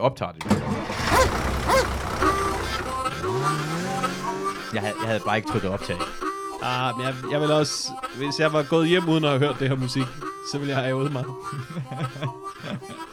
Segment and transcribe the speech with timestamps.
[0.00, 0.44] optager det.
[4.74, 5.96] Jeg havde, jeg havde bare ikke trykket optag.
[6.62, 7.88] Ah, men jeg, jeg vil også...
[8.16, 10.02] Hvis jeg var gået hjem uden at have hørt det her musik,
[10.52, 11.24] så ville jeg have ævet mig.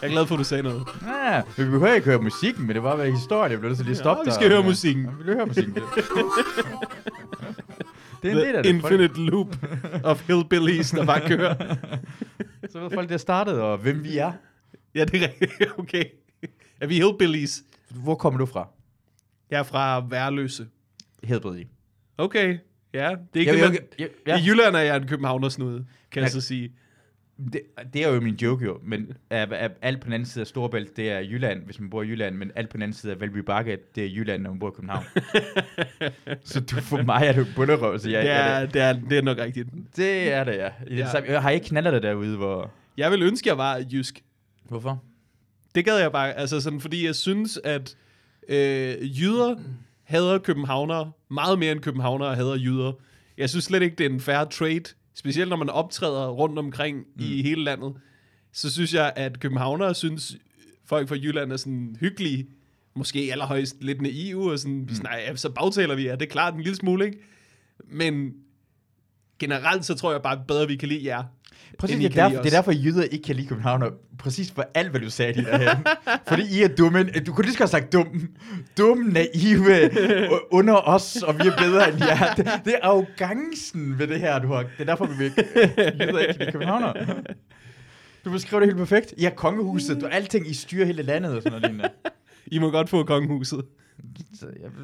[0.02, 0.84] jeg er glad for, at du sagde noget.
[1.08, 3.52] Ja, vi behøver ikke høre musikken, men det var bare historien.
[3.52, 4.66] Jeg blev nødt til lige at stoppe Ja, vi skal høre Ja.
[4.66, 5.04] musikken.
[5.06, 5.74] Ja, vi vil høre musikken.
[5.76, 5.84] Det,
[8.24, 8.70] det er en del af det.
[8.70, 9.56] infinite loop
[10.04, 11.56] of hillbillies, der bare kører.
[12.72, 14.32] Så ved folk, det er startet, og hvem vi er.
[14.96, 15.72] Ja, det er rigtigt.
[15.80, 16.04] Okay.
[16.82, 17.64] Er vi hillbillies?
[17.90, 18.68] Hvor kommer du fra?
[19.52, 20.68] Jeg er fra Værløse.
[21.24, 21.64] Hedbrid
[22.18, 22.58] Okay.
[22.94, 25.86] Ja, det er ikke Jeg, det, jeg, men jeg, I Jylland er jeg en københavnersnude,
[26.12, 26.32] kan jeg Ja.
[26.32, 26.72] så sige.
[27.54, 27.62] det,
[27.94, 29.14] det er jo min joke jo, men
[29.82, 32.36] alt på den anden side af Storebælt, det er Jylland, hvis man bor i Jylland,
[32.36, 34.68] men alt på den anden side af Valby Bakke, det er Jylland, når man bor
[34.70, 35.04] i København.
[36.44, 39.18] så du, for mig er du bunderøv, så jeg, Det ja, er, det, er, det
[39.18, 39.70] er nok rigtigt.
[39.96, 40.70] det er det, ja.
[40.88, 41.12] I det Ja.
[41.12, 42.72] samme, jeg har ikke knaldet det derude, hvor...
[42.98, 44.24] Jeg vil ønske, jeg var jysk.
[44.66, 45.04] Hvorfor?
[45.76, 47.96] Det gad jeg bare, altså sådan, fordi jeg synes, at
[48.48, 49.56] øh, jyder
[50.04, 52.92] hader københavnere meget mere end københavnere hader jyder.
[53.38, 56.98] Jeg synes slet ikke, det er en fair trade, specielt når man optræder rundt omkring
[56.98, 57.24] mm.
[57.24, 57.94] i hele landet.
[58.52, 60.38] Så synes jeg, at københavnere synes,
[60.86, 62.48] folk fra Jylland er sådan hyggelige,
[62.94, 64.90] måske allerhøjst lidt naive, og sådan, mm.
[64.90, 67.18] sådan nej, så bagtaler vi jer, det er klart en lille smule, ikke?
[67.86, 68.34] Men
[69.40, 71.24] generelt så tror jeg bare bedre, vi kan lide jer.
[71.82, 74.66] Præcis, det er, derfor, det er derfor, jyder ikke kan lide København, og præcis for
[74.74, 75.86] alt, hvad du sagde lige derhen.
[76.28, 77.04] Fordi I er dumme.
[77.04, 78.28] Du kunne lige så godt have sagt dum.
[78.78, 79.90] Dum, naive,
[80.52, 82.34] under os, og vi er bedre end jer.
[82.34, 84.62] Det, det er arrogancen ved det her, du har.
[84.62, 85.32] Det er derfor, vi vil
[86.00, 86.94] jyder ikke kan lide Københavner.
[88.26, 89.14] Du beskriver det helt perfekt.
[89.18, 91.90] I har kongehuset, du alting, I styrer hele landet og sådan noget lignende.
[92.46, 93.62] I må godt få kongehuset.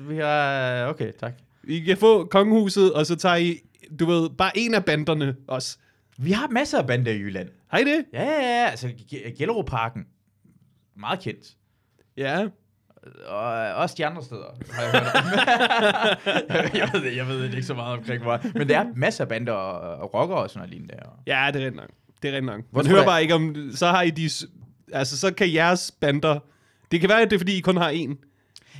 [0.09, 1.33] Vi har, okay, tak.
[1.63, 3.59] I kan få kongehuset, og så tager I,
[3.99, 5.77] du ved, bare en af banderne også.
[6.17, 7.49] Vi har masser af bander i Jylland.
[7.73, 8.05] I det?
[8.13, 8.69] Ja, ja, ja.
[8.69, 8.91] Altså,
[9.37, 10.05] Gellerupparken.
[10.95, 11.45] Meget kendt.
[12.17, 12.47] Ja.
[13.27, 13.43] Og
[13.75, 15.23] også de andre steder, har jeg hørt om.
[16.79, 18.39] jeg, ved, jeg ved ikke så meget omkring, hvor.
[18.57, 21.09] Men der er masser af bander og, og rockere og sådan noget lignende der.
[21.27, 21.89] Ja, det er rigtigt nok.
[22.21, 22.61] Det er rigtigt nok.
[22.71, 24.29] Hvor Man hører jeg- bare ikke om, så har I de,
[24.93, 26.39] altså så kan jeres bander,
[26.91, 28.17] det kan være, at det er fordi, I kun har en.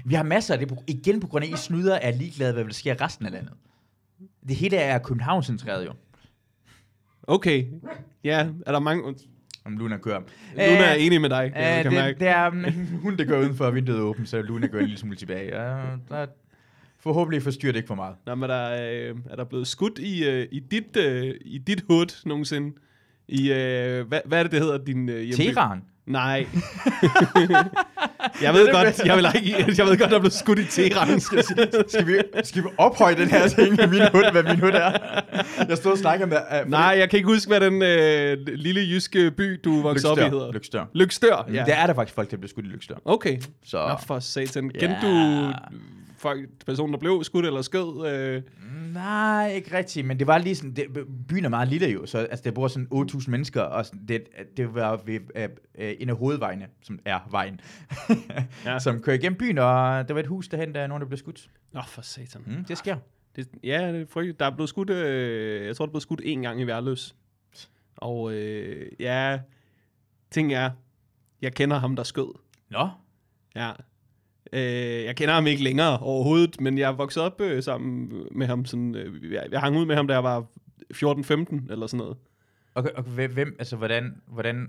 [0.06, 2.64] Vi har masser af det, igen på grund af, at I snyder er ligeglade, hvad
[2.66, 3.54] der sker resten af landet.
[4.48, 5.94] Det hele er København-centreret jo.
[7.28, 7.66] Okay.
[8.24, 9.16] Ja, er der mange...
[9.66, 10.22] Om Luna kører.
[10.54, 12.20] Luna er enig med dig, jeg Øh, kan det, mærke.
[12.20, 12.50] det, er
[13.04, 15.62] hun, der går udenfor, og vinduet er åbent, så Luna går en lille smule tilbage.
[15.62, 15.78] Ja,
[16.10, 16.26] der,
[17.00, 18.16] forhåbentlig forstyrrer det ikke for meget.
[18.26, 21.84] Nå, men der, øh, er der blevet skudt i, øh, i, dit, øh, i dit
[21.90, 22.78] hood nogensinde?
[23.28, 25.34] I, øh, hvad, hvad er det, det hedder, din øh?
[25.34, 25.82] Teheran.
[26.08, 26.48] Nej.
[28.42, 30.66] jeg ved det godt, jeg, vil ikke, jeg ved godt, der er blevet skudt i
[30.66, 31.20] Teheran.
[31.20, 31.44] Skal.
[31.90, 32.14] Skal vi,
[32.44, 34.92] skal vi ophøje den her ting med min hund, hvad min hund er?
[35.70, 36.64] Jeg stod og snakkede om det.
[36.64, 40.18] Uh, Nej, jeg kan ikke huske, hvad den øh, lille jyske by, du voksede op
[40.18, 40.52] i, hedder.
[40.52, 40.86] Lykstør.
[40.94, 41.64] Lykstør, Ja.
[41.68, 42.96] Der er der faktisk folk, der bliver skudt i Lykstør.
[43.06, 43.38] Okay.
[43.66, 44.70] Så Nå, for satan.
[44.70, 45.54] Kendte du
[46.66, 48.08] personen, der blev skudt eller skød?
[48.08, 48.44] Øh?
[48.94, 50.86] nej, ikke rigtigt, men det var lige sådan, det,
[51.28, 54.28] byen er meget lille jo, så altså, der bor sådan 8.000 mennesker, og sådan, det,
[54.58, 57.62] det var ved øh, øh, en af hovedvejene, som er vejen,
[58.66, 58.80] ja.
[58.88, 61.18] Som kører igennem byen, og der var et hus derhen, der er nogen, der blev
[61.18, 61.50] skudt.
[61.74, 62.42] Nå, for satan.
[62.46, 62.98] Mm, det sker.
[63.36, 64.40] Det, ja, det er frygteligt.
[64.40, 67.16] Der er blevet skudt, øh, jeg tror, der er blevet skudt en gang i Værløs.
[67.98, 69.40] Og øh, ja,
[70.32, 70.72] ting er,
[71.42, 72.34] jeg kender ham, der skød.
[72.70, 72.90] Nå,
[73.56, 73.72] Ja.
[74.54, 78.66] Øh, jeg kender ham ikke længere overhovedet, men jeg vokset op øh, sammen med ham.
[78.66, 80.46] Sådan, øh, jeg, jeg hang ud med ham, da jeg var
[80.94, 82.18] 14-15 eller sådan noget.
[82.76, 84.68] okay, okay, hvem- altså hvordan, hvordan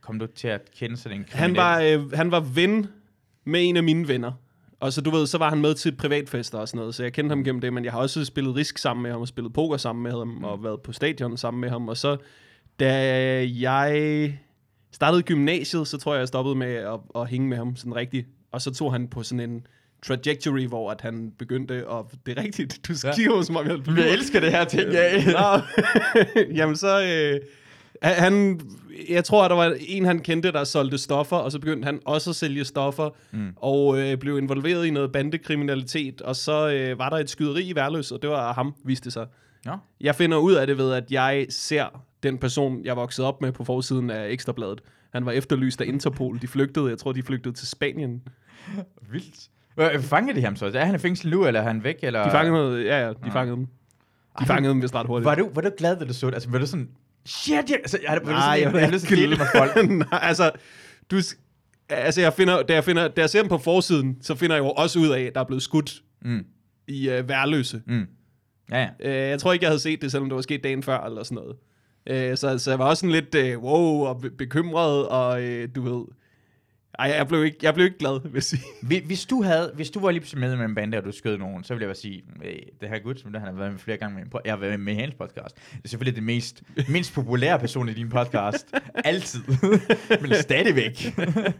[0.00, 1.56] kom du til at kende sådan en Han kriminel?
[1.56, 2.86] var, øh, han var ven
[3.44, 4.32] med en af mine venner.
[4.80, 7.12] Og så du ved, så var han med til privatfester og sådan noget, så jeg
[7.12, 9.52] kendte ham gennem det, men jeg har også spillet risk sammen med ham, og spillet
[9.52, 11.88] poker sammen med ham, og været på stadion sammen med ham.
[11.88, 12.16] Og så,
[12.80, 12.92] da
[13.60, 14.38] jeg
[14.92, 18.26] startede gymnasiet, så tror jeg, jeg stoppede med at, at hænge med ham sådan rigtigt.
[18.52, 19.66] Og så tog han på sådan en
[20.06, 23.14] trajectory, hvor at han begyndte, og det er rigtigt, du Ja.
[23.14, 23.42] kigger ja.
[23.42, 25.24] som om jeg elsker det her ting, ja.
[25.32, 25.60] Nå.
[26.58, 27.02] Jamen så...
[27.02, 27.40] Øh,
[28.02, 28.60] han,
[29.08, 32.00] jeg tror, at der var en, han kendte, der solgte stoffer, og så begyndte han
[32.04, 33.52] også at sælge stoffer, mm.
[33.56, 37.74] og øh, blev involveret i noget bandekriminalitet, og så øh, var der et skyderi i
[37.74, 39.26] Værløs, og det var ham, viste det sig.
[39.64, 39.72] Nå.
[40.00, 43.52] Jeg finder ud af det ved, at jeg ser den person, jeg voksede op med
[43.52, 44.80] på forsiden af Ekstrabladet.
[45.12, 46.38] Han var efterlyst af Interpol.
[46.42, 48.22] De flygtede, jeg tror, de flygtede til Spanien.
[49.10, 49.48] Vildt.
[49.74, 50.66] Hvad, Fangede de ham så?
[50.66, 51.96] Er han i fængsel nu, eller er han væk?
[52.02, 52.24] Eller?
[52.24, 53.66] De fangede, ja, ja, de fangede dem.
[54.40, 55.24] De fangede dem vist ret hurtigt.
[55.24, 56.34] Var du, var du glad, da du så det?
[56.34, 56.88] Altså, var du sådan,
[57.26, 59.46] shit, jeg, altså, jeg, var Nej, sådan, jeg, jeg, har lyst til at dele med
[59.56, 59.88] folk.
[60.10, 60.50] Nej, altså,
[61.10, 61.16] du,
[61.88, 64.62] altså jeg finder, da jeg, finder, da jeg ser dem på forsiden, så finder jeg
[64.62, 66.44] jo også ud af, at der er blevet skudt Mm.
[66.88, 67.82] i uh, Værløse.
[67.86, 68.06] Mm.
[68.70, 68.88] Ja, ja.
[69.24, 71.22] Uh, jeg tror ikke, jeg havde set det, selvom det var sket dagen før, eller
[71.22, 71.56] sådan noget.
[72.10, 75.64] Uh, så, så jeg var også sådan lidt uh, wow, og be- bekymret, og uh,
[75.74, 76.04] du ved,
[76.98, 78.62] Ej, jeg blev ikke, jeg blev ikke glad, vil jeg sige.
[78.82, 81.12] Hvi- Hvis du, havde, hvis du var lige pludselig med med en bande, og du
[81.12, 83.54] skød nogen, så ville jeg bare sige, hey, det her gut, som der han har
[83.54, 85.54] været med flere gange med, jeg har været med i hans podcast.
[85.56, 88.74] Det er selvfølgelig det mest, mindst populære person i din podcast.
[89.04, 89.40] Altid.
[90.20, 91.14] Men stadigvæk.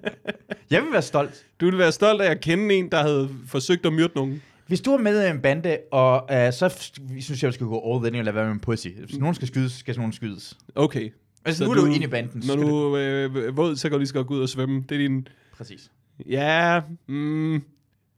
[0.71, 1.45] jeg vil være stolt.
[1.61, 4.43] Du ville være stolt af at kende en, der havde forsøgt at myrde nogen.
[4.69, 7.95] Hvis du er med i en bande, og uh, så synes jeg, du skal gå
[7.95, 8.89] all in og lade være med en pussy.
[9.07, 10.59] Hvis nogen skal skydes, skal nogen skydes.
[10.75, 11.11] Okay.
[11.45, 12.43] Altså, Så nu er du inde i banden.
[12.47, 14.85] Når du er øh, våd, så kan du lige så godt gå ud og svømme.
[14.89, 15.29] Det er din...
[15.57, 15.91] Præcis.
[16.27, 17.53] Ja, mm,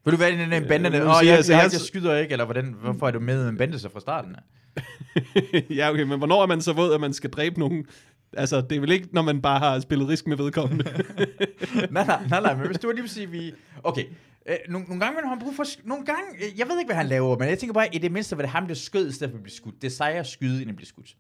[0.04, 0.88] Vil du være i den en bande?
[0.88, 3.10] Øh, Åh, nu oh, jeg, jeg, altså, jeg, jeg- skyder ikke, eller hvordan, hvorfor er
[3.10, 4.36] du med i en bande så fra starten?
[5.78, 7.84] ja, okay, men hvornår er man så våd, at man skal dræbe nogen?
[8.32, 10.84] Altså, det er vel ikke, når man bare har spillet risk med vedkommende.
[11.90, 13.52] nej, nej, nej, nej, men hvis du lige sige, vi...
[13.82, 14.04] Okay,
[14.48, 15.64] øh, nogle, nogle gange vil han brug for...
[15.84, 16.22] Nogle gange...
[16.34, 18.42] Øh, jeg ved ikke, hvad han laver, men jeg tænker bare, i det mindste var
[18.42, 19.74] det ham, der skød, i stedet for at blive skudt.
[19.82, 21.16] Det er sejere at skyde, end at blive skudt.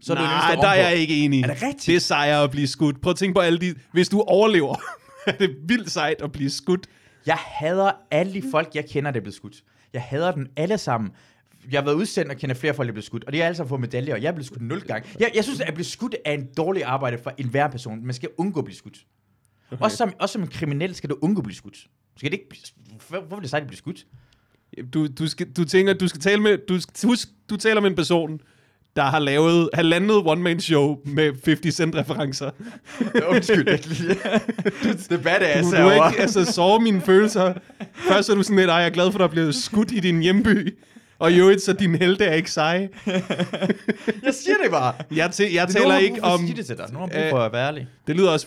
[0.00, 1.42] Så er du i det Nej, der er jeg ikke enig.
[1.42, 1.86] Er det rigtigt?
[1.86, 3.00] Det er sejere at blive skudt.
[3.00, 3.74] Prøv at tænke på alle de...
[3.92, 4.76] Hvis du overlever,
[5.26, 6.86] er det vildt sejt at blive skudt.
[7.26, 9.64] Jeg hader alle de folk, jeg kender, der er blevet skudt.
[9.92, 11.10] Jeg hader dem alle sammen.
[11.70, 13.24] Jeg har været udsendt og kender flere folk, der er blevet skudt.
[13.24, 15.08] Og de har alle sammen fået medaljer, og jeg er blevet skudt nul gange.
[15.20, 18.04] Jeg, jeg synes, at blive skudt er en dårlig arbejde for enhver person.
[18.04, 18.98] Man skal undgå at blive skudt.
[19.72, 19.82] Okay.
[19.84, 21.76] Også, som, også som en kriminel skal du undgå at blive skudt.
[22.16, 22.48] Skal det ikke...
[22.48, 24.06] blive- Hvor, hvor vil det sejt at blive skudt?
[24.94, 26.58] Du, du, skal, du tænker, du skal tale med...
[26.68, 28.40] Du, husk, du taler med en person,
[28.96, 32.50] der har lavet halvandet one-man-show med 50 Cent-referencer.
[33.34, 34.08] Undskyld, jeg lige-
[34.82, 37.54] Det er badass Du, du ikke altså, sove mine følelser.
[37.94, 39.92] Først er du sådan lidt, ej, jeg er glad for, at der er blevet skudt
[39.92, 40.78] i din hjemby.
[41.18, 42.88] Og øvrigt, så din helte er ikke seje.
[44.26, 44.94] Jeg siger det bare.
[45.10, 46.46] Jeg, tæ- jeg Det er taler nogen, ikke om...
[46.56, 46.86] det til dig.
[46.92, 47.88] Nogen har brug for at være ærlig.
[48.06, 48.46] Det lyder også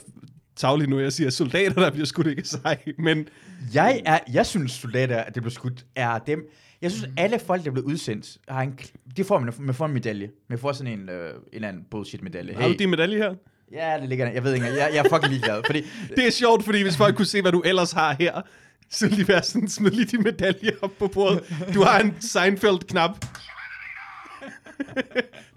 [0.56, 2.78] tavligt nu, jeg siger, at soldater, der bliver skudt, ikke seje.
[2.98, 3.28] Men
[3.74, 6.40] Jeg, er, jeg synes, soldater, at det blev skudt, er dem...
[6.82, 8.80] Jeg synes, alle folk, der blev udsendt, har en,
[9.18, 10.30] de får, man, man får en medalje.
[10.50, 12.54] Man får sådan en, øh, en eller anden bullshit-medalje.
[12.54, 13.34] har du din medalje her?
[13.72, 14.32] Ja, det ligger der.
[14.32, 14.66] Jeg ved ikke.
[14.68, 15.62] Jeg, jeg er fucking ligeglad.
[15.66, 15.84] Fordi,
[16.16, 18.42] Det er sjovt, fordi hvis folk kunne se, hvad du ellers har her,
[18.90, 21.44] så ville de være sådan, smid lige din medalje op på bordet.
[21.74, 23.12] Du har en Seinfeld-knap.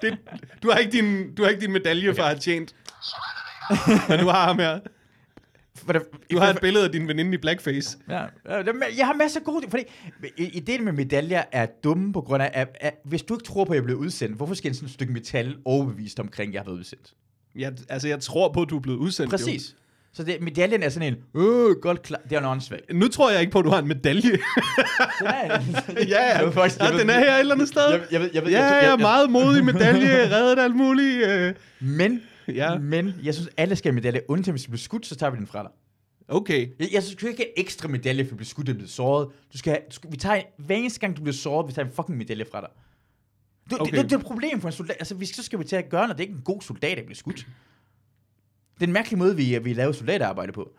[0.03, 0.19] det,
[0.63, 2.75] du, har ikke din, du har ikke din medalje for at have tjent.
[4.09, 4.79] Men du har ham her.
[5.87, 6.03] for det,
[6.33, 7.99] Du har et billede af din veninde i blackface.
[8.09, 9.67] Ja, ja, det- jeg har masser af gode...
[9.71, 9.83] Fordi
[10.39, 13.73] ideen med medaljer er dumme på grund af, at, at hvis du ikke tror på,
[13.73, 16.61] at jeg blev udsendt, hvorfor skal en sådan et stykke metal overbevist omkring, at jeg
[16.61, 17.13] har været udsendt?
[17.57, 19.33] Jeg, altså, jeg tror på, at du er blevet udsendt.
[19.33, 19.37] jo.
[19.37, 19.75] Præcis.
[20.13, 22.21] Så det, medaljen er sådan en, øh, godt klar.
[22.29, 22.81] Det er en åndssvag.
[22.93, 24.31] Nu tror jeg ikke på, at du har en medalje.
[26.09, 27.83] Ja, Jeg ved faktisk- jeg ja, den er her et eller andet sted.
[27.91, 31.27] Jeg, jeg, jeg, ved, Ja, jeg, jeg, jeg, er meget modig medalje, reddet alt muligt.
[31.27, 31.55] Øh.
[31.81, 32.23] Men,
[32.55, 32.79] Ja.
[32.79, 34.21] men jeg synes, alle skal have medalje.
[34.29, 35.71] Undtagen hvis du bliver skudt, så tager vi den fra dig.
[36.29, 36.69] Okay.
[36.79, 39.29] Jeg, jeg synes, du ikke have ekstra medalje, for at blive skudt og blive såret.
[39.53, 41.87] Du skal have, du skal, vi tager, hver eneste gang, du bliver såret, vi tager
[41.87, 42.69] en fucking medalje fra dig.
[43.71, 43.91] Du, Okay.
[43.91, 44.97] det, det, det, er et problem for en soldat.
[45.01, 46.97] Altså, vi, så skal vi til at gøre, når det er ikke en god soldat,
[46.97, 47.37] der bliver skudt.
[48.75, 50.71] Det er en mærkelig måde, vi, vi laver soldaterarbejde på.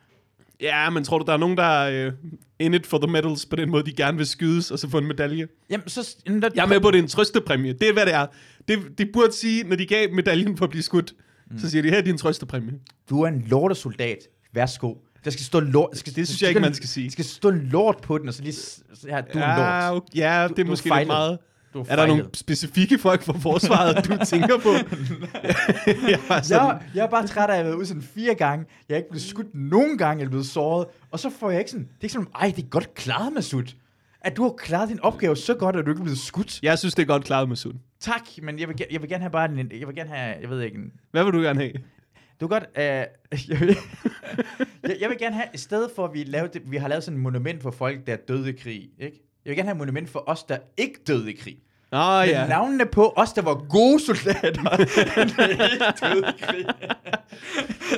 [0.62, 2.14] Ja, men tror du, der er nogen, der er uh,
[2.60, 4.98] in it for the medals på den måde, de gerne vil skydes og så få
[4.98, 5.48] en medalje?
[5.70, 6.16] Jamen, så...
[6.28, 7.74] Der, Jeg er med på, at det er en trøstepræmie.
[7.74, 8.28] Det er, hvad det er.
[8.68, 11.14] Det, de burde sige, når de gav medaljen for at blive skudt,
[11.52, 11.60] mm.
[11.60, 12.74] så siger de, her er din trøstepræmie.
[13.10, 14.18] Du er en lortesoldat.
[14.54, 14.94] Værsgo.
[15.26, 15.98] Der skal stå lort.
[15.98, 17.04] Skal, Det synes jeg ikke, man skal sige.
[17.06, 18.54] Der skal stå lort på den, og så lige...
[18.54, 19.98] Så her, du er ja, lort.
[19.98, 21.04] okay, ja, Du- det er du måske fejlede.
[21.06, 21.38] lidt meget.
[21.74, 24.70] Du Er der nogle specifikke folk fra forsvaret, du tænker på?
[26.12, 28.36] jeg var sådan, Jeg, jeg er bare træt af, at jeg har været udsendt fire
[28.36, 28.66] gange.
[28.90, 30.86] Jeg er ikke blevet skudt nogen gange, jeg er blevet såret.
[31.12, 31.86] Og så får jeg ikke sådan...
[31.86, 33.64] Det er ikke sådan, ej, det er godt klaret, Masud.
[34.26, 36.64] At du har klaret din opgave så godt, at du ikke er blevet skudt.
[36.64, 37.76] jeg synes, det er godt klaret med Sund.
[38.00, 39.58] Tak, men jeg vil, jeg vil gerne have bare en...
[39.58, 40.38] Jeg vil gerne have...
[40.42, 40.78] Jeg ved ikke...
[40.78, 41.74] En, Hvad vil du gerne have?
[42.42, 42.64] du kan godt...
[42.78, 42.84] Øh,
[43.50, 43.78] jeg, vil,
[44.84, 45.48] jeg, jeg vil gerne have...
[45.54, 48.08] I stedet for, at vi, lavede det, vi har lavet sådan et monument for folk,
[48.08, 48.90] der er døde i krig.
[49.00, 49.24] Ikke?
[49.46, 51.58] Jeg vil gerne have et monument for os, der ikke døde i krig.
[51.96, 52.48] Med ja.
[52.48, 54.64] navnene på os, der var gode soldater.
[54.64, 54.78] der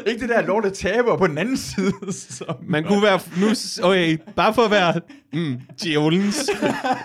[0.09, 1.93] ikke det der lorte taber på den anden side.
[2.11, 3.19] Som, Man kunne være...
[3.37, 3.47] Nu,
[3.87, 4.93] okay, bare for at være
[5.33, 6.49] mm, djævelens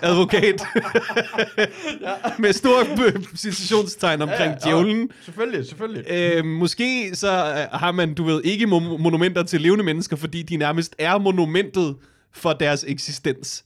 [0.01, 0.61] advokat.
[2.39, 5.09] Med stor øh, citationstegn omkring ja, djævlen.
[5.25, 6.11] Selvfølgelig, selvfølgelig.
[6.11, 10.41] Øh, måske så øh, har man, du ved, ikke mo- monumenter til levende mennesker, fordi
[10.41, 11.95] de nærmest er monumentet
[12.33, 13.63] for deres eksistens.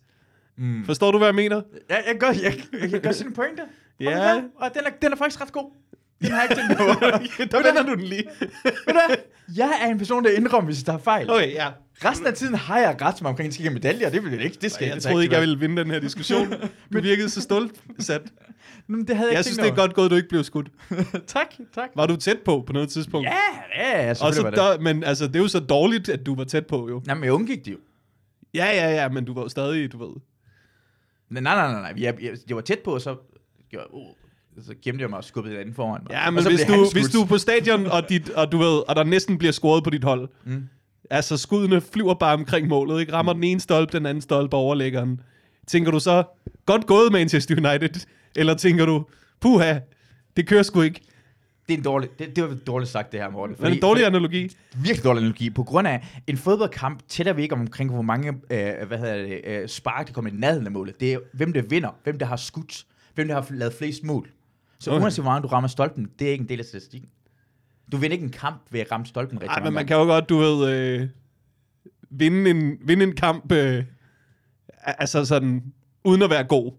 [0.57, 0.85] Mm.
[0.85, 1.61] Forstår du, hvad jeg mener?
[1.89, 3.61] Ja, jeg, kan godt, jeg, jeg se en pointe.
[3.99, 4.35] Ja.
[4.35, 5.71] Okay, og den er, den er faktisk ret god.
[6.21, 6.93] Den har jeg ikke tænkt over.
[7.51, 8.23] Der vender du den lige.
[8.63, 9.15] Ved du?
[9.55, 11.29] Jeg er en person, der indrømmer, hvis der er fejl.
[11.31, 11.67] Okay, ja.
[12.05, 14.09] Resten af tiden har jeg ret som omkring, at skal medaljer.
[14.09, 14.57] Det vil jeg ikke.
[14.61, 16.53] Det skal Jeg det troede ikke, jeg ville vinde den her diskussion.
[16.93, 18.21] Du virkede så stolt sat.
[18.87, 20.67] Men det havde jeg, Jeg ikke synes, det er godt gået, du ikke blev skudt.
[21.27, 21.89] tak, tak.
[21.95, 23.27] Var du tæt på på noget tidspunkt?
[23.27, 23.35] Ja,
[23.75, 24.57] ja, ja, Og så var det.
[24.57, 27.01] der, men altså, det er jo så dårligt, at du var tæt på, jo.
[27.05, 27.77] Nej, men jeg undgik det jo.
[28.53, 30.15] Ja, ja, ja, men du var jo stadig, du ved.
[31.29, 31.93] Nej, nej, nej, nej.
[31.97, 33.15] Jeg, jeg, jeg var tæt på, og så,
[33.69, 34.05] gjorde, uh,
[34.65, 36.11] så gemte jeg mig og skubbede et andet foran mig.
[36.11, 38.95] Ja, men hvis du, hvis du er på stadion, og, dit, og du ved, og
[38.95, 40.63] der næsten bliver scoret på dit hold, Mm.
[41.09, 43.13] Altså, skuddene flyver bare omkring målet, ikke?
[43.13, 45.21] Rammer den ene stolpe, den anden stolpe overlæggeren.
[45.67, 46.23] Tænker du så,
[46.65, 48.05] godt gået Manchester United?
[48.35, 49.05] Eller tænker du,
[49.41, 49.79] puha,
[50.37, 51.01] det kører sgu ikke.
[51.67, 53.55] Det er en dårlig, det, det var dårligt sagt, det her, Morten.
[53.55, 54.55] Det er en dårlig analogi.
[54.75, 55.49] virkelig dårlig analogi.
[55.49, 59.41] På grund af en fodboldkamp tæller vi ikke omkring, hvor mange øh, hvad hedder det,
[59.45, 60.99] øh, spark, der kommer i nærheden af målet.
[60.99, 64.29] Det er, hvem der vinder, hvem der har skudt, hvem der har lavet flest mål.
[64.79, 65.01] Så Okay.
[65.03, 67.09] uanset hvor meget du rammer stolpen, det er ikke en del af statistikken.
[67.91, 69.87] Du vinder ikke en kamp ved at ramme stolpen rigtig Nej, men man gange.
[69.87, 71.07] kan jo godt, du ved, øh,
[72.09, 73.83] vinde, en, vinde en kamp, øh,
[74.83, 75.63] altså sådan,
[76.03, 76.71] uden at være god.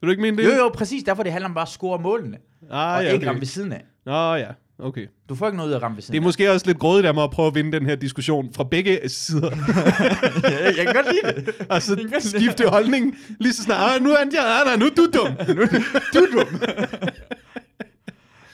[0.00, 0.44] Vil du ikke mene det?
[0.44, 1.02] Jo, jo, præcis.
[1.02, 2.38] Derfor det handler om bare at score målene.
[2.70, 3.84] Ah, og ja, ikke ramme ved siden af.
[4.06, 5.06] Nå ja, okay.
[5.28, 6.78] Du får ikke noget ud af at ramme ved Det siden er måske også lidt
[6.78, 9.50] grådigt af mig at prøve at vinde den her diskussion fra begge sider.
[10.44, 10.76] af.
[10.76, 11.54] jeg kan godt lide det.
[11.70, 13.94] og så skifte holdning lige så snart.
[13.94, 15.28] Ah, nu er jeg, ah, nej, nu er du dum.
[16.14, 16.60] Du er dum.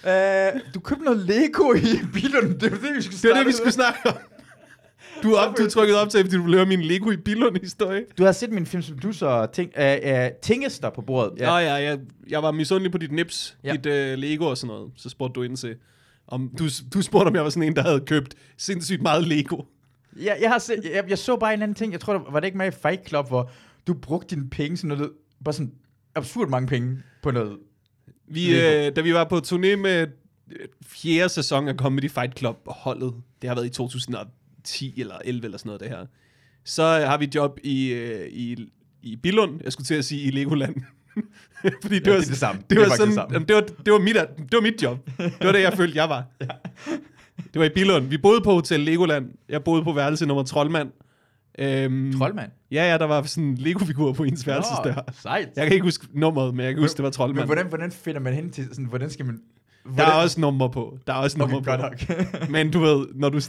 [0.04, 2.60] Uh, du købte noget Lego i bilen.
[2.60, 4.14] Det er det, vi skulle Det var det, vi skulle snakke om.
[5.22, 8.04] Du er, op, du trykket op til, fordi du vil høre min Lego i Billund-historie.
[8.18, 11.32] Du har set min film, som du så ting, uh, uh, tingester på bordet.
[11.38, 11.46] Ja.
[11.46, 11.98] Nå ja, jeg,
[12.28, 13.68] jeg var misundelig på dit nips, ja.
[13.68, 13.76] Ja.
[13.76, 14.90] dit uh, Lego og sådan noget.
[14.96, 15.74] Så spurgte du ind til,
[16.26, 19.62] om, du, du spurgte, om jeg var sådan en, der havde købt sindssygt meget Lego.
[20.16, 21.92] Jeg, jeg, har set, jeg, jeg så bare en anden ting.
[21.92, 23.50] Jeg tror, der var det ikke med i Fight Club, hvor
[23.86, 25.12] du brugte dine penge sådan noget,
[25.44, 25.72] bare sådan
[26.14, 27.56] absurd mange penge på noget.
[28.28, 28.86] Vi, Lego.
[28.86, 30.06] øh, da vi var på turné med
[30.50, 33.82] øh, fjerde sæson af Comedy Fight Club holdet, det har været i
[34.62, 36.06] 2010 eller 11 eller sådan noget det her,
[36.64, 38.56] så øh, har vi job i, øh, i,
[39.02, 40.74] i Billund, jeg skulle til at sige i Legoland.
[41.82, 42.60] Fordi det, Ja, var, det det samme.
[42.60, 43.38] Det, Det var sådan, det samme.
[43.46, 45.10] det, var, det, var mit, det var mit job.
[45.18, 46.24] Det var det, jeg følte, jeg var.
[47.54, 48.06] Det var i Billund.
[48.06, 49.30] Vi boede på Hotel Legoland.
[49.48, 50.90] Jeg boede på værelse nummer Troldmand.
[51.58, 52.50] Øhm, Troldmand.
[52.70, 55.02] Ja, ja, der var sådan en Lego-figur på ens værelse der.
[55.22, 55.48] Sejt.
[55.56, 57.46] Jeg kan ikke huske nummeret, men jeg kan huske, det var Men Troldmand.
[57.46, 59.40] hvordan, hvordan finder man hen til sådan, hvordan skal man...
[59.84, 60.98] Der Hvordan, er også nummer på.
[61.06, 61.82] Der er også nummer okay, på.
[61.82, 62.50] godt nok.
[62.50, 63.40] Men du ved, når du,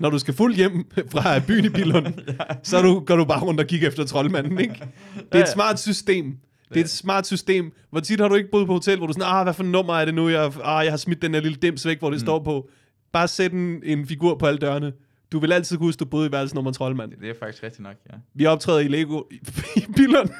[0.00, 2.06] når du skal fuld hjem fra byen i Billund,
[2.62, 4.74] så er du, går du bare rundt og kigger efter troldmanden, ikke?
[5.32, 6.36] Det er et smart system.
[6.68, 7.72] Det er et smart system.
[7.90, 9.94] Hvor tit har du ikke boet på hotel, hvor du sådan, ah, hvad for nummer
[9.94, 10.28] er det nu?
[10.28, 12.26] Jeg, ah, jeg har smidt den her lille dims væk, hvor det mm.
[12.26, 12.68] står på.
[13.12, 14.92] Bare sæt en, en figur på alle dørene.
[15.32, 17.12] Du vil altid kunne huske, du boede i værelse nummer troldmand.
[17.20, 18.16] det er faktisk rigtigt nok, ja.
[18.34, 19.40] Vi optræder i Lego i,
[19.76, 20.30] i Billund.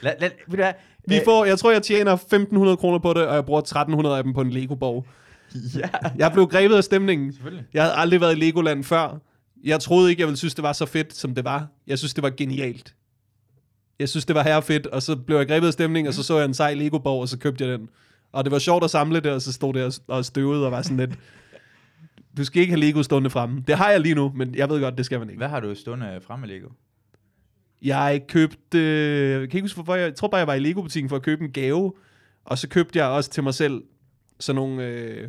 [0.00, 0.72] Lad, lad, ved du hvad?
[1.08, 3.60] Vi får, jeg tror, jeg tjener 1.500 kroner på det, og jeg bruger
[4.06, 5.06] 1.300 af dem på en Lego-borg.
[5.78, 7.32] Ja, Jeg blev grebet af stemningen.
[7.32, 7.64] selvfølgelig.
[7.74, 9.18] Jeg havde aldrig været i Legoland før.
[9.64, 11.66] Jeg troede ikke, jeg ville synes, det var så fedt, som det var.
[11.86, 12.94] Jeg synes, det var genialt.
[13.98, 16.22] Jeg synes, det var her fedt, og så blev jeg grebet af stemningen, og så
[16.22, 17.88] så jeg en sej Lego-borg, og så købte jeg den.
[18.32, 20.72] Og det var sjovt at samle det, og så stod det og- og støvede og
[20.72, 21.10] var sådan lidt...
[22.36, 23.64] Du skal ikke have Lego stående fremme.
[23.66, 25.38] Det har jeg lige nu, men jeg ved godt, det skal man ikke.
[25.38, 26.68] Hvad har du stående fremme, Lego?
[27.84, 28.78] Jeg købte...
[28.78, 31.22] Øh, kan ikke huske, hvorfor jeg, jeg tror bare, jeg var i Lego-butikken for at
[31.22, 31.92] købe en gave.
[32.44, 33.82] Og så købte jeg også til mig selv
[34.40, 35.28] sådan nogle øh,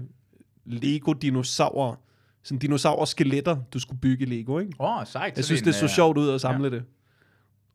[0.66, 1.96] Lego-dinosaurer.
[2.44, 4.74] Sådan dinosaurer-skeletter, du skulle bygge i Lego, ikke?
[4.80, 5.38] Åh, oh, sejt.
[5.38, 6.76] Jeg synes, det så øh, sjovt ud at samle ja.
[6.76, 6.84] det.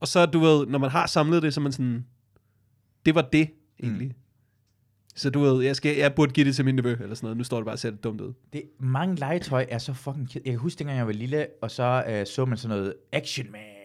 [0.01, 2.07] Og så, du ved, når man har samlet det, så er man sådan,
[3.07, 3.51] det var det,
[3.83, 4.09] egentlig.
[4.09, 4.15] Mm.
[5.17, 7.37] Så du ved, jeg, skal, jeg burde give det til min nevø, eller sådan noget.
[7.37, 8.33] Nu står det bare det dumt ud.
[8.53, 10.41] Det, mange legetøj er så fucking ked.
[10.45, 13.53] Jeg kan huske, dengang jeg var lille, og så øh, så man sådan noget Action
[13.53, 13.80] Man.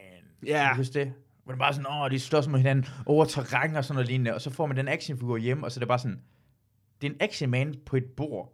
[0.47, 0.69] Ja.
[0.71, 1.11] Du huske det?
[1.43, 4.33] Hvor det bare sådan, åh, de slås mod hinanden over terræn og sådan noget lignende.
[4.33, 6.19] Og så får man den actionfigur hjem, og så er det bare sådan,
[7.01, 8.51] det er en Action Man på et bord.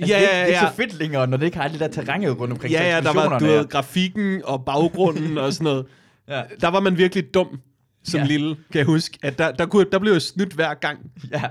[0.00, 0.66] Altså, Ja, det, er, ja, ikke- det er ja.
[0.70, 2.72] ikke så fedt længere, når det ikke har alt det der terrænet rundt omkring.
[2.72, 5.86] Ja, ja, der var, du ved, grafikken og baggrunden og sådan noget.
[6.28, 6.42] Ja.
[6.60, 7.60] Der var man virkelig dum
[8.04, 8.24] som Ja.
[8.24, 8.28] ja.
[8.28, 9.18] lille, kan jeg huske.
[9.22, 11.42] At der, der, kunne, der blev jeg snydt hver gang, ja.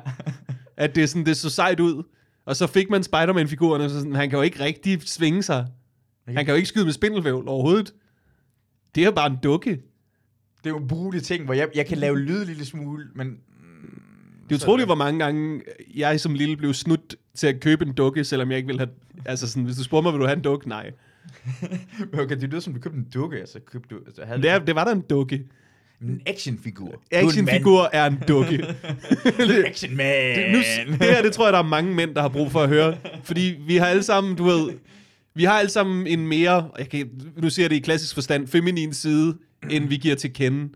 [0.78, 2.04] at det, sådan, det så sejt ud.
[2.46, 5.66] Og så fik man Spider-Man-figurerne, så sådan, han kan jo ikke rigtig svinge sig.
[6.28, 7.94] Han kan jo ikke skyde med spindelvævl overhovedet.
[9.00, 9.70] Det er bare en dukke.
[9.70, 13.06] Det er jo en brugelig ting, hvor jeg, jeg kan lave lyd en lille smule,
[13.16, 13.38] men...
[14.50, 15.62] Det er utroligt, hvor mange gange
[15.96, 18.90] jeg som lille blev snudt til at købe en dukke, selvom jeg ikke ville have...
[19.26, 20.70] Altså sådan, hvis du spurgte mig, vil du have en dukke?
[20.70, 20.92] Nej.
[22.20, 24.02] Okay, det lyder som, du købte en dukke, altså købte du...
[24.06, 25.44] Altså, havde Det, er, det var da en dukke.
[26.02, 27.02] En actionfigur.
[27.12, 28.66] Actionfigur er en dukke.
[29.68, 30.36] Action man.
[30.36, 30.58] det, nu,
[30.94, 32.98] det her, det tror jeg, der er mange mænd, der har brug for at høre.
[33.24, 34.70] Fordi vi har alle sammen, du ved...
[35.34, 38.48] Vi har alle sammen en mere, jeg kan, nu siger jeg det i klassisk forstand,
[38.48, 39.38] feminin side,
[39.70, 40.70] end vi giver til kende.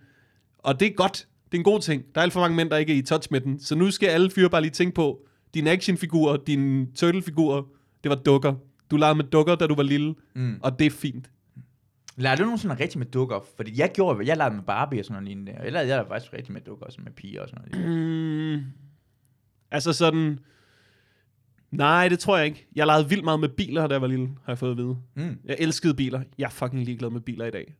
[0.57, 1.27] Og det er godt.
[1.45, 2.03] Det er en god ting.
[2.15, 3.59] Der er alt for mange mænd, der ikke er i touch med den.
[3.59, 7.63] Så nu skal alle fyre bare lige tænke på, dine actionfigurer, dine turtle-figurer,
[8.03, 8.53] det var dukker.
[8.91, 10.59] Du legede med dukker, da du var lille, mm.
[10.63, 11.29] og det er fint.
[12.15, 13.45] Lader du nogensinde rigtig med dukker?
[13.55, 15.51] Fordi jeg gjorde, jeg lavede med Barbie og sådan noget lignende.
[15.59, 18.59] Og jeg lavede jeg faktisk rigtig med dukker, også med piger og sådan noget.
[18.59, 18.63] Mm,
[19.71, 20.39] altså sådan...
[21.77, 22.67] Nej, det tror jeg ikke.
[22.75, 24.95] Jeg legede vildt meget med biler, da jeg var lille, har jeg fået at vide.
[25.15, 25.37] Mm.
[25.45, 26.21] Jeg elskede biler.
[26.37, 27.75] Jeg er fucking ligeglad med biler i dag.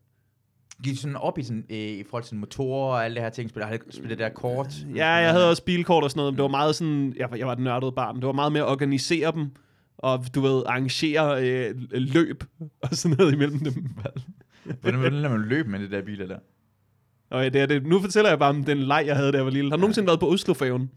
[0.84, 3.50] Gik sådan op i, sådan, øh, i forhold til motorer og alle det her ting?
[3.50, 4.74] Spiller, har spillet det der kort?
[4.96, 7.14] Ja, jeg havde også bilkort og sådan noget, men det var meget sådan...
[7.18, 8.16] Jeg, var- jeg var et nørdet barn.
[8.16, 9.50] Det var meget med at organisere dem.
[9.98, 12.44] og du ved, arrangere øh, løb
[12.82, 13.74] og sådan noget imellem dem.
[14.82, 16.38] Hvordan, hvordan lader man løbe med det der biler der?
[17.30, 17.86] Og ja, det er det.
[17.86, 19.70] Nu fortæller jeg bare om den leg, jeg havde, da jeg var lille.
[19.70, 20.90] Har du nogensinde været på Oslofærgen?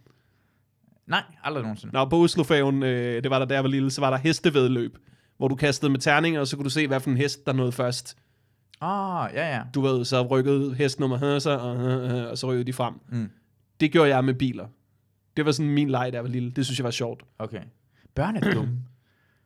[1.06, 1.94] Nej, aldrig nogensinde.
[1.94, 4.98] Nå, på Oslofærgen, øh, det var der, da jeg var lille, så var der hestevedløb,
[5.36, 7.52] hvor du kastede med terninger, og så kunne du se, hvad for en hest, der
[7.52, 8.16] nåede først.
[8.80, 9.62] Ah, ja, ja.
[9.74, 12.94] Du ved, så rykkede hest nummer høser, og, øh, øh, og så rykkede de frem.
[13.08, 13.30] Mm.
[13.80, 14.66] Det gjorde jeg med biler.
[15.36, 16.50] Det var sådan min leg, da jeg var lille.
[16.50, 17.22] Det synes jeg var sjovt.
[17.38, 17.62] Okay.
[18.14, 18.78] Børn er dumme.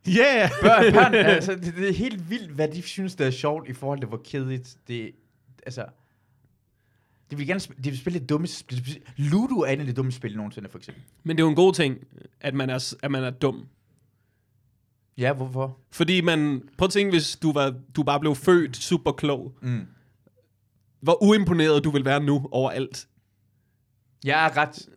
[0.08, 0.50] Yeah!
[0.62, 3.72] børn, børn altså, det, det, er helt vildt, hvad de synes, der er sjovt i
[3.72, 5.10] forhold til, hvor kedeligt det
[5.66, 5.84] Altså,
[7.30, 9.02] de vil gerne spille, de vil spille det dumme spil.
[9.16, 11.02] Ludo er en af de dumme spil nogensinde, for eksempel.
[11.22, 11.98] Men det er jo en god ting,
[12.40, 13.66] at man er, at man er dum.
[15.18, 15.78] Ja, hvorfor?
[15.90, 19.52] Fordi man, prøv at tænke, hvis du, var, du bare blev født super klog.
[19.62, 19.86] Mm.
[21.00, 23.08] Hvor uimponeret du vil være nu over alt.
[24.24, 24.88] Jeg er ret...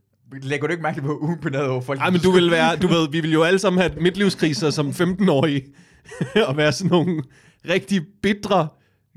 [0.41, 1.99] Lægger du ikke mærke på uimponeret over folk?
[1.99, 4.89] Nej, men du vil være, du ved, vi vil jo alle sammen have midtlivskriser som
[4.89, 5.65] 15-årige.
[6.47, 7.23] og være sådan nogle
[7.69, 8.67] rigtig bitre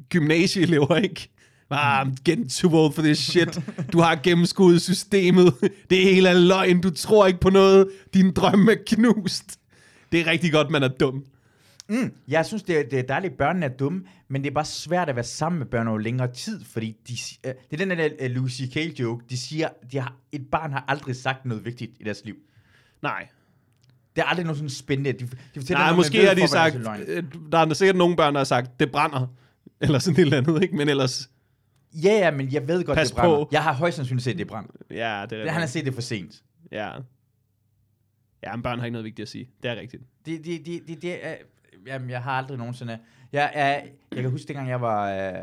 [0.08, 1.35] gymnasieelever, ikke?
[1.70, 3.60] Ah, getting too old for this shit.
[3.92, 5.54] Du har gennemskuddet systemet.
[5.90, 6.80] Det hele er løgn.
[6.80, 7.88] Du tror ikke på noget.
[8.14, 9.60] Din drøm er knust.
[10.12, 11.24] Det er rigtig godt, man er dum.
[11.88, 14.54] Mm, jeg synes, det er, det er dejligt, at børnene er dumme, men det er
[14.54, 17.12] bare svært at være sammen med børn over længere tid, fordi de,
[17.48, 20.72] uh, det er den der uh, Lucy Kay joke, de siger, de har, et barn
[20.72, 22.36] har aldrig sagt noget vigtigt i deres liv.
[23.02, 23.28] Nej.
[24.16, 25.12] Det er aldrig noget sådan spændende.
[25.12, 28.16] De, de fortæller Nej, noget, måske har de sagt, er øh, der er sikkert nogle
[28.16, 29.26] børn, der har sagt, det brænder.
[29.80, 30.76] Eller sådan et eller andet, ikke?
[30.76, 31.30] Men ellers,
[32.04, 33.36] Ja, ja, men jeg ved godt, Pas det brænder.
[33.44, 33.48] på.
[33.52, 34.68] Jeg har højst sandsynligt set det brænde.
[34.90, 35.70] ja, det er Han har rigtigt.
[35.70, 36.42] set det for sent.
[36.72, 36.92] Ja.
[38.42, 39.50] Ja, men børn har ikke noget vigtigt at sige.
[39.62, 40.02] Det er rigtigt.
[40.26, 41.34] Det, det, det, det, det er,
[41.86, 42.98] jamen, jeg har aldrig nogensinde...
[43.32, 45.10] Jeg, jeg, jeg kan huske, dengang jeg var...
[45.32, 45.38] Øh,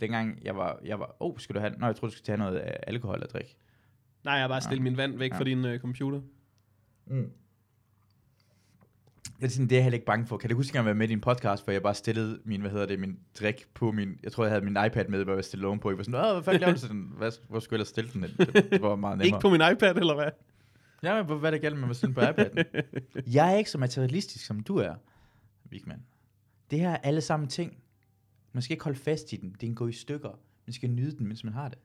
[0.00, 0.80] dengang jeg var...
[0.84, 1.72] Jeg var oh, skal du have...
[1.78, 3.56] Nå, jeg troede, du skulle tage noget øh, alkohol at drikke.
[4.24, 5.38] Nej, jeg har bare stillet min vand væk Ja.
[5.38, 6.20] fra din øh, computer.
[7.06, 7.30] Mm.
[9.40, 10.36] Det er, sådan, det er jeg heller ikke bange for.
[10.36, 12.60] Kan du huske, at jeg var med i din podcast, hvor jeg bare stillede min,
[12.60, 15.34] hvad hedder det, min drik på min, jeg tror, jeg havde min iPad med, hvor
[15.34, 15.90] jeg stillede oven på.
[15.90, 17.12] Jeg var sådan, Åh, hvad fanden laver du sådan?
[17.16, 18.22] Hvad, hvor skulle jeg ellers stille den?
[18.22, 19.26] Det, det var meget nemmere.
[19.26, 20.30] Ikke på min iPad, eller hvad?
[21.02, 22.62] Ja, men hvad- er det galt med at stille på iPad'en?
[23.34, 24.94] jeg er ikke så materialistisk, som du er,
[25.70, 26.02] Vigman.
[26.70, 27.76] Det her er alle sammen ting.
[28.52, 29.56] Man skal ikke holde fast i den.
[29.60, 30.38] Den går i stykker.
[30.66, 31.78] Man skal nyde den, mens man har det.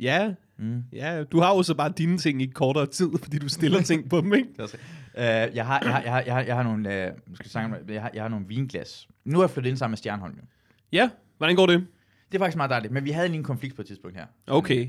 [0.00, 0.82] Ja, Mm.
[0.92, 1.24] ja.
[1.24, 4.20] Du har jo så bare dine ting i kortere tid, fordi du stiller ting på
[4.20, 4.48] dem, ikke?
[5.14, 7.60] Er Øh, jeg, har, jeg, har, jeg, har, jeg, har, jeg har nogle, øh, skal
[7.88, 9.08] jeg, har, jeg har nogle vinglas.
[9.24, 10.34] Nu er jeg flyttet ind sammen med Stjernholm.
[10.36, 10.42] Jo.
[10.92, 11.86] Ja, hvordan går det?
[12.32, 14.26] Det er faktisk meget dejligt, men vi havde lige en konflikt på et tidspunkt her.
[14.46, 14.88] Okay.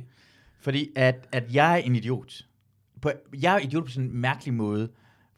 [0.60, 2.46] Fordi at, at jeg er en idiot.
[3.02, 3.12] På,
[3.42, 4.90] jeg er idiot på sådan en mærkelig måde,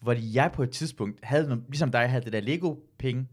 [0.01, 3.27] hvor jeg på et tidspunkt havde, noget, ligesom dig, havde det der Lego-penge.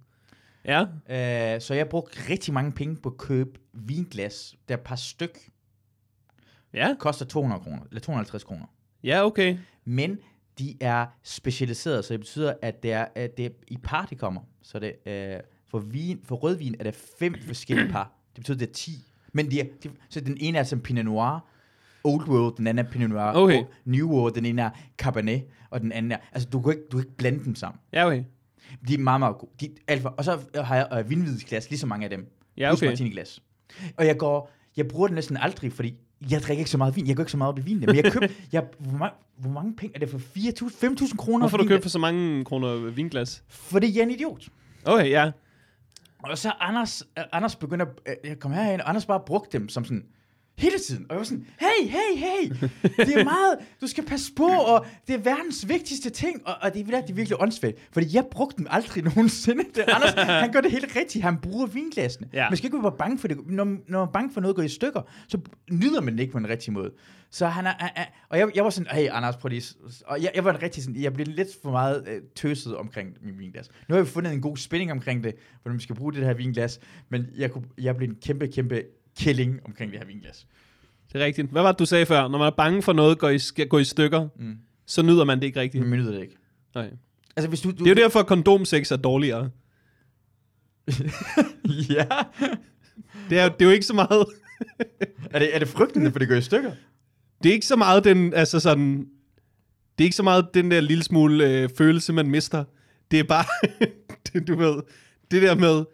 [0.64, 5.38] Ja, Øh, så jeg brugte rigtig mange penge på at købe vinglas, der par styk
[6.74, 8.66] ja, koster 200 kroner, eller 250 kroner.
[9.04, 9.56] ja, okay.
[9.84, 10.18] Men
[10.58, 14.14] de er specialiseret, så det betyder, at det er, at det er i par, de
[14.14, 14.40] kommer.
[14.62, 15.36] Så det, øh,
[15.70, 18.12] for, vin, for rødvin er der fem forskellige par.
[18.36, 18.92] Det betyder, at det er 10.
[19.32, 21.46] Men de er, de, så den ene er som Pinot Noir,
[22.04, 23.58] Old World, den anden er Pinot Noir, Okay.
[23.58, 26.82] og New World, den ene er Cabernet, og den anden er, altså du kan ikke,
[26.92, 27.80] du kan ikke blande dem sammen.
[27.92, 28.24] Ja, okay.
[28.88, 29.50] De er meget, meget gode.
[29.60, 32.32] De, alt for, og så har jeg øh, vindhvidesglas, lige så mange af dem.
[32.56, 32.86] Ja, Plus okay.
[32.90, 33.42] martini-glas.
[33.96, 35.94] Og jeg går, jeg bruger det næsten aldrig, fordi
[36.30, 37.06] jeg drikker ikke så meget vin.
[37.06, 37.80] Jeg går ikke så meget op i vin.
[37.80, 41.38] Men jeg køber, jeg, hvor, mange, hvor mange penge er det for 4.000, 5.000 kroner?
[41.38, 43.42] Hvorfor du købt for så mange kroner vinglas?
[43.48, 44.48] Fordi jeg er en idiot.
[44.84, 45.30] Okay, ja.
[46.22, 47.02] Og så Anders,
[47.32, 50.04] Anders begynder, uh, jeg kom herhen, og Anders bare brugte dem som sådan,
[50.60, 51.06] hele tiden.
[51.08, 54.86] Og jeg var sådan, hey, hey, hey, det er meget, du skal passe på, og
[55.06, 58.24] det er verdens vigtigste ting, og, og det, er, det er virkelig åndssvagt, fordi jeg
[58.30, 59.64] brugte dem aldrig nogensinde.
[59.74, 62.28] Det, Anders, han gør det helt rigtigt, han bruger vinglasene.
[62.32, 62.50] Ja.
[62.50, 63.36] Man skal ikke være bange for det.
[63.46, 65.38] Når, når man er bange for noget går i stykker, så
[65.70, 66.90] nyder man det ikke på en rigtig måde.
[67.30, 69.74] Så han er, er, er og jeg, jeg var sådan, hey Anders, prøv lige,
[70.06, 73.38] og jeg, jeg var rigtig sådan, jeg blev lidt for meget øh, tøset omkring min
[73.38, 73.70] vinglas.
[73.88, 76.34] Nu har vi fundet en god spænding omkring det, hvordan vi skal bruge det her
[76.34, 78.82] vinglas, men jeg, kunne, jeg blev en kæmpe, kæmpe
[79.20, 80.46] killing omkring det her vinglas.
[81.12, 81.50] Det er rigtigt.
[81.50, 82.28] Hvad var det, du sagde før?
[82.28, 84.56] Når man er bange for noget går i, skal gå i stykker, Mm.
[84.86, 85.86] så nyder man det ikke rigtigt.
[85.86, 86.36] Man nyder det ikke.
[86.74, 86.90] Okay.
[87.36, 87.70] Altså hvis du...
[87.70, 89.50] du Det er jo derfor, at kondomsex er dårligere.
[91.96, 92.06] ja.
[93.30, 94.26] Det er, det er jo ikke så meget...
[95.30, 96.72] Er det, er det frygtende, for det går i stykker?
[97.42, 98.98] Det er ikke så meget den, altså sådan...
[99.98, 102.64] Det er ikke så meget den der lille smule øh, følelse, man mister.
[103.10, 103.44] Det er bare,
[104.32, 104.82] det, du ved,
[105.30, 105.84] det der med,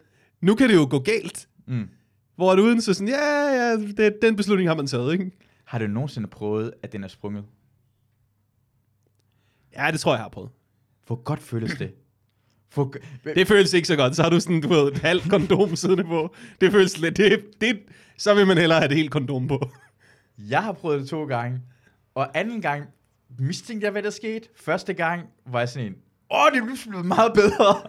[0.41, 1.47] nu kan det jo gå galt.
[1.67, 1.89] Mm.
[2.37, 5.31] Hvor det uden så sådan, ja, ja, det, den beslutning har man taget, ikke?
[5.65, 7.45] Har du nogensinde prøvet, at den er sprunget?
[9.75, 10.49] Ja, det tror jeg, jeg har prøvet.
[11.07, 11.93] Hvor godt føles det?
[12.69, 14.15] For, Det føles ikke så godt.
[14.15, 16.35] Så har du sådan, du ved, et halvt kondom siddende på.
[16.61, 17.79] Det føles lidt, det, det,
[18.17, 19.69] så vil man hellere have et helt kondom på.
[20.37, 21.61] Jeg har prøvet det to gange,
[22.15, 22.85] og anden gang
[23.39, 24.47] mistænkte jeg, hvad der skete.
[24.55, 25.95] Første gang var jeg sådan en,
[26.31, 27.81] åh, det er blevet meget bedre.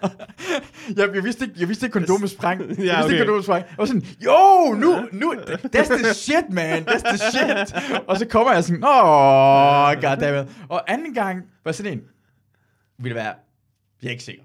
[0.97, 2.61] jeg, jeg, vidste ikke, jeg vidste ikke, kondomet sprang.
[2.61, 3.19] Jeg vidste Ja, ikke, okay.
[3.19, 3.65] kondomet sprang.
[3.69, 5.35] Jeg var sådan, jo, nu, nu,
[5.77, 7.75] that's the shit, man, that's the shit.
[8.07, 10.57] Og så kommer jeg sådan, åh, goddammit.
[10.69, 12.03] Og anden gang var sådan en,
[12.99, 13.35] vil det være,
[14.03, 14.43] jeg er ikke sikker.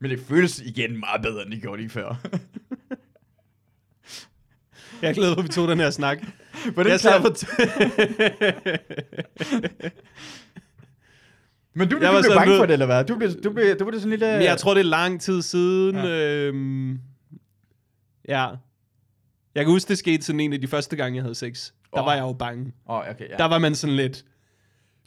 [0.00, 2.14] Men det føles igen meget bedre, end det gjorde lige før.
[5.02, 6.18] Jeg glæder mig, at vi tog den her snak.
[6.76, 7.28] Det Jeg sad på
[11.78, 13.04] Men du, du var blev bange for det, eller hvad?
[13.04, 14.20] Du blev, du blev, du blev sådan lidt...
[14.20, 15.96] Men jeg tror, det er lang tid siden.
[15.96, 16.06] Ja.
[16.06, 16.98] Øhm,
[18.28, 18.48] ja.
[19.54, 21.70] Jeg kan huske, det skete sådan en af de første gange, jeg havde sex.
[21.94, 22.06] Der Åh.
[22.06, 22.72] var jeg jo bange.
[22.86, 23.36] Oh, okay, ja.
[23.36, 24.24] Der var man sådan lidt,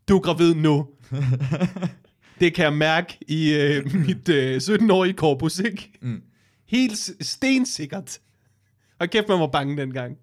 [0.10, 0.88] du er gravid nu.
[2.40, 5.92] det kan jeg mærke i øh, mit øh, 17-årige korpus, ikke?
[6.02, 6.22] Mm.
[6.68, 8.20] Helt stensikkert.
[9.00, 10.18] Og kæft, man var bange dengang.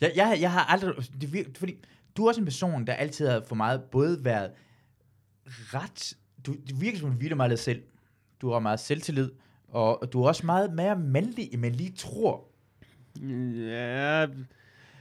[0.00, 0.94] Jeg, jeg, jeg har aldrig...
[1.20, 1.74] Det fordi
[2.16, 4.50] du er også en person, der altid har for meget både været
[5.46, 6.16] ret...
[6.46, 7.82] Du, det virker som, du hviler meget selv.
[8.40, 9.30] Du har meget selvtillid,
[9.68, 12.44] og du er også meget mere mandlig, end man lige tror.
[13.22, 14.26] Ja,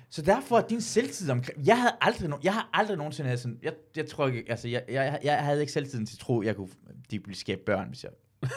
[0.09, 1.67] Så derfor er din selvtid omkring...
[1.67, 3.59] Jeg havde aldrig, no, jeg har aldrig nogensinde havde sådan...
[3.63, 4.43] Jeg, jeg tror ikke...
[4.47, 6.69] Altså, jeg, jeg, jeg havde ikke selvtiden til at tro, at jeg kunne
[7.11, 8.11] de kunne skabe børn, hvis jeg...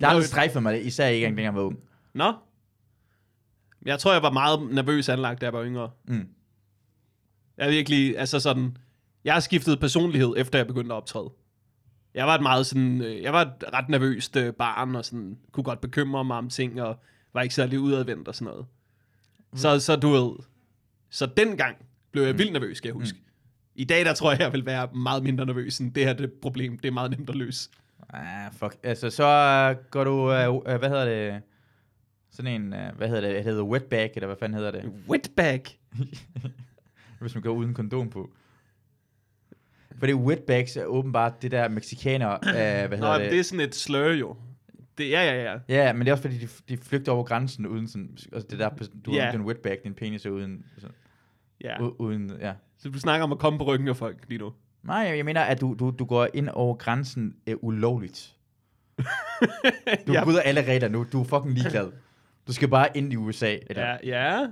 [0.00, 1.78] jeg har aldrig strejfet mig især ikke engang, dengang jeg var ung.
[2.14, 2.32] Nå.
[3.86, 5.90] Jeg tror, jeg var meget nervøs anlagt, da jeg var yngre.
[6.04, 6.28] Mm.
[7.56, 8.76] Jeg er virkelig, altså sådan,
[9.24, 11.30] jeg har skiftet personlighed, efter jeg begyndte at optræde.
[12.14, 15.38] Jeg var et meget sådan, øh, jeg var et ret nervøst øh, barn, og sådan,
[15.52, 16.96] kunne godt bekymre mig om ting, og
[17.32, 18.66] var ikke særlig udadvendt og sådan noget.
[19.52, 19.58] Mm.
[19.58, 20.32] Så, så du ved,
[21.10, 21.76] så dengang
[22.12, 23.18] blev jeg vildt nervøs, skal jeg huske.
[23.18, 23.28] Mm.
[23.74, 26.32] I dag, der tror jeg, jeg vil være meget mindre nervøs, end det her det
[26.32, 27.70] problem, det er meget nemt at løse.
[28.08, 28.76] Ah, fuck.
[28.82, 31.42] Altså, så øh, går du, uh, uh, hvad hedder det,
[32.30, 35.62] sådan en, uh, hvad hedder det, det hedder wetbag, eller hvad fanden hedder det, Wetbag.
[37.20, 38.30] hvis man går uden kondom på.
[39.98, 42.42] Fordi wetbags er åbenbart det der mexikaner, uh,
[42.88, 43.30] hvad Nå, hedder det?
[43.30, 44.36] det er sådan et slør jo.
[44.98, 45.58] Det, ja, ja, ja.
[45.68, 48.58] Ja, men det er også fordi, de, de flygter over grænsen uden sådan, altså det
[48.58, 48.70] der,
[49.06, 49.24] du Ja.
[49.24, 50.94] har en wetbag, din penis er uden, sådan,
[51.64, 51.76] ja.
[51.76, 52.52] u- uden, ja.
[52.78, 54.52] Så du snakker om at komme på ryggen af folk lige nu.
[54.82, 58.34] Nej, jeg, mener, at du, du, du går ind over grænsen uh, ulovligt.
[60.06, 60.24] Du Ja.
[60.24, 61.90] bryder alle regler nu, du er fucking ligeglad.
[62.46, 63.56] Du skal bare ind i USA.
[63.70, 64.46] Eller, Ja, ja.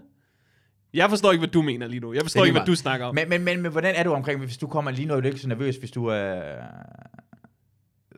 [0.94, 2.12] Jeg forstår ikke, hvad du mener lige nu.
[2.12, 3.14] Jeg forstår Det ikke, hvad du snakker om.
[3.14, 5.26] Men, men, men, men hvordan er du omkring, hvis du kommer lige nu, er du
[5.26, 6.62] ikke så nervøs, hvis du øh,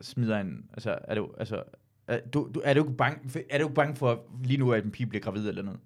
[0.01, 1.63] smider en, altså, er du, altså,
[2.07, 4.71] er du, du, er du ikke bange, for- er du ikke bange for lige nu,
[4.73, 5.79] at en pige bliver gravid eller noget?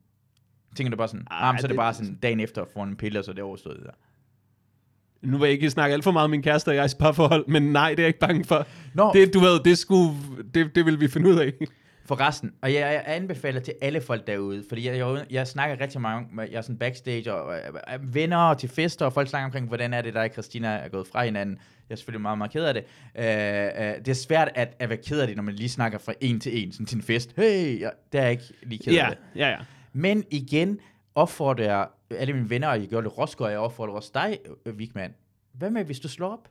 [0.76, 2.66] Tænker du bare sådan, Ej, ah, men så er det det- bare sådan dagen efter,
[2.74, 3.80] får en pille, og så er det overstået.
[3.86, 3.92] Der.
[5.22, 7.48] Nu vil jeg ikke snakke alt for meget om min kæreste og jeg i parforhold,
[7.48, 8.68] men nej, det er jeg ikke bange for.
[8.94, 10.10] Nå, Det, du ved, det, skulle,
[10.54, 11.54] det, det vil vi finde ud af.
[12.08, 15.82] For resten, og jeg, jeg anbefaler til alle folk derude, fordi jeg, jeg, jeg snakker
[15.82, 17.62] rigtig mange, med- jeg er sådan backstage, og øh,
[17.94, 20.68] øh, venner og til fester, og folk snakker omkring, hvordan er det, der og Christina
[20.68, 21.58] er gået fra hinanden.
[21.90, 22.84] Jeg er selvfølgelig meget, meget ked af det.
[23.16, 25.98] Øh, øh, det er svært at, at være ked af det, når man lige snakker
[25.98, 27.34] fra en til en, sådan til en fest.
[27.36, 29.18] Hey, jeg, der er jeg ikke lige ked af Ja, det.
[29.40, 29.58] ja, ja.
[29.94, 30.80] Men igen
[31.16, 34.38] opfordrer jeg alle mine venner, og jeg gjorde det Rosgaard, jeg opfordrer også dig,
[34.74, 35.14] Vigman.
[35.54, 36.50] Hvad med, hvis du slår op?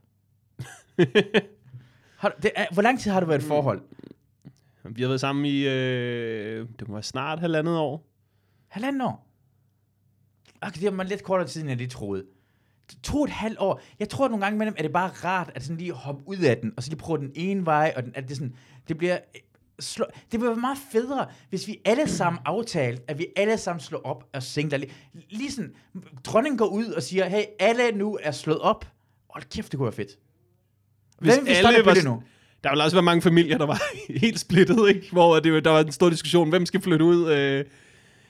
[2.18, 3.80] har, du- det er, hvor lang tid har du været i et forhold?
[4.90, 8.06] Vi har været sammen i, øh, det må være snart halvandet år.
[8.68, 9.28] Halvanden år.
[10.60, 12.24] Okay, det var lidt kortere tid, end jeg lige troede.
[13.02, 13.80] To og et halvt år.
[13.98, 16.36] Jeg tror, at nogle gange imellem er det bare rart, at sådan lige hoppe ud
[16.36, 18.54] af den, og så lige prøve den ene vej, og den, at det, sådan,
[18.88, 19.18] det bliver...
[19.34, 19.40] øh,
[19.80, 23.80] Slå, det ville være meget federe, hvis vi alle sammen aftalte, at vi alle sammen
[23.80, 24.78] slår op og singler.
[24.78, 24.92] Lige,
[25.30, 25.74] lige sådan,
[26.24, 28.86] dronningen går ud og siger, hey, alle nu er slået op.
[29.30, 30.18] Hold kæft, det kunne være fedt.
[31.18, 32.22] Hvis Hvem vil alle var det nu?
[32.66, 33.82] Der vil også være mange familier, der var
[34.22, 35.08] helt splittet, ikke?
[35.12, 37.30] Hvor det, der var en stor diskussion, hvem skal flytte ud.
[37.32, 37.64] Øh.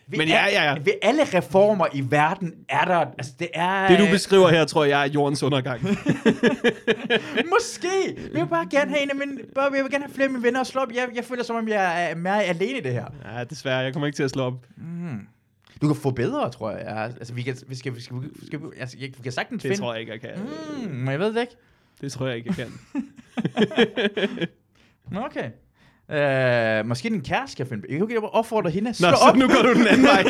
[0.08, 0.74] Ved Men ja, ja, ja.
[0.84, 2.96] Ved alle reformer i verden er der...
[3.18, 3.88] Altså, det er...
[3.88, 5.82] Det, du beskriver her, tror jeg, er jordens undergang.
[7.54, 7.88] Måske.
[8.16, 9.40] Men jeg vil bare gerne have en af mine...
[9.54, 10.88] Bare, jeg vil gerne have flere af mine venner at slå op.
[10.94, 13.04] Jeg, jeg føler som om, jeg er mere alene i det her.
[13.34, 14.66] ja, desværre, jeg kommer ikke til at slå op.
[15.82, 16.96] Du kan få bedre, tror jeg.
[17.18, 19.68] Altså, vi kan, vi skal, vi skal, vi skal, altså, jeg, vi kan sagtens Det
[19.68, 19.82] finde...
[19.82, 20.30] tror jeg ikke, jeg kan.
[20.84, 21.56] Mm, men jeg ved det ikke.
[22.00, 22.72] Det tror jeg ikke, jeg kan.
[25.12, 25.50] Nå, Okay.
[26.08, 27.82] Uh, måske din kæreste kan finde...
[27.88, 29.36] Jeg kan ikke opfordre hende slå Nå, så op.
[29.36, 30.22] nu går du den anden vej.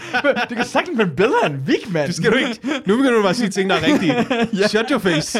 [0.50, 2.06] du kan sagtens finde bedre end Vigman.
[2.06, 2.60] Det skal du ikke.
[2.86, 4.14] Nu begynder du bare at sige ting, der er rigtige.
[4.68, 5.38] Shut your face.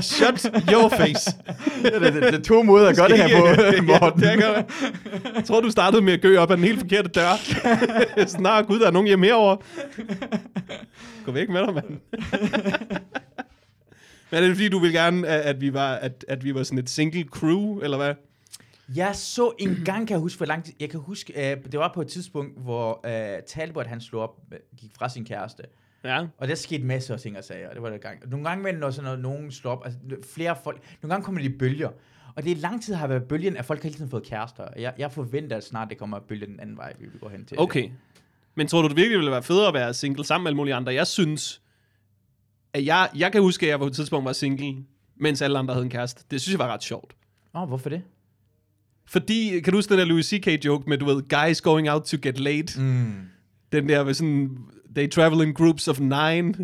[0.00, 1.36] Shut your face.
[1.82, 4.22] det, det, det, er to måder at gøre det her på, Morten.
[4.22, 4.66] Ja, det
[5.34, 7.32] jeg tror, du startede med at gø op ad den helt forkerte dør.
[8.26, 9.58] Snart, gud, der er nogen hjemme herovre.
[11.24, 11.98] Gå væk med dig, mand.
[14.32, 16.78] Men er det fordi, du vil gerne, at vi var, at, at vi var sådan
[16.78, 18.14] et single crew, eller hvad?
[18.96, 20.72] Jeg så en gang, kan jeg huske, for lang tid.
[20.80, 24.40] Jeg kan huske, uh, det var på et tidspunkt, hvor uh, Talbot, han slog op,
[24.52, 25.62] øh, gik fra sin kæreste.
[26.04, 26.26] Ja.
[26.38, 28.30] Og der skete masser af ting og sager, det var der gang.
[28.30, 29.98] Nogle gange, men når sådan nogen slår op, altså
[30.34, 31.88] flere folk, nogle gange kommer de i bølger.
[32.34, 34.64] Og det er lang tid har været bølgen, at folk har hele tiden fået kærester.
[34.76, 37.44] Jeg, jeg forventer, at snart det kommer at bølge den anden vej, vi går hen
[37.44, 37.60] til.
[37.60, 37.90] Okay.
[38.54, 40.74] Men tror du, det virkelig ville være federe at være single sammen med alle mulige
[40.74, 40.94] andre?
[40.94, 41.61] Jeg synes,
[42.74, 44.76] at jeg, jeg kan huske, at jeg på et tidspunkt var single,
[45.16, 46.24] mens alle andre havde en kæreste.
[46.30, 47.12] Det synes jeg var ret sjovt.
[47.54, 48.02] Åh, oh, hvorfor det?
[49.06, 50.64] Fordi, kan du huske den der Louis C.K.
[50.64, 52.80] joke med, du ved, guys going out to get laid?
[52.80, 53.12] Mm.
[53.72, 54.58] Den der med sådan,
[54.96, 56.54] they travel in groups of nine.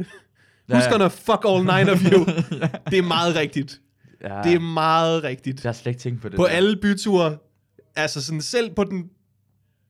[0.68, 0.74] Ja.
[0.78, 2.24] Who's gonna fuck all nine of you?
[2.90, 3.80] Det er meget rigtigt.
[4.20, 5.64] Ja, Det er meget rigtigt.
[5.64, 6.36] jeg har slet ikke tænkt på det.
[6.36, 6.50] På der.
[6.50, 7.36] alle byture,
[7.96, 9.10] altså sådan selv på den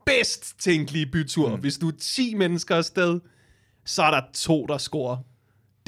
[0.07, 1.61] bedst tænkelige bytur, mm.
[1.61, 3.21] hvis du er 10 mennesker afsted,
[3.85, 5.17] så er der to, der scorer.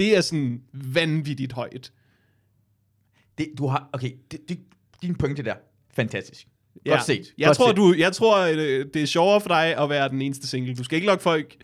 [0.01, 1.93] Det er sådan vanvittigt højt.
[3.39, 4.59] Det, du har, okay, det, det,
[5.03, 5.55] din pointe der,
[5.95, 6.47] fantastisk.
[6.87, 6.91] Ja.
[6.91, 7.35] Godt set.
[7.39, 7.77] Jeg Godt tror, set.
[7.77, 10.75] du, jeg tror øh, det er sjovere for dig at være den eneste single.
[10.75, 11.57] Du skal ikke lokke folk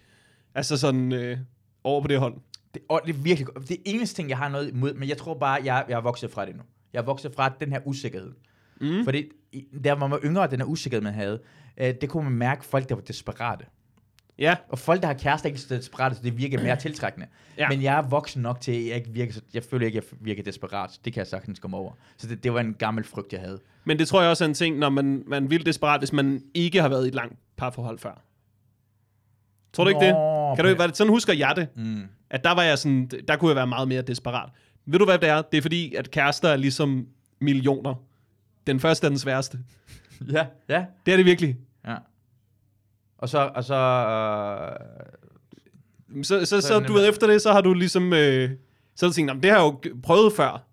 [0.55, 1.39] altså sådan, øh,
[1.85, 2.35] over på det hold.
[2.75, 3.69] Det, og det er virkelig godt.
[3.69, 6.31] Det eneste ting, jeg har noget imod, men jeg tror bare, jeg, jeg er vokset
[6.31, 6.63] fra det nu.
[6.93, 8.33] Jeg er vokset fra den her usikkerhed.
[8.81, 9.05] Mm.
[9.05, 9.25] Fordi
[9.73, 11.41] hvor man var yngre, den her usikkerhed, man havde,
[11.77, 13.65] øh, det kunne man mærke folk, der var desperate.
[14.39, 17.27] Ja, Og folk, der har kærester, er ikke så desperate, så det virker mere tiltrækkende.
[17.59, 17.69] Ja.
[17.69, 20.05] Men jeg er voksen nok til, at jeg ikke virker, så, jeg føler ikke, at
[20.11, 20.91] jeg virker desperat.
[21.05, 21.93] Det kan jeg sagtens komme over.
[22.17, 23.59] Så det, det var en gammel frygt, jeg havde.
[23.85, 26.43] men det tror jeg også er en ting, når man, man vil desperat, hvis man
[26.55, 28.23] ikke har været i et langt parforhold før.
[29.73, 30.13] Tror du ikke det?
[30.15, 31.69] Nå, Kan du, var det, sådan husker jeg det.
[31.77, 32.03] Mm.
[32.31, 34.49] At der var jeg sådan, der kunne jeg være meget mere desperat.
[34.87, 35.43] Ved du hvad det er?
[35.43, 37.07] Det er fordi, at kærester er ligesom
[37.41, 37.95] millioner.
[38.67, 39.59] Den første er den sværeste.
[40.33, 40.85] Ja, ja.
[41.07, 41.57] Det er det virkelig.
[43.19, 44.77] Og så, og så, øh,
[46.25, 48.51] Så, så, så, Så du ved, efter det, så har du ligesom, øh,
[48.97, 50.67] så har du tænkt, "Nå, men det har jeg jo prøvet før.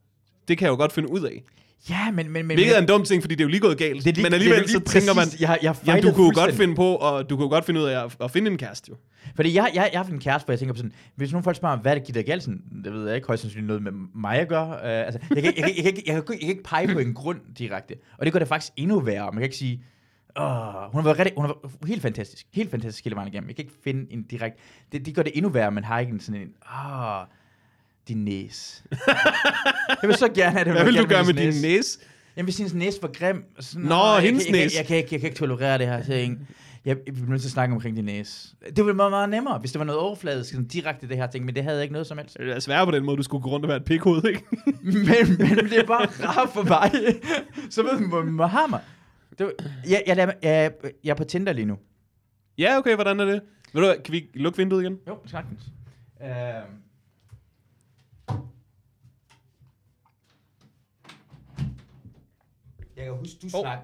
[0.47, 1.43] Det kan jeg jo godt finde ud af.
[1.89, 3.77] ja, men, men, men Hvilket er en dum ting, fordi det er jo lige gået
[3.77, 4.03] galt.
[4.05, 6.03] det er lige, men alligevel det er så lige tænker man, præcis- jeg, jeg jamen
[6.03, 8.51] du kunne godt finde på, og du kunne godt finde ud af at, at finde
[8.51, 8.95] en kæreste jo.
[9.35, 11.43] Fordi jeg, jeg, jeg har haft en kæreste, hvor jeg tænker på sådan, hvis nogle
[11.43, 13.83] folk spørger mig, hvad det giver galt, sådan, det ved jeg ikke, højst sandsynligt noget
[13.83, 14.67] med mig at gøre.
[14.69, 16.99] Uh, altså, jeg, kan, jeg, jeg, jeg, kan, jeg, kan, jeg kan ikke pege på
[16.99, 17.95] en grund direkte.
[18.17, 19.25] Og det gør det faktisk endnu værre.
[19.25, 19.83] Man kan ikke sige,
[20.39, 22.45] Åh, hun har været rigtig, hun har været helt fantastisk.
[22.53, 23.47] Helt fantastisk hele vejen igennem.
[23.49, 24.59] Jeg kan ikke finde en direkte...
[24.91, 26.49] Det, det gør det endnu værre, man har ikke en sådan en...
[26.75, 27.21] Åh,
[28.07, 28.83] din næse.
[30.01, 30.73] jeg vil så gerne have det.
[30.73, 31.99] Hvad vil du gøre med din næse?
[32.37, 33.43] Jamen, hvis hendes næse var grim...
[33.59, 35.39] Sådan, Nå, "Åh, jeg, hendes jeg, jeg, næse." jeg, jeg, kan ikke, jeg kan ikke
[35.39, 36.47] tolerere det her ting.
[36.85, 38.49] Jeg, jeg bliver nødt til at snakke omkring din næse.
[38.75, 41.45] Det ville være meget nemmere, hvis det var noget overfladisk, sådan direkte det her ting,
[41.45, 42.37] men det havde jeg ikke noget som helst.
[42.37, 44.43] Det er svært på den måde, du skulle gå rundt og være et pikhoved, ikke?
[44.81, 46.91] men, men det er bare rart for mig.
[47.69, 48.79] Så ved man, hvor man har mig.
[49.37, 49.53] Det var,
[49.89, 51.77] jeg, jeg, jeg, jeg, jeg er på Tinder lige nu.
[52.57, 53.41] ja, okay, hvordan er det?
[53.73, 54.99] Ved du hvad, kan vi lukke vinduet igen?
[55.07, 55.63] Jo, sagtens.
[56.19, 56.25] Uh,
[62.97, 63.63] jeg kan huske, du Hov.
[63.63, 63.83] snakker...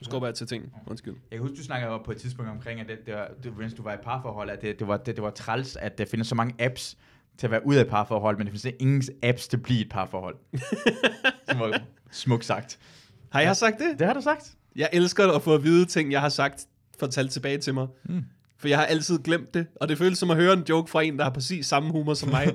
[0.00, 0.72] Du skal bare til ting.
[0.86, 1.14] Undskyld.
[1.30, 3.74] Jeg kan huske, du snakkede på et tidspunkt omkring, at det, det var, det, mens
[3.74, 6.28] du var i parforhold, at det, det, var, det, det var træls, at der findes
[6.28, 6.96] så mange apps
[7.38, 9.80] til at være ude af et parforhold, men der findes ingen apps til at blive
[9.80, 10.36] et parforhold.
[11.48, 12.78] det var smukt sagt.
[13.32, 13.98] Har jeg sagt det?
[13.98, 14.56] Det har du sagt.
[14.76, 16.66] Jeg elsker at få at vide ting, jeg har sagt,
[17.00, 17.86] fortalt tilbage til mig.
[18.04, 18.22] Mm.
[18.58, 21.02] For jeg har altid glemt det, og det føles som at høre en joke fra
[21.02, 22.46] en, der har præcis samme humor som mig.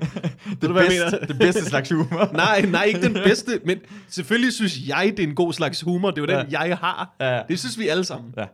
[0.50, 1.26] Det, du, hvad jeg bedste, mener?
[1.26, 2.32] det bedste slags humor.
[2.36, 3.78] nej, nej, ikke den bedste, men
[4.08, 6.10] selvfølgelig synes jeg, det er en god slags humor.
[6.10, 7.16] Det er jo den, jeg har.
[7.20, 7.42] Ja.
[7.48, 8.34] Det synes vi alle sammen.
[8.36, 8.44] ja.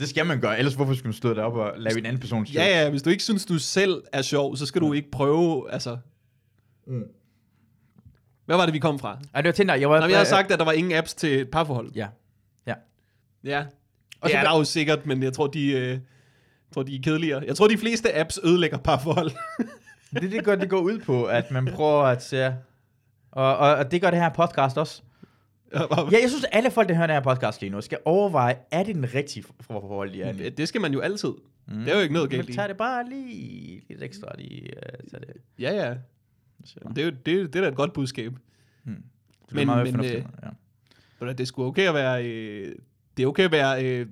[0.00, 2.44] Det skal man gøre, ellers hvorfor skulle man stå deroppe og lave en anden person
[2.44, 5.70] Ja, ja, hvis du ikke synes, du selv er sjov, så skal du ikke prøve,
[5.72, 5.96] altså...
[6.86, 7.02] Mm.
[8.46, 9.18] Hvad var det, vi kom fra?
[9.34, 9.74] Ej, det var Tinder.
[9.74, 11.90] Jeg, var, Nå, jeg har sagt, at der var ingen apps til et parforhold.
[11.94, 12.00] Ja.
[12.00, 12.06] Ja.
[13.44, 13.64] Ja.
[14.20, 15.98] Og det er gør- der jo sikkert, men jeg tror, de, øh,
[16.74, 17.44] tror, de er kedeligere.
[17.46, 19.30] Jeg tror, de fleste apps ødelægger parforhold.
[20.20, 22.46] Det, det, går, det går ud på, at man prøver at se...
[23.30, 25.02] Og, og, og det gør det her podcast også.
[25.72, 25.78] Ja,
[26.12, 28.82] jeg synes, at alle folk, der hører den her podcast lige nu, skal overveje, er
[28.82, 30.48] det den rigtige for- forhold, de er i?
[30.50, 31.32] det skal man jo altid.
[31.68, 31.78] Mm.
[31.78, 32.54] Det er jo ikke noget galt i.
[32.54, 34.28] tag det bare lige lidt ekstra.
[34.38, 35.28] Lige, uh, tag det.
[35.58, 35.94] Ja, ja.
[36.88, 38.32] Det er jo det, er- det er da et godt budskab.
[38.84, 38.94] Det
[39.52, 40.24] Men- men, øh,
[41.22, 41.26] ja.
[41.32, 42.26] Det er sgu okay at være...
[42.26, 42.74] Øh,
[43.16, 44.06] det er okay at være øh,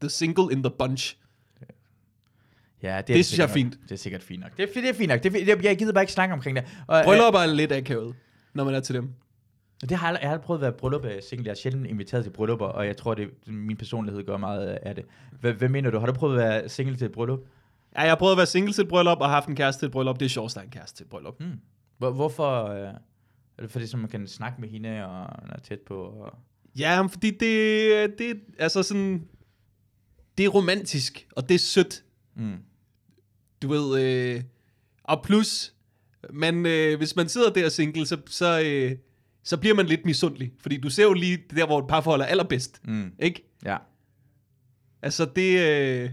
[0.00, 1.16] the single in the bunch.
[2.82, 3.70] ja, det, det synes jeg er fint.
[3.70, 3.82] nok.
[3.82, 4.56] Det er sikkert fint nok.
[4.56, 5.22] Det er, det er fint nok.
[5.22, 6.64] Det er, det, jeg gider bare ikke snakke omkring det.
[6.86, 8.14] Og, Bryllup er lidt akavet,
[8.54, 9.04] når man er til dem.
[9.04, 11.46] øh, det har, jeg jeg har prøvet at være bryllup af single.
[11.46, 14.94] Jeg er sjældent inviteret til bryllupper, og jeg tror, det min personlighed gør meget af
[14.94, 15.04] det.
[15.40, 15.98] Hvad, hvad mener du?
[15.98, 17.40] Har du prøvet at være single til et bryllup?
[17.96, 19.86] Ja, jeg har prøvet at være single til et bryllup, og haft en kæreste til
[19.86, 20.20] et bryllup.
[20.20, 21.38] Det er sjovt, at en kæreste til et bryllup.
[21.38, 21.60] Hmm.
[21.98, 22.64] Hvor, hvorfor?
[22.64, 22.94] Øh,
[23.58, 25.94] er det fordi, så man kan snakke med hende og man er tæt på?
[25.94, 26.38] Og...
[26.78, 29.28] Ja, men fordi det, det er altså sådan...
[30.38, 32.04] Det er romantisk, og det er sødt.
[32.36, 32.56] Mm.
[33.62, 34.42] Du ved, øh,
[35.04, 35.74] og plus,
[36.30, 38.96] man, øh, hvis man sidder der single, så, så, øh,
[39.42, 40.52] så bliver man lidt misundelig.
[40.58, 42.80] Fordi du ser jo lige der, hvor et parforhold er allerbedst.
[42.84, 43.12] Mm.
[43.18, 43.52] Ikke?
[43.64, 43.76] Ja.
[45.02, 45.58] Altså, det...
[45.60, 46.10] Øh,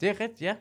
[0.00, 0.54] Det er ret, ja.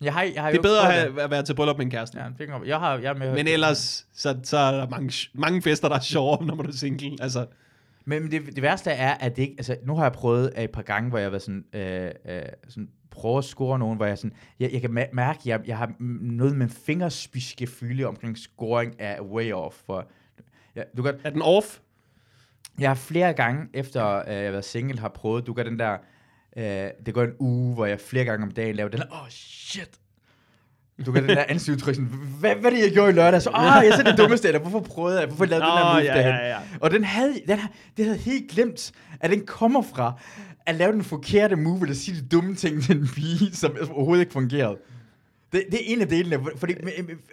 [0.00, 1.90] Jeg har, jeg har Det er bedre at, have, at være til bryllup med en
[1.90, 2.18] kæreste.
[2.18, 3.34] Ja, det kan jeg har, jeg med.
[3.34, 6.72] Men ellers, så, så er der mange, mange fester, der er sjovere, når man er
[6.72, 7.16] single.
[7.20, 7.46] Altså,
[8.04, 10.82] Men det, det værste er, at det ikke, altså, nu har jeg prøvet et par
[10.82, 14.32] gange, hvor jeg været sådan, øh, øh, sådan prøve at score nogen, hvor jeg sådan,
[14.60, 19.20] jeg, jeg kan mærke, at jeg, jeg har noget med fingerspiske fylde omkring scoring af
[19.20, 19.76] way off.
[19.86, 20.06] For,
[20.76, 21.78] ja, du kan, er den off?
[22.78, 25.78] jeg har flere gange, efter øh, jeg har været single, har prøvet, du gør den
[25.78, 25.96] der,
[26.58, 29.22] øh, det går en uge, hvor jeg flere gange om dagen laver den der, åh
[29.22, 29.90] oh, shit.
[31.06, 33.42] Du kan den der ansigtsudtryk, sådan, hvad, hvad det, jeg gjorde i lørdag?
[33.42, 35.88] Så, åh, jeg er det dummeste, eller hvorfor prøvede jeg, hvorfor lavede jeg den her
[35.88, 36.34] Nå, move ja, derhen?
[36.34, 36.58] ja, ja.
[36.80, 37.58] Og den havde, den,
[37.96, 40.20] det havde helt glemt, at den kommer fra
[40.66, 44.22] at lave den forkerte move, eller sige de dumme ting til en pige, som overhovedet
[44.22, 44.76] ikke fungerede.
[45.52, 46.74] Det, det er en af delene, fordi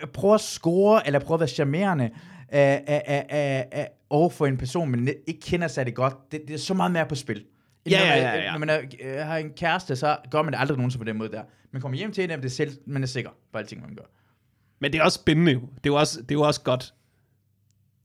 [0.01, 2.09] at prøve at score, eller prøve at være charmerende
[2.49, 6.31] af, af, af, af, af, over for en person, man ikke kender sig det godt,
[6.31, 7.43] det, det er så meget mere på spil.
[7.89, 8.51] Ja, når man, ja, ja, ja.
[8.51, 11.17] Når man er, øh, har en kæreste, så gør man det aldrig nogensinde på den
[11.17, 11.43] måde der.
[11.71, 14.03] Man kommer hjem til en, det er selv, man er sikker på alting, man gør.
[14.79, 15.59] Men det er også spændende jo.
[15.59, 16.93] Det er jo også, det er jo også godt.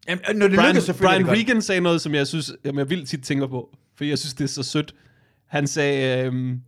[0.09, 1.39] Jamen, når det Brian, lykkes, selvfølgelig Brian det godt.
[1.39, 3.77] Regan sagde noget, som jeg synes, jamen, jeg vildt tit tænker på.
[3.95, 4.95] Fordi jeg synes, det er så sødt.
[5.47, 6.61] Han sagde, øhm,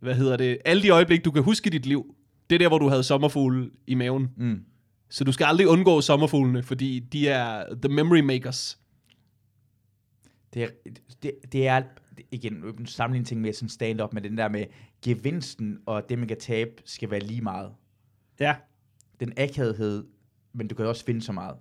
[0.00, 2.14] hvad hedder det, alle de øjeblikke, du kan huske i dit liv,
[2.50, 4.28] det er der, hvor du havde sommerfugle i maven.
[4.36, 4.64] Mm.
[5.10, 8.78] Så du skal aldrig undgå sommerfuglene, fordi de er the memory makers.
[10.54, 10.68] Det er,
[11.22, 11.82] det, det er
[12.30, 14.64] igen en sammenligning ting med sådan stand-up, med den der med
[15.04, 17.72] gevinsten og det, man kan tabe, skal være lige meget.
[18.40, 18.56] Ja.
[19.20, 20.04] Den akavighed,
[20.52, 21.56] men du kan også vinde så meget.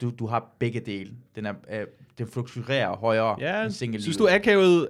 [0.00, 1.14] Du, du har begge dele.
[1.34, 1.86] Den, er, øh,
[2.18, 4.88] den fluktuerer højere Ja, end single synes du, akavethed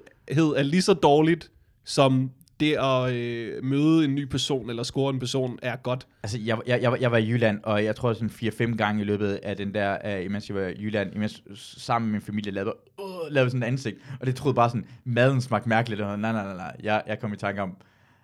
[0.57, 1.52] er lige så dårligt,
[1.85, 2.30] som
[2.61, 6.07] det at øh, møde en ny person, eller score en person, er godt?
[6.23, 8.31] Altså, jeg, jeg, jeg, var- jeg var i Jylland, og jeg tror sådan
[8.73, 12.11] 4-5 gange i løbet af den der, uh, imens jeg var i Jylland, imens sammen
[12.11, 15.40] med min familie lavede, uh, lavede sådan et ansigt, og det troede bare sådan, maden
[15.40, 17.77] smagte mærkeligt, og nej, nej, nej, nej, jeg, jeg kom i tanke om,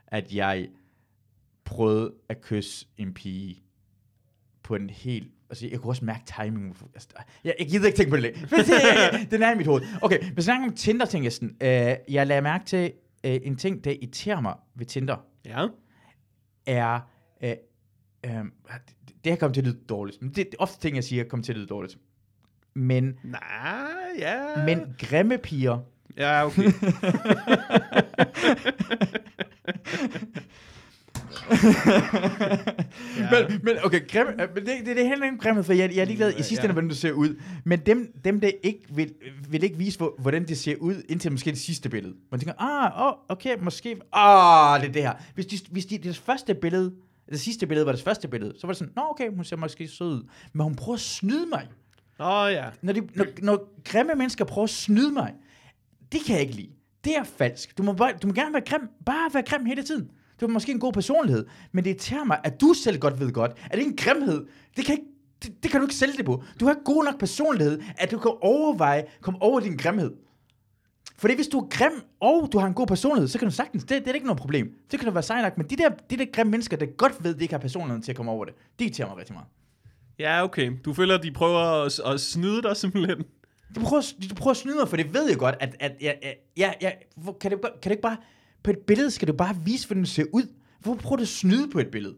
[0.07, 0.69] at jeg
[1.65, 3.63] prøvede at kysse en pige
[4.63, 7.09] på en helt, altså jeg kunne også mærke timingen, altså,
[7.45, 8.43] jeg, jeg gider ikke tænke på det længere,
[9.21, 9.83] det, den er i mit hoved.
[10.03, 12.93] Okay, hvis jeg om Tinder, tænker jeg sådan, øh, jeg lagde mærke til
[13.27, 15.67] uh, en ting, der irriterer mig ved Tinder, Ja.
[16.67, 17.01] er,
[17.45, 17.51] øh,
[18.27, 18.33] øh,
[19.25, 20.23] det, her kommer til at lyde dårligt.
[20.23, 21.99] Men det, det er ofte ting, jeg siger, kommer til at lyde dårligt.
[22.75, 23.41] Men, Nej,
[24.19, 24.65] ja.
[24.67, 25.79] men grimme piger,
[26.17, 26.63] Ja, okay.
[33.19, 33.31] ja.
[33.31, 35.95] men, men okay, grimme, øh, men det, det, det handler ikke om grimhed, for jeg,
[35.95, 36.63] jeg er ligeglad i sidste Ja.
[36.63, 37.41] ende, hvordan du ser ud.
[37.65, 39.15] Men dem, dem der ikke vil,
[39.49, 42.15] vil ikke vise, hvor, hvordan det ser ud, indtil måske det sidste billede.
[42.31, 45.13] Man tænker, ah, oh, okay, måske, ah, det er det her.
[45.35, 46.93] Hvis, de, hvis de, det første billede,
[47.31, 49.57] det sidste billede var det første billede, så var det sådan, nå okay, hun ser
[49.57, 50.23] måske sød ud.
[50.53, 51.69] Men hun prøver at snyde mig.
[52.21, 52.65] Åh, oh, ja.
[52.83, 55.35] når, de, når, når grimme mennesker prøver at snyde mig,
[56.13, 56.71] det kan jeg ikke lide.
[57.05, 57.79] Det er falsk.
[57.79, 58.89] Du må, bare, du må gerne være grim.
[59.07, 60.11] Bare være grim hele tiden.
[60.41, 63.33] Du har måske en god personlighed, men det irriterer mig, at du selv godt ved
[63.33, 64.47] godt, at det er en grimhed.
[64.77, 65.07] Det kan, ikke,
[65.43, 66.43] det, det kan du ikke sælge det på.
[66.61, 70.11] Du har god nok personlighed, at du kan overveje, komme over din grimhed.
[71.19, 73.85] Fordi hvis du er grim, og du har en god personlighed, så kan du sagtens,
[73.85, 74.75] det, det er ikke noget problem.
[74.91, 77.25] Det kan du være sej nok, men de der, de der grimme mennesker, der godt
[77.25, 79.35] ved, at de ikke har personligheden til at komme over det, det irriterer mig rigtig
[79.35, 79.49] meget.
[80.19, 80.73] Ja, okay.
[80.85, 83.25] Du føler, at de prøver at, at snyde dig simpelthen?
[83.75, 86.19] Du prøver, du prøver at snyde mig, for det ved jeg godt, at, at jeg,
[86.57, 86.97] jeg, jeg,
[87.41, 88.17] kan, det, kan det ikke bare,
[88.63, 90.43] på et billede skal du bare vise, hvordan det ser ud.
[90.81, 92.15] Hvor prøver du at snyde på et billede?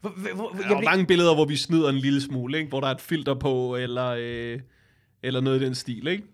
[0.00, 2.68] Hvor, hvor, hvor, Der er jo mange billeder, hvor vi snyder en lille smule, ikke?
[2.68, 4.60] Hvor der er et filter på, eller, øh,
[5.22, 6.24] eller noget i den stil, ikke?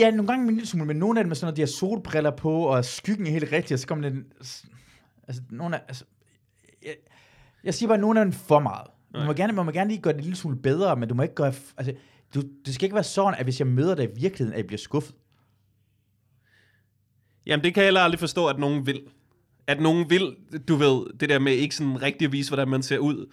[0.00, 1.66] Ja, nogle gange en lille smule, men nogle af dem er sådan, at de har
[1.66, 4.24] solbriller på, og skyggen er helt rigtig, og så kommer den...
[5.28, 5.82] Altså, nogle af...
[5.88, 6.04] Altså,
[6.82, 6.94] jeg,
[7.64, 8.86] jeg siger bare, at nogle af dem for meget.
[9.14, 11.14] Man må, gerne, man må gerne lige gøre det en lille smule bedre, men du
[11.14, 11.52] må ikke gøre...
[11.76, 11.92] Altså,
[12.34, 14.66] du, det skal ikke være sådan, at hvis jeg møder dig i virkeligheden, at jeg
[14.66, 15.14] bliver skuffet.
[17.46, 19.02] Jamen, det kan jeg heller aldrig forstå, at nogen vil.
[19.66, 20.36] At nogen vil,
[20.68, 23.32] du ved, det der med ikke sådan rigtig at vise, hvordan man ser ud.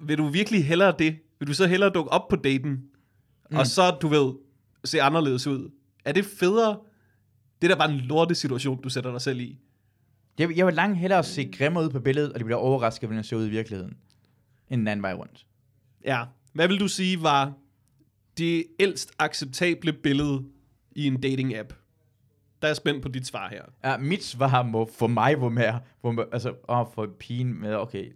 [0.00, 1.16] Vil du virkelig hellere det?
[1.38, 2.70] Vil du så hellere dukke op på daten,
[3.50, 3.56] mm.
[3.56, 4.34] og så, du ved,
[4.84, 5.70] se anderledes ud?
[6.04, 6.78] Er det federe?
[7.62, 9.58] Det er da bare en lorte situation, du sætter dig selv i.
[10.38, 13.16] Jeg, jeg vil langt hellere se grimme ud på billedet, og de bliver overrasket, hvordan
[13.16, 13.96] jeg ser ud i virkeligheden,
[14.70, 15.46] end den anden vej rundt.
[16.04, 16.24] Ja.
[16.52, 17.52] Hvad vil du sige var
[18.38, 20.44] det ældst acceptable billede
[20.92, 21.85] i en dating-app?
[22.66, 23.62] Der er spændt på dit svar her.
[23.90, 27.74] Ja, mit svar må for mig hvor mere, hvor, man- altså, åh, for pigen med,
[27.74, 28.12] okay,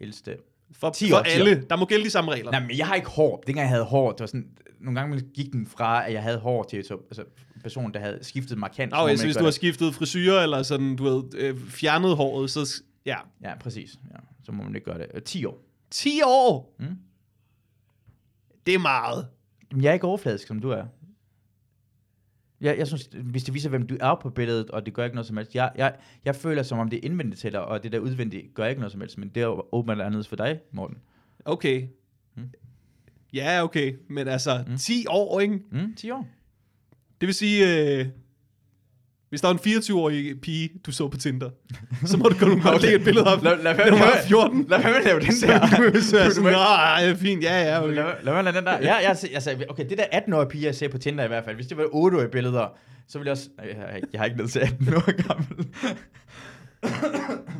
[0.00, 0.36] ældste.
[0.72, 1.44] For, 10 for år, 10 år.
[1.48, 1.64] alle.
[1.70, 2.50] Der må gælde de samme regler.
[2.50, 3.42] Nej, men jeg har ikke hår.
[3.46, 6.38] Dengang jeg havde hår, det var sådan, nogle gange gik den fra, at jeg havde
[6.38, 7.24] hår til så, altså,
[7.62, 8.92] person, der havde skiftet markant.
[8.92, 9.54] så må Okay, man så ikke hvis du har det.
[9.54, 12.82] skiftet frisyr, eller sådan, du ved, øh, fjernet håret, så...
[13.06, 13.16] Ja.
[13.42, 13.94] Ja, præcis.
[14.10, 15.06] Ja, så må man ikke gøre det.
[15.14, 15.58] Øh, 10 år.
[15.90, 16.74] 10 år!
[16.78, 16.86] Mm.
[18.66, 19.26] Det er meget.
[19.72, 20.84] Men jeg er ikke overfladisk, som du er.
[22.60, 25.14] Jeg, jeg synes, hvis det viser, hvem du er på billedet, og det gør ikke
[25.16, 25.54] noget som helst.
[25.54, 25.94] Jeg, jeg,
[26.24, 28.80] jeg føler, som om det er indvendigt til dig, og det der udvendigt gør ikke
[28.80, 29.18] noget som helst.
[29.18, 30.96] Men det er jo åbenbart anderledes for dig, Morten.
[31.44, 31.88] Okay.
[32.36, 32.50] Mm.
[33.32, 33.96] Ja, okay.
[34.08, 34.76] Men altså, Mm.
[34.76, 35.60] 10 år, ikke?
[35.72, 36.26] Mm, 10 år.
[37.20, 38.06] Det vil sige, øh,
[39.30, 41.50] hvis der er en 24-årig pige, du så på Tinder,
[42.06, 42.80] så må du godt okay.
[42.80, 43.44] lægge et billede op.
[43.44, 44.66] Lad, lad, Når du var 14.
[44.68, 46.00] Lad være med at lave den der.
[46.00, 47.94] så er jeg sådan, må ikke- Nå, ej, fint, ja, ja, okay.
[47.94, 48.72] Lad, lad være med den der.
[48.72, 51.56] Ja, jeg, altså, okay, det der 18-årige pige, jeg ser på Tinder i hvert fald,
[51.56, 53.48] hvis det var 8-årige billeder, så ville jeg også...
[53.58, 55.66] Jeg, har ikke- jeg har ikke ned til 18 år gammel.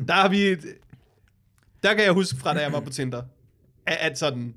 [0.07, 0.41] Der har vi...
[0.41, 0.65] Et,
[1.83, 3.21] der kan jeg huske fra, da jeg var på Tinder,
[3.85, 4.53] at, at sådan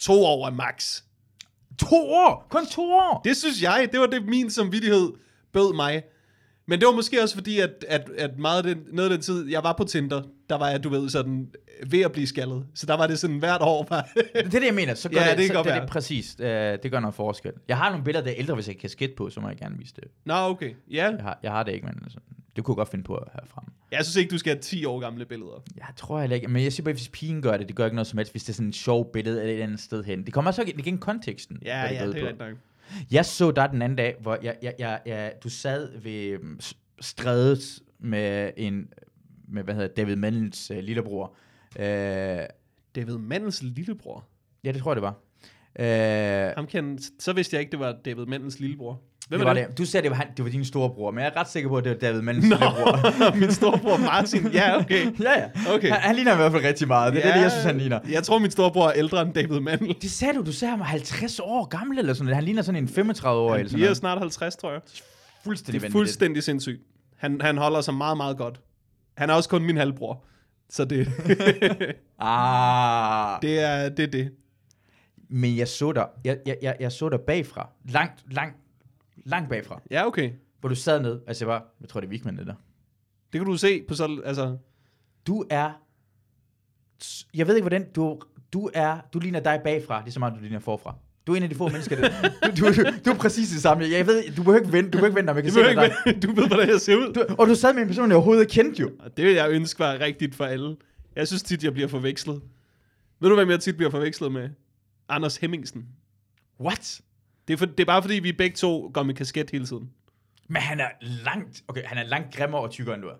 [0.00, 1.02] to år er max.
[1.78, 2.46] To år!
[2.50, 3.20] Kun to år!
[3.24, 5.12] Det synes jeg, det var det min samvittighed
[5.52, 6.02] bød mig.
[6.66, 9.48] Men det var måske også fordi, at, at, at meget den, noget af den tid,
[9.48, 11.48] jeg var på Tinder, der var jeg, du ved, sådan
[11.86, 12.66] ved at blive skaldet.
[12.74, 13.86] Så der var det sådan hvert år.
[13.90, 14.94] Var, Det er det, jeg mener.
[14.94, 16.36] Så gør Ja, det, det så, godt det, er det præcis.
[16.40, 17.52] Uh, det gør noget forskel.
[17.68, 19.56] Jeg har nogle billeder, der er ældre, hvis jeg kan skætte på, så må jeg
[19.56, 20.04] gerne vise det.
[20.24, 20.74] Nå, okay.
[20.90, 22.18] Ja, Jeg har, jeg har det ikke, men altså,
[22.56, 23.64] det kunne jeg godt finde på at have frem.
[23.92, 25.62] jeg synes ikke, du skal have 10 år gamle billeder.
[25.76, 27.94] Jeg tror heller ikke, men jeg siger bare, hvis pigen gør det, det gør ikke
[27.96, 30.24] noget som helst, hvis det er sådan et sjovt billede et eller andet sted hen.
[30.24, 31.58] Det kommer også igen, konteksten.
[31.64, 32.48] Ja, ja, det er rigtigt nok.
[33.10, 36.60] Jeg så dig den anden dag, hvor jeg, jeg, jeg, jeg, du sad ved øhm,
[37.00, 38.88] strædet med en,
[39.48, 41.36] med hvad hedder David Mandels uh, lillebror.
[41.76, 41.82] Uh,
[42.94, 44.24] David Mandels lillebror.
[44.64, 45.14] ja, det tror jeg, det var.
[45.80, 49.00] Uh, Ham kan, så vidste jeg ikke, det var David Mandels lillebror.
[49.28, 49.68] Hvem det er var det?
[49.68, 49.78] det.
[49.78, 51.76] Du sagde, det var, han, det var din storebror, men jeg er ret sikker på,
[51.76, 53.34] at det var David Mandels lillebror.
[53.40, 54.46] min storebror Martin.
[54.52, 55.04] Ja, okay.
[55.20, 55.74] ja, ja.
[55.74, 55.88] Okay.
[55.90, 57.12] Han, han ligner i hvert fald rigtig meget.
[57.14, 57.98] Det er ja, det, jeg synes, han ligner.
[58.10, 59.96] Jeg tror, min storebror er ældre end David Mandel.
[60.02, 62.34] Det sagde du, du sagde, han var 50 år gammel eller sådan noget.
[62.36, 63.96] Han ligner sådan en 35 år eller Han sådan bliver noget.
[63.96, 64.80] snart 50, tror jeg.
[65.44, 66.80] Fuldstændig Det er fuldstændig sindssygt.
[67.16, 68.60] Han, han holder sig meget, meget godt.
[69.16, 70.24] Han er også kun min halvbror.
[70.70, 71.08] Så det,
[72.20, 73.38] Ah.
[73.42, 74.30] det, er, det er det.
[75.30, 77.68] Men jeg så dig, jeg, jeg, jeg, jeg så dig bagfra.
[77.88, 78.56] Langt, langt,
[79.28, 79.82] langt bagfra.
[79.90, 80.32] Ja, okay.
[80.60, 81.20] Hvor du sad ned.
[81.26, 82.54] Altså, jeg var, jeg tror, det er Vigman, det der.
[83.32, 84.56] Det kan du se på så, altså...
[85.26, 85.72] Du er,
[87.34, 88.20] jeg ved ikke, hvordan, du,
[88.52, 90.94] du er, du ligner dig bagfra, lige så meget, du ligner forfra.
[91.26, 92.08] Du er en af de få mennesker, der,
[92.42, 93.84] du, du, du, du er præcis det samme.
[93.90, 95.64] Jeg ved, du behøver ikke vente, du behøver ikke vente, om jeg kan Du, se
[95.64, 95.92] ved dig.
[96.06, 97.12] ikke, du ved, hvordan jeg ser ud.
[97.12, 98.90] Du, og du sad med en person, jeg overhovedet ikke kendte jo.
[98.98, 100.76] Og det vil jeg ønske var rigtigt for alle.
[101.16, 102.40] Jeg synes tit, jeg bliver forvekslet.
[103.20, 104.48] Ved du, hvem jeg tit bliver forvekslet med?
[105.08, 105.86] Anders Hemmingsen.
[106.60, 107.00] What?
[107.48, 109.90] Det er, for, det er bare fordi, vi begge to går med kasket hele tiden.
[110.48, 113.16] Men han er langt, okay, han er langt grimmere og tykkere end du er.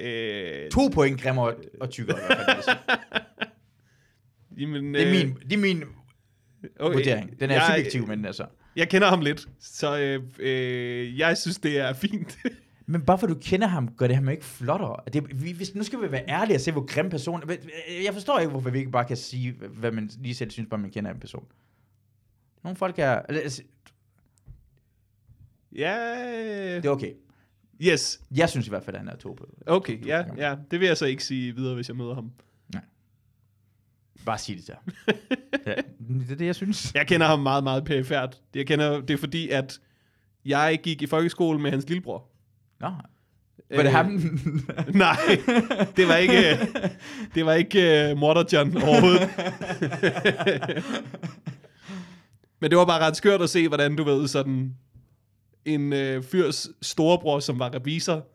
[0.00, 2.18] Øh, To point grimmere og tykkere.
[4.58, 5.84] jamen, Det er øh, min, det er min
[6.80, 6.94] okay.
[6.96, 7.40] vurdering.
[7.40, 8.46] Den er jeg, subjektiv, men altså.
[8.76, 12.38] Jeg kender ham lidt, så øh, øh, jeg synes, det er fint.
[12.88, 14.96] Men bare for du kender ham, gør det ham ikke flottere.
[15.12, 17.42] Det, vi, hvis, nu skal vi være ærlige og se, hvor grim person...
[18.04, 20.80] Jeg forstår ikke, hvorfor vi ikke bare kan sige, hvad man lige selv synes, bare
[20.80, 21.44] man kender en person.
[22.66, 23.22] Nogle folk er...
[23.28, 23.62] eller, altså,
[25.76, 27.12] ja, Det er okay.
[27.80, 28.20] yes.
[28.36, 29.48] Jeg synes i hvert fald, at han er på.
[29.66, 30.56] Okay, ja, ja.
[30.70, 32.32] Det vil jeg så ikke sige videre, hvis jeg møder ham.
[34.26, 34.74] Bare sig det der.
[35.66, 35.74] ja,
[36.08, 36.92] det er det, jeg synes.
[36.94, 38.40] Jeg kender ham meget, meget perifært.
[38.54, 39.80] Jeg kender, det er fordi, at
[40.44, 42.28] jeg gik i folkeskole med hans lillebror.
[42.80, 42.86] Nå.
[43.70, 44.06] Var det Øh, ham?
[44.94, 45.16] Nej,
[45.96, 46.58] det var ikke,
[47.34, 49.30] det var ikke uh, Morder John overhovedet.
[52.60, 54.76] Men det var bare ret skørt at se, hvordan du ved, sådan
[55.64, 58.26] en uh, fyrs storebror, som var revisor,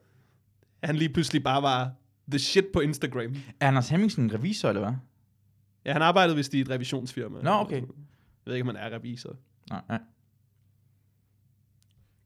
[0.83, 1.91] han lige pludselig bare var
[2.31, 3.35] the shit på Instagram.
[3.59, 4.93] er Anders Hemmingsen en revisor, eller hvad?
[5.85, 7.41] Ja, han arbejdede vist i et revisionsfirma.
[7.41, 7.75] Nå, okay.
[7.75, 7.83] Jeg
[8.45, 9.35] ved ikke, om han er revisor.
[9.69, 9.99] Nej, nej.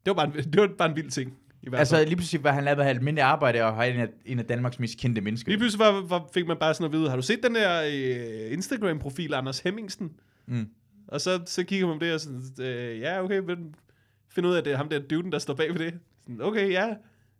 [0.05, 1.33] Det var bare en, det var bare en vild ting.
[1.63, 2.07] I hvert Altså fald.
[2.07, 4.97] lige pludselig var han lavet almindelig arbejde og har en af, en af Danmarks mest
[4.99, 5.51] kendte mennesker.
[5.51, 7.81] Lige pludselig var, var, fik man bare sådan at vide, har du set den der
[7.83, 10.11] øh, Instagram-profil, Anders Hemmingsen?
[10.45, 10.69] Mm.
[11.07, 13.75] Og så, så kigger man på det og sådan, øh, ja, okay, men
[14.29, 15.99] find ud af, at det er ham der duden, der står bag ved det.
[16.21, 16.95] Sådan, okay, ja,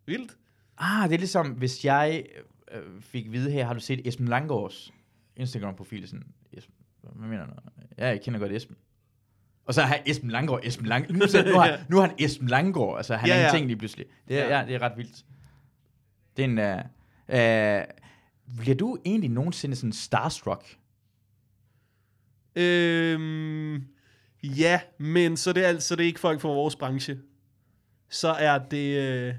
[0.06, 0.36] vildt.
[0.78, 2.24] Ah, det er ligesom, hvis jeg
[2.72, 4.92] øh, fik vide her, har du set Esben Langgaards
[5.36, 6.08] Instagram-profil?
[6.08, 7.52] Sådan, Esben, hvad mener du?
[7.98, 8.76] Ja, jeg kender godt Esben.
[9.64, 11.12] Og så har Esben Langgaard, Esben Lang...
[11.12, 13.66] Nu, så, nu, har, nu har han Esben Langgaard, altså han Ja, er en ting
[13.66, 14.06] lige pludselig.
[14.28, 14.58] Det er, Ja.
[14.58, 14.66] ja.
[14.66, 15.24] det er ret vildt.
[16.36, 16.58] Det er en...
[16.58, 17.86] Uh,
[18.48, 20.76] uh, bliver du egentlig nogensinde sådan starstruck?
[22.56, 23.84] Øhm,
[24.42, 27.18] ja, men så det er altså det er ikke folk fra vores branche.
[28.08, 29.34] Så er det øh,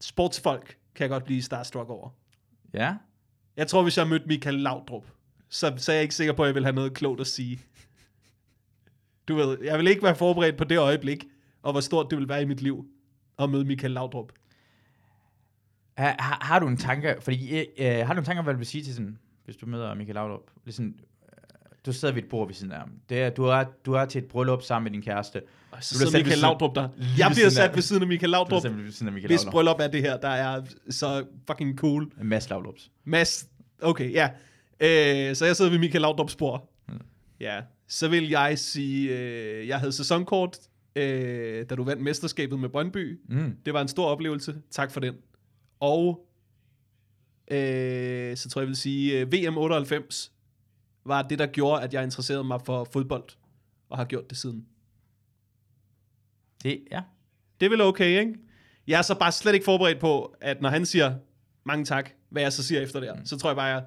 [0.00, 2.10] sportsfolk, kan jeg godt blive starstruck over.
[2.74, 2.94] Ja?
[3.56, 5.06] Jeg tror, hvis jeg mødte Michael Laudrup,
[5.48, 7.60] så, så er jeg ikke sikker på, at jeg vil have noget klogt at sige.
[9.28, 11.24] Du ved, jeg vil ikke være forberedt på det øjeblik,
[11.62, 12.86] og hvor stort det vil være i mit liv
[13.38, 14.32] at møde Michael Laudrup.
[15.98, 18.66] Har, har, du en tanke, fordi, uh, har du en tanke om, hvad du vil
[18.66, 20.50] sige til sådan, hvis du møder Michael Laudrup?
[20.68, 21.00] Sådan,
[21.86, 22.90] du sidder ved et bord ved siden af ham.
[23.08, 25.42] Det er, du, er, du er til et bryllup sammen med din kæreste.
[25.70, 26.88] Og så Du sidder Michael Laudrup der.
[27.18, 28.64] Jeg bliver sat ved siden af Michael Laudrup.
[28.64, 29.52] ved siden af Michael Hvis Laudrup.
[29.52, 32.12] bryllup er det her, der er så fucking cool.
[32.22, 32.90] Mads Laudrups.
[33.04, 33.48] Mads,
[33.82, 34.28] okay, ja.
[34.80, 36.72] Øh, så jeg sidder ved Michael Laudrups bord.
[37.40, 40.58] Ja, så vil jeg sige, øh, jeg havde sæsonkort,
[40.96, 43.20] øh, da du vandt mesterskabet med Brøndby.
[43.28, 43.56] Mm.
[43.64, 44.54] Det var en stor oplevelse.
[44.70, 45.14] Tak for den.
[45.80, 46.26] Og
[47.50, 50.32] øh, så tror jeg, jeg vil sige, øh, VM 98
[51.04, 53.24] var det, der gjorde, at jeg interesserede mig for fodbold,
[53.88, 54.66] og har gjort det siden.
[56.62, 57.02] Det, ja.
[57.60, 58.34] Det er vel okay, ikke?
[58.86, 61.14] Jeg er så bare slet ikke forberedt på, at når han siger
[61.64, 63.84] mange tak, hvad jeg så siger efter det, så tror jeg bare, jeg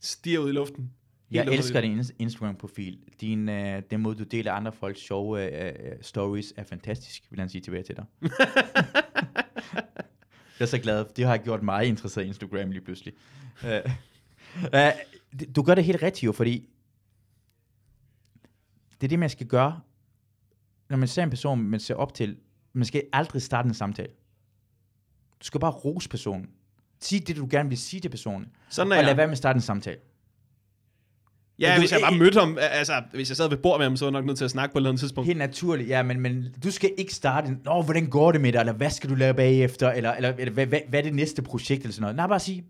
[0.00, 0.92] stiger ud i luften.
[1.30, 2.98] Jeg elsker din ins- Instagram-profil.
[3.20, 7.40] Din, øh, den måde, du deler andre folks sjove øh, øh, stories, er fantastisk, vil
[7.40, 8.04] han sige tilbage til dig.
[10.58, 11.04] jeg er så glad.
[11.16, 13.14] Det har gjort mig interesseret i Instagram lige pludselig.
[13.62, 13.68] Uh,
[14.64, 14.70] uh,
[15.56, 16.68] du gør det helt rigtigt jo, fordi
[19.00, 19.80] det er det, man skal gøre,
[20.90, 22.36] når man ser en person, man ser op til.
[22.72, 24.08] Man skal aldrig starte en samtale.
[25.40, 26.50] Du skal bare rose personen.
[27.00, 28.46] Sig det, du gerne vil sige til personen.
[28.68, 29.16] Sådan er Og lad jeg.
[29.16, 29.98] være med at starte en samtale.
[31.58, 33.96] Ja, Du- hvis jeg bare mødte ham, altså, hvis jeg sad ved bord med ham,
[33.96, 35.26] så var jeg nok nødt til at snakke på et eller andet tidspunkt.
[35.26, 38.58] Helt naturligt, ja, men, men du skal ikke starte Nå, hvordan går det med dig,
[38.60, 41.42] eller hvad skal du lave bagefter, eller, eller, eller hvad, hvad, hvad er det næste
[41.42, 42.16] projekt, eller sådan noget.
[42.16, 42.64] Nej, bare sige,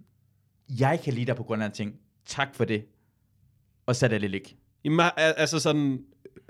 [0.79, 1.95] jeg kan lide dig på grund af ting.
[2.29, 2.85] Tak for det.
[3.87, 4.57] Og så er det lidt ikke.
[4.85, 5.99] Jamen, al- altså sådan,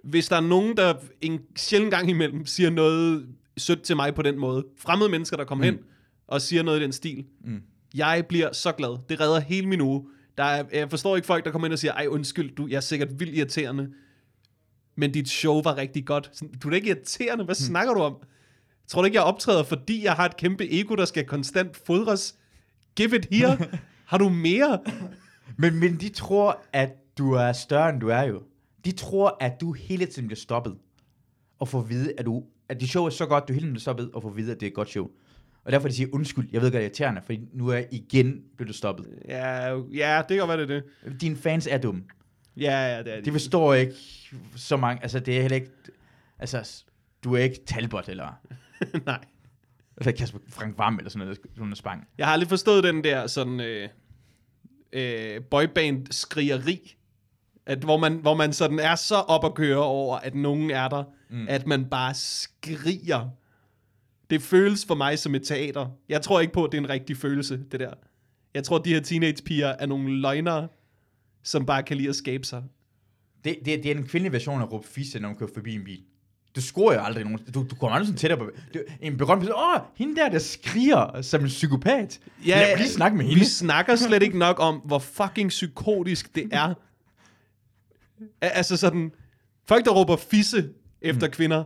[0.05, 4.22] hvis der er nogen, der en sjældent gang imellem siger noget sødt til mig på
[4.22, 5.76] den måde, fremmede mennesker, der kommer mm.
[5.76, 5.85] hen
[6.26, 7.62] og siger noget i den stil, Mm.
[7.95, 8.99] jeg bliver så glad.
[9.09, 10.05] Det redder hele min uge.
[10.39, 12.76] Der er, jeg forstår ikke folk, der kommer ind og siger, ej undskyld, du, jeg
[12.76, 13.91] er sikkert vildt irriterende,
[14.97, 16.31] men dit show var rigtig godt.
[16.33, 17.64] Sådan, Du er ikke irriterende, hvad mm.
[17.66, 18.16] snakker du om?
[18.89, 22.35] Tror du ikke, jeg optræder, fordi jeg har et kæmpe ego, der skal konstant fodres?
[22.97, 23.59] Give it here.
[24.11, 24.81] har du mere?
[25.57, 28.43] Men, men de tror, at du er større, end du er jo.
[28.85, 30.77] De tror, at du hele tiden bliver stoppet.
[31.59, 33.73] Og får at vide, at, du, at det show er så godt, du hele tiden
[33.73, 35.11] bliver stoppet, og får at vide, at det er et godt show.
[35.65, 38.43] Og derfor de siger, undskyld, jeg ved godt, det er irriterende, fordi nu er igen
[38.57, 39.07] blevet stoppet.
[39.29, 40.81] Ja, ja, det kan være, det er
[41.11, 41.21] det.
[41.21, 42.05] Dine fans er dumme.
[42.57, 43.33] Ja, ja, det er De det.
[43.33, 43.95] forstår ikke
[44.57, 45.71] så mange, altså det er heller ikke,
[46.39, 46.85] altså
[47.25, 48.41] du er ikke Talbot, eller,
[49.07, 49.25] Nej.
[49.97, 52.09] eller Kasper Frank Varm, eller sådan noget, sådan noget spang.
[52.19, 53.89] Jeg har aldrig forstået den der sådan øh,
[54.93, 56.97] øh, boyband-skrigeri,
[57.66, 60.89] at hvor, man, hvor man sådan er så op at køre over, at nogen er
[60.89, 61.47] der, mm.
[61.49, 63.28] at man bare skriger.
[64.30, 65.86] Det føles for mig som et teater.
[66.09, 67.93] Jeg tror ikke på, at det er en rigtig følelse, det der.
[68.55, 70.68] Jeg tror, at de her teenagepiger er nogle løgnere,
[71.43, 72.62] som bare kan lide at skabe sig.
[73.45, 75.84] Det, det, det er en kvindelig version af råb fisse, når man kører forbi en
[75.84, 76.03] bil.
[76.57, 77.39] Du scorer jo aldrig nogen.
[77.55, 78.51] Du, du kommer aldrig sådan tættere på.
[78.75, 79.57] Du, en berømt person.
[79.59, 82.21] Åh, hende der, der skriger som en psykopat.
[82.47, 83.39] Ja, Lad mig lige snakke med hende.
[83.41, 86.75] Vi snakker slet ikke nok om, hvor fucking psykotisk det er.
[88.41, 89.11] Al- altså sådan,
[89.69, 90.69] folk der råber fisse
[91.03, 91.33] efter mm.
[91.33, 91.65] kvinder,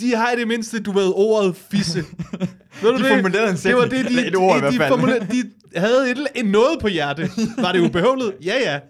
[0.00, 1.98] de har i det mindste, du ved, ordet fisse.
[2.82, 3.08] Ved du De det?
[3.12, 4.04] formulerede en Det var sætning.
[4.04, 4.88] det, de, et ord i de, hvert de, fald.
[4.88, 5.50] formulerede, de
[5.80, 7.30] havde et, en noget på hjerte.
[7.62, 8.34] Var det ubehøvlet?
[8.44, 8.80] Ja, ja.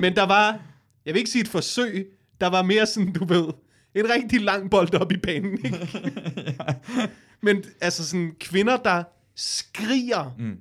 [0.00, 0.58] Men der var,
[1.06, 2.06] jeg vil ikke sige et forsøg,
[2.40, 3.44] der var mere sådan, du ved,
[3.94, 5.52] en rigtig lang bold op i banen.
[5.64, 5.88] Ikke?
[7.42, 10.56] Men altså sådan kvinder, der skriger, mm.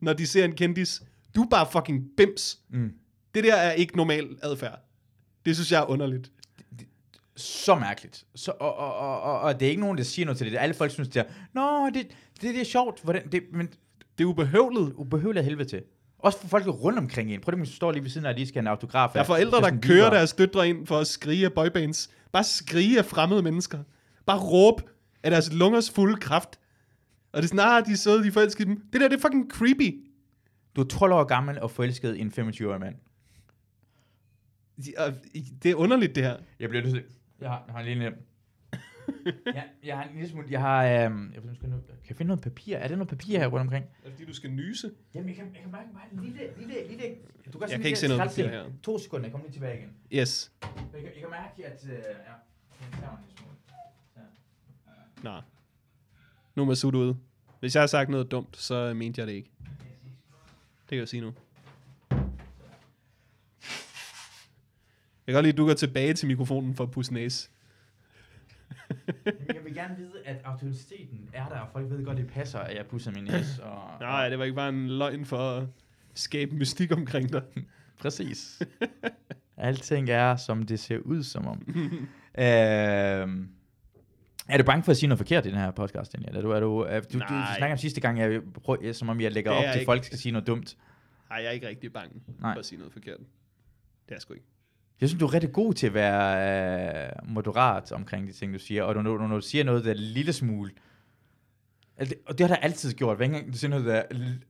[0.00, 1.02] når de ser en kendis.
[1.34, 2.58] Du er bare fucking bims.
[2.70, 2.92] Mm.
[3.34, 4.78] Det der er ikke normal adfærd.
[5.46, 6.30] Det synes jeg er underligt.
[7.36, 8.24] Så mærkeligt.
[8.34, 10.58] Så, og, og, og, og, og, det er ikke nogen, der siger noget til det.
[10.58, 12.06] Alle folk synes, det er, Nå, det,
[12.40, 13.00] det, det er sjovt.
[13.02, 13.68] Hvordan, det, men
[14.18, 14.92] Det er ubehøvlet.
[14.96, 15.82] ubehøveligt af helvede til.
[16.18, 17.40] Også for folk rundt omkring en.
[17.40, 19.10] Prøv at man står lige ved siden af, at de skal have en autograf.
[19.12, 22.10] Der er forældre, der kører deres døtre ind for at skrige boybands.
[22.32, 23.82] Bare skrige af fremmede mennesker.
[24.26, 24.82] Bare råb
[25.22, 26.58] af deres lungers fulde kraft.
[27.32, 28.84] Og det er sådan, ah, de er søde, de er forelskede i dem.
[28.92, 30.06] Det der, det er fucking creepy.
[30.76, 32.94] Du er 12 år gammel og forelsket i en 25-årig mand.
[35.62, 36.36] Det er underligt, det her.
[36.60, 37.04] Jeg bliver nødt til...
[37.40, 38.12] Jeg har, jeg har lige en...
[39.54, 40.46] ja, jeg har en lille smule...
[40.50, 40.84] Jeg har...
[40.84, 42.76] Øhm, jeg, ved, skal nu, kan jeg finde noget papir?
[42.76, 43.84] Er der noget papir her rundt omkring?
[43.84, 44.90] Er det fordi, du skal nyse?
[45.14, 47.04] Jamen, jeg kan, jeg kan mærke bare en lille, lille, lille...
[47.52, 48.64] Du kan Jeg kan ikke se noget papir her.
[48.82, 49.92] To sekunder, jeg kommer lige tilbage igen.
[50.12, 50.52] Yes.
[50.62, 51.84] Jeg kan, jeg kan mærke, at...
[51.84, 51.98] Øh, ja,
[52.80, 53.56] den tager en lille smule.
[55.22, 55.40] Nå.
[56.54, 57.16] Nu er Masud ude.
[57.60, 59.50] Hvis jeg har sagt noget dumt, så mente jeg det ikke.
[60.80, 61.34] Det kan jeg sige nu.
[65.26, 67.48] Jeg kan godt lide, at du går tilbage til mikrofonen for at pusse næse.
[69.26, 72.76] Jeg vil gerne vide, at autoriteten er der, og folk ved godt, det passer, at
[72.76, 73.64] jeg pusser min næse.
[73.64, 75.66] Og, Nej, det var ikke bare en løgn for at
[76.14, 77.42] skabe mystik omkring dig.
[78.02, 78.62] Præcis.
[79.56, 81.62] Alting er, som det ser ud som om.
[82.38, 83.48] øhm,
[84.48, 86.36] er du bange for at sige noget forkert i den her podcast, Daniel?
[86.36, 87.24] Er du, er du, er, du, du, du
[87.56, 90.18] snakker om sidste gang, jeg prøv, som om jeg lægger op til, at folk skal
[90.18, 90.76] sige noget dumt.
[91.28, 92.54] Nej, jeg er ikke rigtig bange Nej.
[92.54, 93.18] for at sige noget forkert.
[93.18, 94.46] Det er jeg sgu ikke.
[95.00, 98.58] Jeg synes, du er rigtig god til at være øh, moderat omkring de ting, du
[98.58, 98.82] siger.
[98.82, 100.70] Og når, når, når du siger noget, der er en lille smule...
[101.96, 103.16] Altså, Og det har der altid gjort.
[103.16, 104.04] Hver gang du siger noget, der er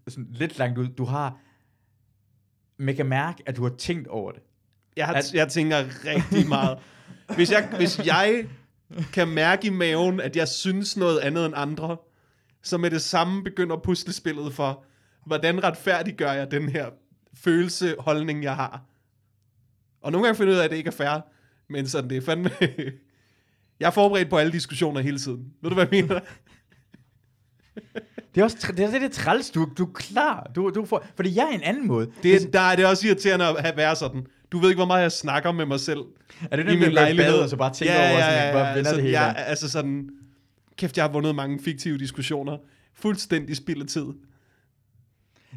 [0.09, 1.38] sådan lidt langt ud, du har...
[2.76, 4.43] Man kan mærke, at du har tænkt over det.
[4.97, 6.78] Jeg, har, At- jeg tænker rigtig meget.
[7.34, 8.45] Hvis jeg, hvis jeg
[9.12, 11.97] kan mærke i maven, at jeg synes noget andet end andre,
[12.62, 14.84] så med det samme begynder puslespillet for,
[15.26, 16.86] hvordan retfærdiggør jeg den her
[17.34, 18.84] følelse, holdning, jeg har.
[20.03, 21.20] Og nogle gange finder jeg ud af, at det ikke er fair,
[21.68, 22.50] men sådan, det er fandme...
[23.80, 25.46] jeg er forberedt på alle diskussioner hele tiden.
[25.62, 26.20] Ved du, hvad jeg mener?
[28.34, 30.50] Det er også det er er træls, du, du er klar.
[30.57, 32.11] Du, du får, fordi jeg er en anden måde.
[32.22, 34.26] Det, der er det også irriterende at have været sådan.
[34.53, 36.00] Du ved ikke, hvor meget jeg snakker med mig selv.
[36.50, 37.34] er det i den, min lejlighed.
[37.34, 39.20] og så bare tænker over, sådan, ja, bare vender så det hele.
[39.20, 40.09] Jeg, altså sådan,
[40.76, 42.59] kæft, jeg har vundet mange fiktive diskussioner.
[42.94, 44.07] Fuldstændig spild af tid.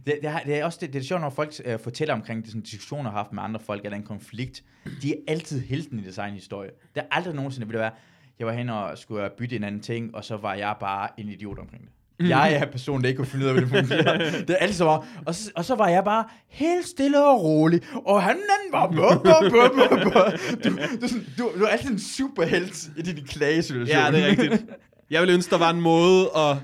[0.06, 2.50] Det, det, det er også det, det er sjovt, når folk øh, fortæller omkring de
[2.50, 4.64] sådan, diskussioner, har haft med andre folk, eller en konflikt.
[5.02, 6.70] De er altid helten i deres egen historie.
[6.96, 7.92] Det er aldrig nogensinde, vil det være,
[8.40, 11.30] jeg var hen og skulle bytte en anden ting, og så var jeg bare en
[11.30, 11.92] idiot omkring det.
[12.20, 12.30] Mm.
[12.30, 14.32] Jeg er personen, der ikke kunne finde ud af, hvordan det fungerer.
[14.32, 15.02] Det er altid så meget.
[15.26, 17.82] Og så, og så var jeg bare helt stille og rolig.
[18.06, 18.88] Og han anden var...
[18.88, 20.64] Bup, bup, bup, bup, bup.
[20.64, 23.88] Du, du, er du, du er altid en superhelt i din klagesituation.
[23.88, 24.66] Ja, det er rigtigt.
[25.10, 26.58] Jeg ville ønske, der var en måde at...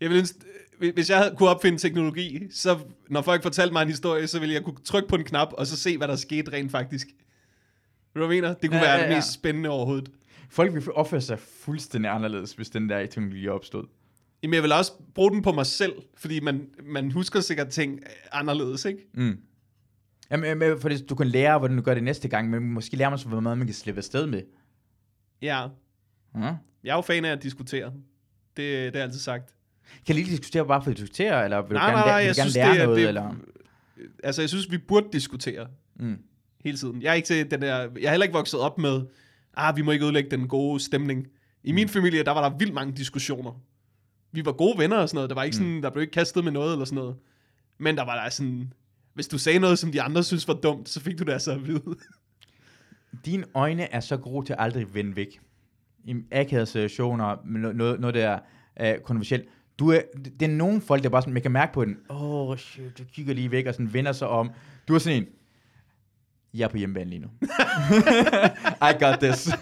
[0.00, 0.38] Jeg ville ønske,
[0.94, 2.78] hvis jeg havde kunne opfinde teknologi, så
[3.08, 5.66] når folk fortalte mig en historie, så ville jeg kunne trykke på en knap, og
[5.66, 7.06] så se, hvad der skete rent faktisk.
[8.14, 8.54] Ved du, hvad jeg mener?
[8.54, 9.16] Det kunne Ja, være ja, det ja.
[9.16, 10.08] mest spændende overhovedet.
[10.50, 13.84] Folk vil opføre sig fuldstændig anderledes, hvis den der teknologi opstod.
[14.42, 18.00] Jamen, jeg vil også bruge den på mig selv, fordi man, man husker sikkert ting
[18.32, 19.00] anderledes, ikke?
[19.14, 19.38] Mm.
[20.30, 23.10] Jamen, for det, du kan lære, hvordan du gør det næste gang, men måske lære
[23.10, 24.42] mig så, hvor meget man kan slippe afsted med.
[25.42, 25.66] Ja,
[26.34, 26.42] Mm.
[26.84, 27.92] jeg er jo fan af at diskutere.
[28.56, 29.54] Det, det jeg altid sagt.
[30.06, 32.34] Kan ikke diskutere bare for at diskutere, eller vil Nej, du gerne, nej, nej, jeg
[32.34, 32.98] gerne synes, lære det noget?
[33.00, 33.34] det- eller?
[34.24, 35.66] Altså, jeg synes, vi burde diskutere
[35.96, 36.18] Mm.
[36.64, 37.02] hele tiden.
[37.02, 37.76] Jeg er ikke til den der...
[37.76, 39.00] Jeg er heller ikke vokset op med,
[39.56, 41.26] ah, vi må ikke ødelægge den gode stemning.
[41.64, 43.60] I min familie, der var der vildt mange diskussioner.
[44.32, 45.30] Vi var gode venner og sådan noget.
[45.30, 47.16] Der var ikke sådan, der blev ikke kastet med noget eller sådan noget.
[47.78, 48.72] Men der var der sådan...
[49.14, 51.52] Hvis du sagde noget, som de andre synes var dumt, så fik du det altså
[51.52, 51.82] at vide.
[53.26, 55.40] Dine øjne er så gode til at aldrig vende væk.
[56.04, 57.36] I akavede situationer,
[57.72, 58.38] noget, noget der
[58.76, 59.48] er kontroversielt.
[59.78, 60.00] Du er,
[60.40, 62.98] det er nogle folk, der bare sådan, man kan mærke på den, åh, oh, shit,
[62.98, 64.50] du kigger lige væk, og sådan vender sig om.
[64.88, 65.28] Du er sådan en,
[66.54, 67.28] jeg er på hjemmebane lige nu.
[68.88, 69.48] I got this.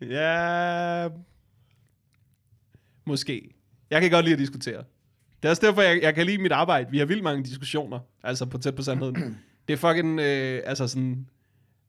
[0.00, 1.08] Ja...
[3.06, 3.50] Måske.
[3.90, 4.84] Jeg kan godt lide at diskutere.
[5.42, 6.90] Det er også derfor, jeg, jeg kan lide mit arbejde.
[6.90, 9.38] Vi har vildt mange diskussioner, altså på tæt på sandheden.
[9.68, 11.28] Det er fucking, øh, altså sådan...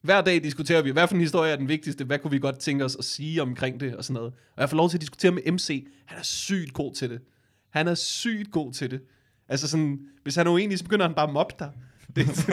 [0.01, 2.59] Hver dag diskuterer vi, hvad for en historie er den vigtigste, hvad kunne vi godt
[2.59, 4.33] tænke os at sige omkring det, og sådan noget.
[4.55, 5.87] Og jeg får lov til at diskutere med MC.
[6.05, 7.21] Han er sygt god til det.
[7.69, 9.01] Han er sygt god til det.
[9.49, 11.71] Altså sådan, hvis han er uenig, så begynder han bare at mobbe dig.
[12.15, 12.25] Det,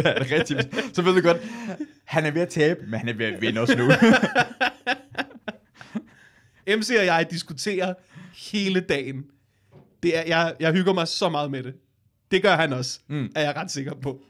[0.00, 0.94] Hvad er det rigtigt?
[0.96, 1.36] Så ved du godt,
[2.04, 3.84] han er ved at tabe, men han er ved at vinde også nu.
[6.76, 7.94] MC og jeg diskuterer
[8.52, 9.24] hele dagen.
[10.02, 11.74] Det er, jeg, jeg hygger mig så meget med det.
[12.30, 13.32] Det gør han også, mm.
[13.36, 14.20] er jeg ret sikker på.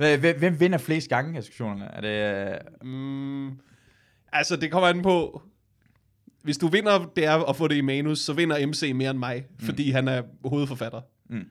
[0.00, 1.84] Hvem, hvem vinder flest gange af diskussionerne?
[1.84, 2.52] Er det...
[2.52, 3.48] øh, Mm,
[4.32, 5.42] altså, det kommer an på...
[6.42, 9.18] Hvis du vinder det er at få det i manus, så vinder MC mere end
[9.18, 9.64] mig, mm.
[9.66, 11.00] fordi han er hovedforfatter.
[11.30, 11.44] Mm.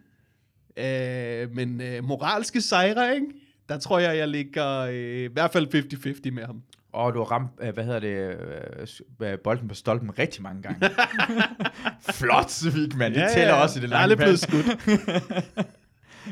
[0.84, 3.28] Øh, men øh, moralske sejre, ikke?
[3.70, 5.76] Der tror jeg, jeg ligger øh, i hvert fald
[6.28, 6.62] 50-50 med ham.
[6.94, 8.38] Åh, du har ramt, øh, hvad hedder det,
[9.22, 10.80] øh, øh, bolden på stolpen rigtig mange gange.
[12.14, 13.14] Flot, Vigman.
[13.14, 15.68] Det tæller også i det Jeg er lange aldrig blevet skudt.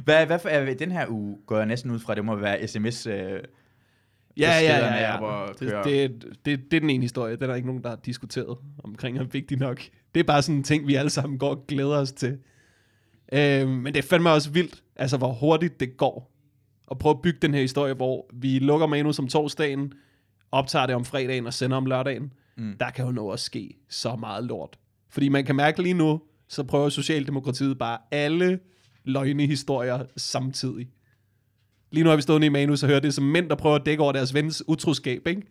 [0.04, 2.68] Hvad, hvad for, er, den her uge går jeg næsten ud fra, det må være
[2.68, 3.08] sms.
[3.08, 3.40] Øh,
[4.40, 5.50] Ja, ja, ja, ja.
[5.50, 7.36] at Det, det, det, det er den ene historie.
[7.36, 9.82] Den er der ikke nogen, der har diskuteret omkring, er vigtig nok.
[10.14, 12.38] Det er bare sådan en ting, vi alle sammen går og glæder os til.
[13.34, 16.32] Øh, men det er fandme også vildt, altså hvor hurtigt det går.
[16.92, 19.94] At prøve at bygge den her historie, hvor vi lukker manus om torsdagen,
[20.52, 22.34] optager det om fredagen og sender om lørdagen.
[22.58, 22.76] Mm.
[22.80, 24.78] Der kan jo nå at ske så meget lort.
[25.10, 28.60] Fordi man kan mærke lige nu, så prøver Socialdemokratiet bare alle
[29.08, 30.89] løgnehistorier samtidig.
[31.91, 33.86] Lige nu har vi stået i manus og hørt det som mænd, der prøver at
[33.86, 35.41] dække over deres vens utroskab, ikke?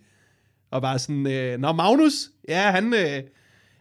[0.71, 3.23] Og bare sådan, øh, Nå, Magnus, ja, han, øh,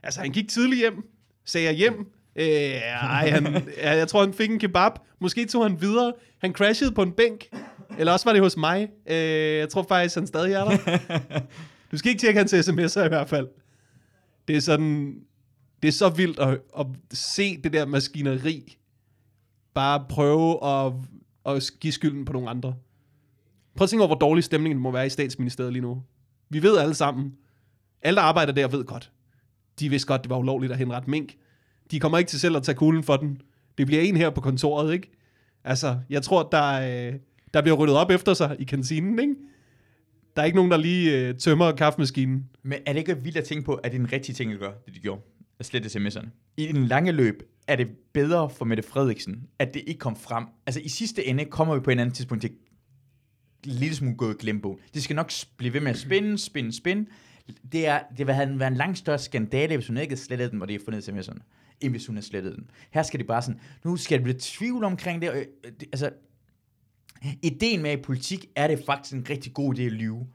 [0.04, 1.04] altså, han gik tidligt hjem,
[1.46, 2.12] sagde jeg hjem.
[2.36, 4.92] Øh, ej, han, jeg tror, han fik en kebab.
[5.20, 6.14] Måske tog han videre.
[6.38, 7.46] Han crashede på en bænk.
[8.00, 8.90] Eller også var det hos mig.
[9.10, 9.18] Øh,
[9.58, 11.00] jeg tror faktisk, han stadig er der.
[11.92, 13.48] Du skal ikke tjekke hans sms'er i hvert fald.
[14.48, 15.16] Det er sådan,
[15.82, 18.78] det er så vildt at, at se det der maskineri
[19.76, 20.94] bare prøve at,
[21.46, 22.76] at give skylden på nogle andre.
[23.76, 26.04] Prøv at tænke over, hvor dårlig stemningen må være i statsministeriet lige nu.
[26.50, 27.34] Vi ved alle sammen,
[28.02, 29.12] alle der arbejder der ved godt,
[29.80, 31.36] de vidste godt, det var ulovligt at henrette mink.
[31.92, 33.42] De kommer ikke til selv at tage kuglen for den.
[33.78, 35.12] Det bliver en her på kontoret, ikke?
[35.64, 37.14] Altså, jeg tror, der, øh,
[37.54, 39.36] der bliver ryddet op efter sig i kantinen, ikke?
[40.36, 42.50] Der er ikke nogen, der lige øh, tømmer kaffemaskinen.
[42.64, 44.60] Men er det ikke vildt at tænke på, at det er en rigtig ting at
[44.60, 45.22] gøre, det de gjorde?
[45.60, 46.54] At slette sms'erne.
[46.58, 50.46] I den lange løb er det bedre for Mette Frederiksen, at det ikke kom frem.
[50.66, 52.52] Altså i sidste ende kommer vi på en anden tidspunkt til
[53.66, 54.80] en lille smule gået glembo.
[54.94, 57.10] Det skal nok blive ved med at spinde, spinde, spinde.
[57.72, 60.52] Det, er, det vil have været en langt større skandale, hvis hun ikke havde slettet
[60.52, 61.40] dem, og det er fundet sms'erne,
[61.82, 62.68] end hvis hun havde slettet dem.
[62.92, 65.30] Her skal det bare sådan, nu skal det blive tvivl omkring det.
[65.30, 66.10] Og, øh, det altså,
[67.44, 70.28] ideen med i politik er det faktisk en rigtig god idé at lyve,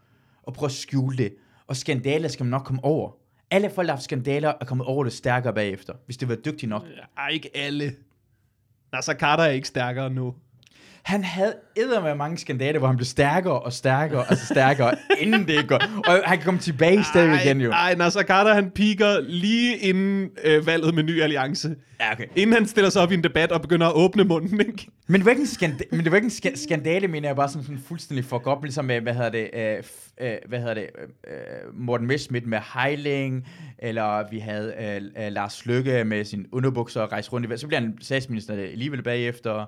[0.42, 1.34] og prøve at skjule det.
[1.66, 3.19] Og skandaler skal man nok komme over.
[3.50, 6.34] Alle folk, der har haft skandaler, er kommet over det stærkere bagefter, hvis det var
[6.34, 6.82] dygtigt nok.
[7.16, 7.96] Ej, ikke alle.
[8.92, 10.34] Nasser Carter er ikke stærkere nu.
[11.02, 11.54] Han havde
[12.02, 15.80] med mange skandaler, hvor han blev stærkere og stærkere, altså stærkere, inden det går.
[16.06, 17.70] Og han kan komme tilbage stadig igen jo.
[17.70, 21.74] Nej, Nasser Carter han piker lige inden øh, valget med Ny Alliance.
[22.00, 22.24] Ja, okay.
[22.36, 24.86] Inden han stiller sig op i en debat og begynder at åbne munden, ikke?
[25.06, 27.36] Men det var ikke en, skanda- men det var ikke en ska- skandale, mener jeg
[27.36, 29.82] bare sådan, sådan fuldstændig fuck op, ligesom med, hvad hedder det, øh,
[30.20, 30.86] øh, hvad hedder det,
[31.28, 33.46] øh, Morten Messerschmidt med Heiling,
[33.78, 37.66] eller vi havde øh, øh, Lars Lykke med sin underbukser og rejse rundt i, så
[37.66, 39.66] bliver han statsminister alligevel bagefter.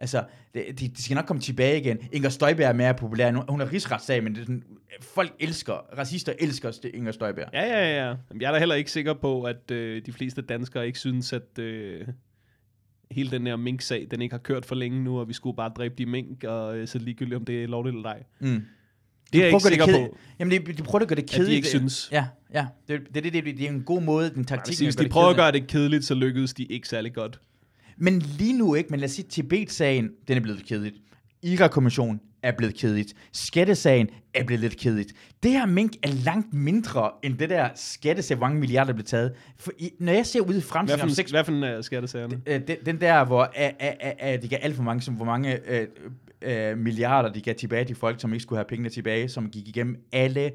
[0.00, 0.24] Altså,
[0.54, 1.98] de, de skal nok komme tilbage igen.
[2.12, 3.42] Inger Støjberg er mere populær nu.
[3.48, 4.62] Hun er rigsretssag, men det er sådan,
[5.00, 7.48] folk elsker, racister elsker Inger Støjberg.
[7.52, 8.14] Ja, ja, ja.
[8.40, 11.58] Jeg er da heller ikke sikker på, at øh, de fleste danskere ikke synes, at
[11.58, 12.06] øh,
[13.10, 15.72] hele den her mink-sag, den ikke har kørt for længe nu, og vi skulle bare
[15.76, 18.22] dræbe de mink, og øh, så ligegyldigt, om det er lovligt eller ej.
[18.40, 18.46] Mm.
[19.32, 21.28] Det er jeg ikke sikker kede- på, Jamen, de, de prøver at gøre det at
[21.30, 21.56] de kedeligt.
[21.56, 22.08] ikke synes.
[22.12, 22.66] Ja, ja.
[22.88, 24.74] Det, det, det, det, det, er en god måde, den taktik.
[24.74, 27.40] sige, Hvis de prøver at gøre det kedeligt, så lykkedes de ikke særlig godt.
[28.00, 30.96] Men lige nu ikke, men lad os sige, Tibet-sagen, den er blevet kedeligt.
[31.42, 33.14] Irak-kommissionen er blevet kedeligt.
[33.32, 35.12] Skattesagen er blevet lidt kedeligt.
[35.42, 39.04] Det her mink er langt mindre end det der skattesag, hvor mange milliarder der blev
[39.04, 39.32] taget.
[39.56, 41.64] For i, når jeg ser ud i Hvad fremtiden for, en, seks hvad for en
[41.64, 42.40] af skattesagerne?
[42.46, 45.14] øh, den, den der, hvor øh, øh, øh, øh, de gav alt for mange, som,
[45.14, 45.86] hvor mange øh,
[46.42, 49.68] øh, milliarder de gav tilbage til folk, som ikke skulle have pengene tilbage, som gik
[49.68, 50.52] igennem alle,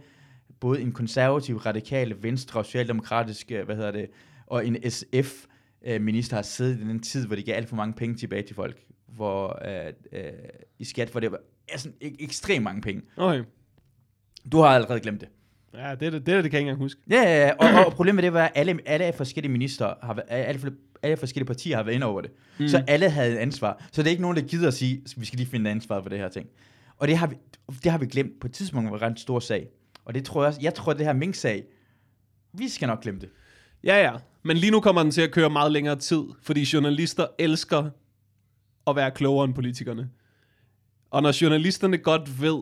[0.59, 4.07] både en konservativ, radikale, venstre, socialdemokratisk, øh, hvad hedder det,
[4.47, 4.77] og en
[5.87, 8.55] SF-minister har siddet i den tid, hvor de gav alt for mange penge tilbage til
[8.55, 10.31] folk, hvor øh, øh,
[10.79, 13.01] i skat, hvor det var altså, ek- ekstremt mange penge.
[13.17, 13.43] Okay.
[14.51, 15.29] Du har allerede glemt det.
[15.73, 17.01] Ja, det, er det, det, er det kan jeg ikke engang huske.
[17.09, 17.51] Ja, ja, ja.
[17.79, 20.71] Og, og problemet med det var, at alle, alle forskellige minister, har, alle,
[21.03, 22.31] alle forskellige partier har været inde over det.
[22.59, 22.67] Mm.
[22.67, 23.85] Så alle havde et ansvar.
[23.91, 26.09] Så det er ikke nogen, der gider at sige, vi skal lige finde ansvar for
[26.09, 26.47] det her ting.
[26.97, 27.35] Og det har vi,
[27.83, 29.67] det har vi glemt på et tidspunkt, var en stor sag.
[30.05, 31.63] Og det tror jeg også, jeg tror, at det her Mink-sag,
[32.53, 33.29] vi skal nok glemme det.
[33.85, 34.13] Ja, ja.
[34.43, 37.89] Men lige nu kommer den til at køre meget længere tid, fordi journalister elsker
[38.87, 40.09] at være klogere end politikerne.
[41.11, 42.61] Og når journalisterne godt ved,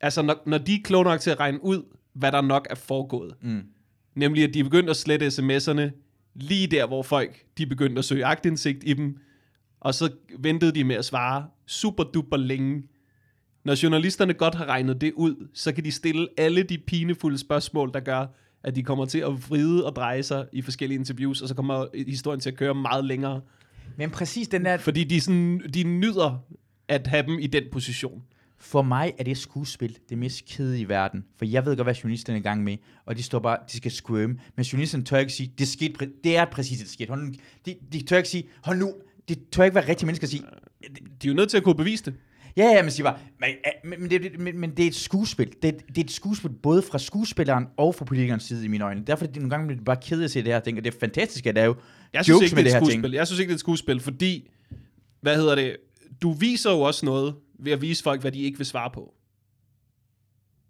[0.00, 1.82] altså når, når de er kloge nok til at regne ud,
[2.12, 3.62] hvad der nok er foregået, Mm.
[4.14, 5.90] nemlig at de er begyndt at slette sms'erne
[6.34, 9.18] lige der, hvor folk de begyndte at søge agtindsigt i dem,
[9.80, 12.82] og så ventede de med at svare super duper længe.
[13.64, 17.92] Når journalisterne godt har regnet det ud, så kan de stille alle de pinefulde spørgsmål,
[17.94, 18.26] der gør,
[18.64, 21.86] at de kommer til at vride og dreje sig i forskellige interviews, og så kommer
[22.06, 23.40] historien til at køre meget længere.
[23.96, 26.44] Men præcis den der, Fordi de, sådan, de nyder
[26.88, 28.22] at have dem i den position.
[28.58, 31.24] for mig er det skuespil det mest kedelige i verden.
[31.36, 33.76] For jeg ved godt, hvad journalisterne er i gang med, og de står bare, de
[33.76, 34.38] skal squirme.
[34.56, 37.08] Men journalisterne tør ikke sige, det, skete, det er præcis det, der skete.
[37.08, 37.32] Hold nu,
[37.66, 38.94] de, de tør ikke sige, hold nu,
[39.28, 40.42] det tør ikke være rigtige mennesker at sige,
[41.22, 42.14] De er jo nødt til at kunne bevise det.
[42.56, 43.50] Ja, ja, men siger bare, men,
[43.84, 45.52] men, men, det, men, men det er et skuespil.
[45.62, 48.84] Det, er- det er et skuespil både fra skuespilleren og fra politikernes side i mine
[48.84, 49.04] øjne.
[49.06, 50.94] Derfor er det nogle gange bliver bare kedeligt at se det her ting, og det
[50.94, 50.98] er,
[51.52, 51.76] det er jo
[52.12, 52.90] Jeg synes ikke, med det det et her ting.
[52.92, 53.12] skuespil.
[53.12, 54.50] Jeg synes ikke, det er et skuespil, fordi,
[55.20, 55.76] hvad hedder det,
[56.22, 59.14] du viser jo også noget ved at vise folk, hvad de ikke vil svare på.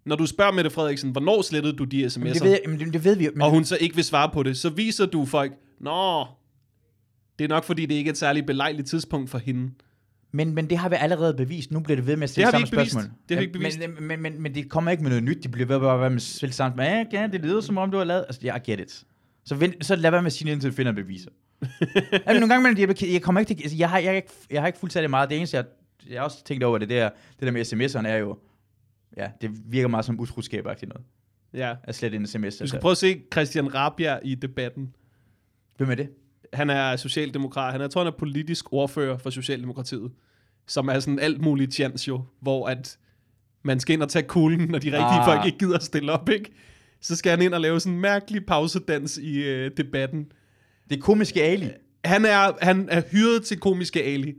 [0.05, 2.93] Når du spørger Mette Frederiksen, hvornår slettede du de Men sms'er, det, ved, men det,
[2.93, 3.29] det ved vi.
[3.33, 6.25] Men, og hun så ikke vil svare på det, så viser du folk, nå,
[7.39, 9.71] det er nok fordi, det ikke er et særligt belejligt tidspunkt for hende.
[10.31, 11.71] Men, men det har vi allerede bevist.
[11.71, 12.91] Nu bliver det ved med at stille samme ikke bevist.
[12.91, 13.17] spørgsmål.
[13.29, 13.79] Det har vi ikke bevist.
[13.79, 15.43] Men, men, men, men, det kommer ikke med noget nyt.
[15.43, 17.07] De bliver ved med at stille samme spørgsmål.
[17.13, 18.25] Ja, ja, det lyder som om, du har lavet...
[18.27, 19.03] Altså, jeg get it.
[19.45, 21.29] Så, vent, så lad være med at sige indtil du finder beviser.
[22.11, 23.63] altså, nogle gange, jeg, jeg kommer ikke til...
[23.63, 25.29] Altså, jeg, har, jeg, har ikke, jeg har ikke fuldt meget.
[25.29, 25.65] Det eneste, jeg,
[26.09, 27.09] jeg har også tænkt over, det der,
[27.39, 28.37] det der med sms'erne er jo...
[29.17, 31.01] Ja, det virker meget som utroskab noget.
[31.53, 31.75] Ja.
[31.83, 32.43] At slette en sms.
[32.43, 32.79] Du skal Altså.
[32.79, 34.93] prøve at se Christian Rabjerg i debatten.
[35.77, 36.09] Hvem er det?
[36.53, 37.71] Han er socialdemokrat.
[37.71, 40.11] Han er, jeg tror, han er politisk ordfører for Socialdemokratiet.
[40.67, 42.97] Som er sådan alt muligt chance jo, hvor at
[43.63, 45.25] man skal ind og tage kuglen, når de rigtige Ah.
[45.25, 46.51] folk ikke gider at stille op, ikke?
[47.01, 50.31] Så skal han ind og lave sådan en mærkelig pausedans i øh, debatten.
[50.89, 51.69] Det er komiske Ali.
[52.05, 54.33] Han er, han er hyret til komiske Ali.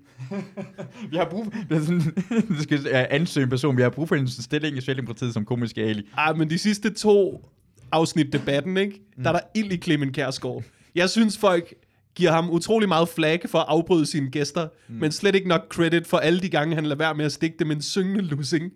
[1.10, 2.00] Vi har brug det sådan,
[2.58, 3.76] du skal ansøge en person.
[3.76, 6.08] Vi har brug for en stilling i Socialdemokratiet som komiske Ali.
[6.16, 7.48] Ah, men de sidste to
[7.92, 9.00] afsnit debatten, ikke?
[9.24, 10.62] Der er der ild i Clemen Kærsgaard.
[10.94, 11.74] Jeg synes, folk
[12.14, 14.94] giver ham utrolig meget flag for at afbryde sine gæster, mm.
[14.94, 17.56] men slet ikke nok credit for alle de gange, han lader være med at stikke
[17.58, 18.72] det med en syngende lussing.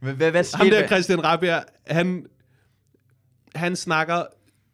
[0.00, 2.26] Hvad, hvad, hvad Ham skete der Christian Rabia, han,
[3.54, 4.24] han snakker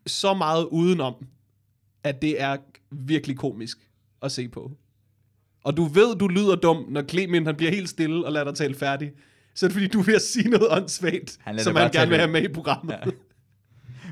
[0.06, 1.14] så meget udenom,
[2.04, 2.56] at det er
[2.90, 3.78] virkelig komisk
[4.22, 4.70] at se på.
[5.64, 8.54] Og du ved, du lyder dum, når Clemen han bliver helt stille og lader dig
[8.54, 9.12] tale færdig.
[9.54, 12.08] Så er det fordi, du er ved at sige noget åndssvagt, Han som han gerne
[12.08, 12.94] vil have med i programmet.
[13.04, 13.10] Ja.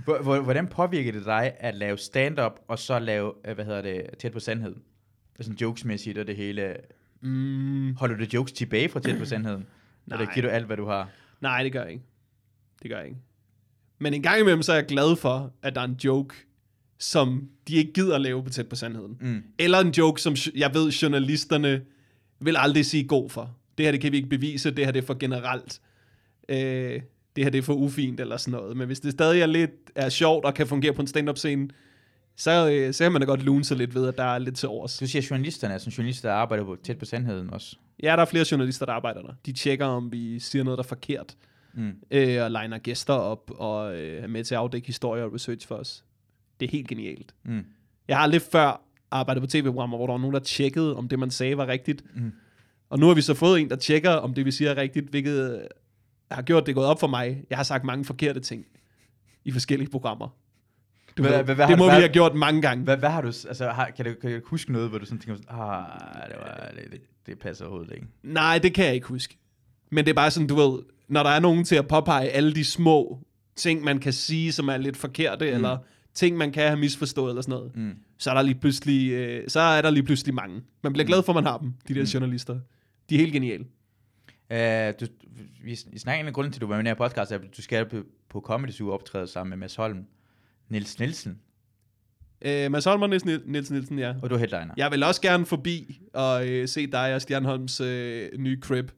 [0.05, 3.83] Hvor- hvor- Hvordan påvirker det dig at lave stand-up, og så lave, øh, hvad hedder
[3.83, 4.83] det, tæt på sandheden?
[5.41, 6.77] Sådan jokesmæssigt og det hele.
[7.21, 9.67] Mm, Holder du jokes tilbage fra tæt på sandheden?
[10.11, 10.35] Eller Nej.
[10.35, 11.11] giver du alt, hvad du har?
[11.41, 12.05] nej, det gør jeg ikke.
[12.83, 13.21] Det gør jeg ikke.
[13.99, 16.35] Men en gang imellem, så er jeg glad for, at der er en joke,
[16.99, 19.19] som de ikke gider at lave på tæt på sandheden.
[19.21, 19.43] Mm.
[19.59, 21.83] Eller en joke, som jeg ved, journalisterne
[22.41, 23.57] vil aldrig sige god for.
[23.79, 25.81] Det her, det kan vi ikke bevise, det her, det er for generelt.
[26.49, 27.01] Øh,
[27.37, 28.77] det her, det er for ufint, eller sådan noget.
[28.77, 31.69] Men hvis det stadig er lidt er sjovt, og kan fungere på en stand-up scene,
[32.37, 34.57] så, øh, så kan man da godt lune sig lidt ved, at der er lidt
[34.57, 34.99] til overs.
[34.99, 37.77] Du siger journalisterne, altså journalister, der arbejder på tæt på sandheden også.
[38.03, 39.33] Ja, der er flere journalister, der arbejder der.
[39.47, 41.37] De tjekker, om vi siger noget, der er forkert,
[41.75, 41.93] Mm.
[42.11, 45.69] øh, og liner gæster op, og øh, er med til at afdække historier og research
[45.69, 46.05] for os.
[46.61, 47.35] Det er helt genialt.
[47.45, 47.65] Mm.
[48.09, 51.19] Jeg har aldrig før arbejdet på tv-programmer, hvor der var nogen, der tjekkede, om det,
[51.19, 52.05] man sagde, var rigtigt.
[52.17, 52.33] Mm.
[52.91, 55.09] Og nu har vi så fået en, der tjekker, om det, vi siger, er rigtigt,
[55.09, 55.69] hvilket
[56.31, 57.45] øh, har gjort det gået op for mig.
[57.51, 58.65] Jeg har sagt mange forkerte ting
[59.45, 60.29] i forskellige programmer.
[61.17, 62.85] Du Hvad- ved, hvad- hvad det må hvad- vi have gjort mange gange.
[62.85, 65.19] Hvad, hvad har du, altså, har, kan, du, kan du huske noget, hvor du sådan
[65.19, 68.07] tænker, ah, det, var, det, det, det passer overhovedet ikke.
[68.23, 69.37] Nej, det kan jeg ikke huske.
[69.91, 70.79] Men det er bare sådan, du ved,
[71.09, 73.19] når der er nogen til at påpege alle de små
[73.57, 75.55] ting, man kan sige, som er lidt forkerte, mm.
[75.57, 75.79] eller
[76.15, 77.93] ting, man kan have misforstået, eller sådan noget, Mm.
[78.19, 80.61] så er der lige pludselig, øh, så er der lige pludselig mange.
[80.83, 82.07] Man bliver glad for, at man har dem, de der Mm.
[82.07, 82.59] journalister.
[83.11, 83.65] De er helt geniale.
[84.51, 84.57] Uh,
[85.01, 85.07] du,
[85.65, 87.33] vi, vi snakker en af grunden til, at du var med i den her podcast,
[87.33, 87.97] at du skal på,
[88.29, 90.07] på Comedy Zoo optræde sammen med Mads Holm.
[90.69, 91.41] Niels Nielsen,
[92.45, 94.15] Øh, Mads Holm og Niels, Niels Nielsen, ja.
[94.23, 94.75] og du er headliner.
[94.77, 98.91] Jeg vil også gerne forbi og øh, se dig og Stjernholms øh, nye crib.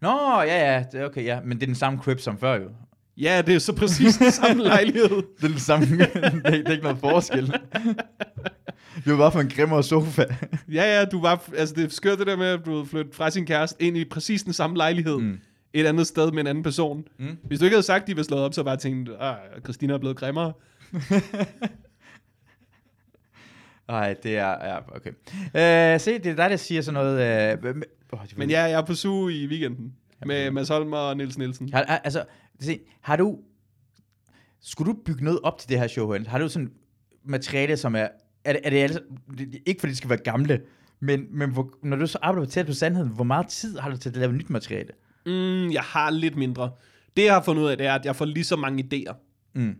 [0.00, 1.40] Nå, ja, ja, okay, ja.
[1.40, 2.70] Men det er den samme crib som før, jo.
[3.16, 5.08] Ja, det er så præcis den samme lejlighed.
[5.36, 7.54] Det er den samme, det, er, det er ikke noget forskel.
[9.04, 10.24] Vi var bare på en grimmere sofa.
[10.72, 13.30] Ja, ja, du var, altså det er skørt det der med, at du flyttede fra
[13.30, 15.18] sin kæreste ind i præcis den samme lejlighed.
[15.18, 15.38] Mm.
[15.72, 17.04] Et andet sted med en anden person.
[17.18, 17.36] Mm.
[17.44, 19.34] Hvis du ikke havde sagt, at de var slået op, så var jeg tænkt, at
[19.64, 20.52] Christina er blevet grimmere.
[23.88, 25.10] Nej, det er, ja, okay.
[25.94, 27.54] Uh, se, det er dig, der siger sådan noget...
[27.58, 27.82] Uh, men,
[28.12, 29.94] oh, Men ja, jeg er på suge i weekenden.
[30.26, 31.72] Med Mads Holm og Niels Nielsen.
[31.72, 32.24] Har- altså,
[32.60, 33.38] se, har du...
[34.62, 36.28] Skulle du bygge noget op til det her show, Hans?
[36.28, 36.70] Har du sådan
[37.24, 38.08] materiale, som er...
[38.44, 39.00] Er det, er det altså,
[39.66, 40.60] ikke fordi det skal være gamle,
[41.00, 43.96] men, men hvor, når du så arbejder tæt på sandheden, hvor meget tid har du
[43.96, 44.92] til at lave nyt materiale?
[45.26, 46.70] Mm, jeg har lidt mindre.
[47.16, 49.14] Det, jeg har fundet ud af, det er, at jeg får lige så mange idéer.
[49.54, 49.76] Mm.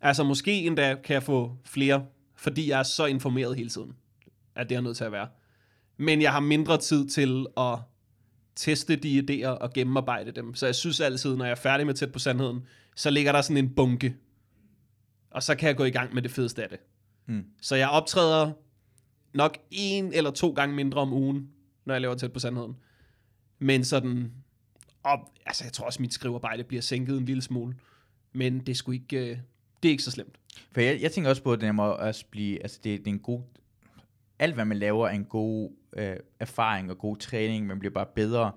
[0.00, 2.06] Altså måske endda kan jeg få flere,
[2.36, 3.92] fordi jeg er så informeret hele tiden,
[4.54, 5.28] at det er nødt til at være.
[5.96, 7.78] Men jeg har mindre tid til at
[8.56, 10.54] teste de idéer og gennemarbejde dem.
[10.54, 12.60] Så jeg synes altid, når jeg er færdig med tæt på sandheden,
[12.96, 14.16] så ligger der sådan en bunke.
[15.30, 16.78] Og så kan jeg gå i gang med det fedeste af det.
[17.30, 17.44] Mm.
[17.60, 18.52] Så jeg optræder
[19.34, 21.50] nok en eller to gange mindre om ugen,
[21.84, 22.76] når jeg laver tæt på sandheden.
[23.58, 24.32] Men sådan,
[25.04, 27.74] op, altså jeg tror også, mit skrivearbejde bliver sænket en lille smule.
[28.32, 29.38] Men det er sgu ikke, øh,
[29.82, 30.36] det er ikke så slemt.
[30.72, 33.14] For jeg, jeg tænker også på, at det må også blive, altså det, det er
[33.14, 33.42] en god,
[34.38, 38.06] alt hvad man laver er en god øh, erfaring og god træning, man bliver bare
[38.14, 38.52] bedre,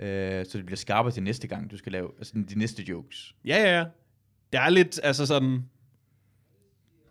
[0.00, 3.34] øh, så det bliver skarpere til næste gang, du skal lave, altså de næste jokes.
[3.44, 3.84] Ja, ja, ja.
[4.52, 5.64] Det er lidt, altså sådan,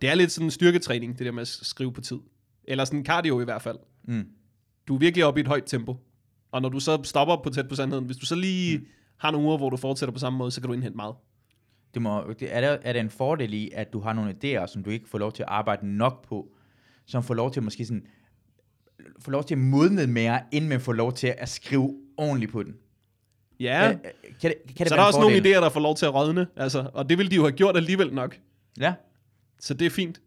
[0.02, 2.18] det er lidt sådan en styrketræning, det der med at skrive på tid.
[2.64, 3.78] Eller sådan cardio i hvert fald.
[4.04, 4.26] Mm.
[4.88, 5.96] Du er virkelig oppe i et højt tempo.
[6.52, 8.86] Og når du så stopper på tæt på sandheden, hvis du så lige mm.
[9.16, 11.14] har nogle uger, hvor du fortsætter på samme måde, så kan du indhente meget.
[11.94, 14.66] Det må, det, er, der, er der en fordel i, at du har nogle idéer,
[14.66, 16.48] som du ikke får lov til at arbejde nok på,
[17.06, 18.06] som får lov til at måske sådan,
[19.20, 22.62] får lov til at modne mere, inden man får lov til at skrive ordentligt på
[22.62, 22.74] den?
[23.60, 24.00] Ja, Kan,
[24.40, 25.54] kan det, kan det så der er også nogle fordel?
[25.54, 26.46] idéer, der får lov til at rådne.
[26.56, 28.38] Altså, og det vil de jo have gjort alligevel nok.
[28.80, 28.94] Ja,
[29.60, 30.20] Så det er fint.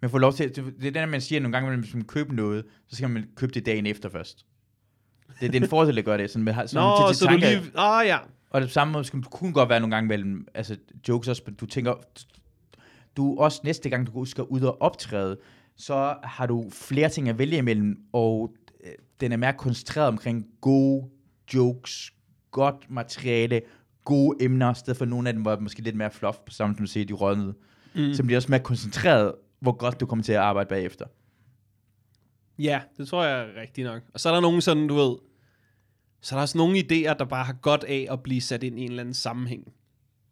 [0.00, 2.32] man får lov til, det, det er det, man siger nogle gange, hvis man køber
[2.32, 4.46] noget, så skal man købe det dagen efter først.
[5.40, 7.24] Det, det er en fordel at gøre det, sådan med sådan Nå, til, til så
[7.24, 7.48] du tanker.
[7.48, 7.60] lige...
[7.78, 8.18] Åh, oh, ja.
[8.50, 10.76] Og det samme måde, skal- du kunne godt være nogle gange mellem, altså
[11.08, 11.94] jokes også, du tænker,
[13.16, 15.38] du også næste gang, du skal ud og optræde,
[15.76, 18.90] så har du flere ting at vælge imellem, og øh,
[19.20, 21.08] den er mere koncentreret omkring gode
[21.54, 22.12] jokes,
[22.50, 23.60] godt materiale,
[24.04, 26.74] gode emner, i stedet for nogle af dem var måske lidt mere fluff, på samme
[26.76, 27.54] som du siger, de rådnede.
[27.96, 28.14] Mm.
[28.14, 31.04] Så bliver også mere koncentreret, hvor godt du kommer til at arbejde bagefter.
[32.58, 34.02] Ja, det tror jeg er rigtigt nok.
[34.14, 35.16] Og så er der nogle sådan, du ved...
[36.20, 38.78] Så er der også nogle idéer, der bare har godt af at blive sat ind
[38.78, 39.72] i en eller anden sammenhæng.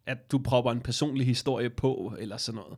[0.05, 2.77] At du propper en personlig historie på, eller sådan noget.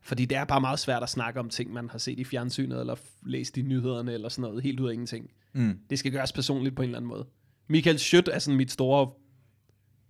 [0.00, 2.80] Fordi det er bare meget svært at snakke om ting, man har set i fjernsynet,
[2.80, 5.30] eller læst i nyhederne, eller sådan noget, helt ud af ingenting.
[5.52, 5.78] Mm.
[5.90, 7.26] Det skal gøres personligt på en eller anden måde.
[7.68, 9.10] Michael Schødt er sådan mit store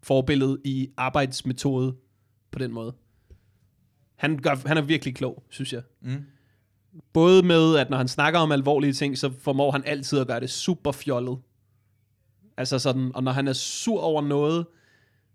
[0.02, 1.96] forbillede i arbejdsmetode
[2.50, 2.94] på den måde.
[4.22, 5.82] Han, gør, han er virkelig klog, synes jeg.
[6.00, 6.24] Mm.
[7.12, 10.40] Både med, at når han snakker om alvorlige ting, så formår han altid at gøre
[10.40, 11.38] det super fjollet.
[12.56, 14.66] Altså sådan, og når han er sur over noget,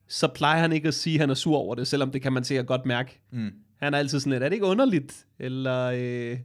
[0.08, 2.34] så plejer han ikke at sige, at han er sur over det, selvom det kan
[2.34, 3.22] man sikkert godt mærke.
[3.32, 3.52] Mm.
[3.78, 5.26] Han er altid sådan lidt, er det ikke underligt?
[5.40, 6.40] Eller øh,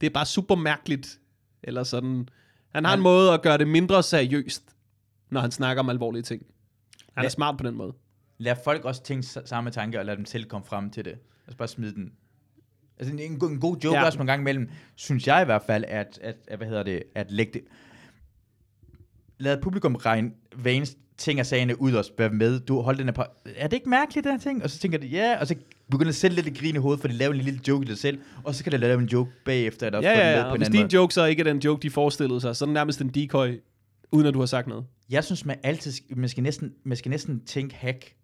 [0.00, 1.20] det er bare super mærkeligt.
[1.62, 2.28] Eller sådan.
[2.74, 4.64] Han har Han- en måde at gøre det mindre seriøst,
[5.30, 6.46] når han snakker om alvorlige ting.
[7.14, 7.28] Han er Ja.
[7.28, 7.92] smart på den måde.
[8.38, 11.18] Lad folk også tænke samme tanke, og lad dem selv komme frem til det.
[11.46, 12.12] Altså bare smide den.
[12.98, 14.00] Altså en, en, go- en god joke Ja.
[14.00, 14.06] ja.
[14.06, 17.02] også en gang imellem, synes jeg i hvert fald, at, at, at hvad hedder det,
[17.14, 17.62] at lægge det,
[19.38, 20.30] lad publikum regne
[20.66, 22.60] eneste ting af sagerne ud og være med.
[22.60, 23.24] Du holder den her på,
[23.56, 24.62] er det ikke mærkeligt, den her ting?
[24.62, 25.54] Og så tænker de, ja, og så
[25.90, 27.88] begynder de selv lidt at grine i hovedet, for de laver en lille joke i
[27.88, 30.30] det selv, og så kan de lave en joke bagefter, der Ja, får den ja,
[30.30, 30.42] med ja.
[30.42, 30.94] på Og en hvis din måde.
[30.94, 33.60] joke så ikke er den joke, de forestillede sig, så er det nærmest en decoy,
[34.12, 34.84] uden at du har sagt noget.
[35.10, 38.14] Jeg synes, man altid, man skal næsten, man skal næsten tænke hack.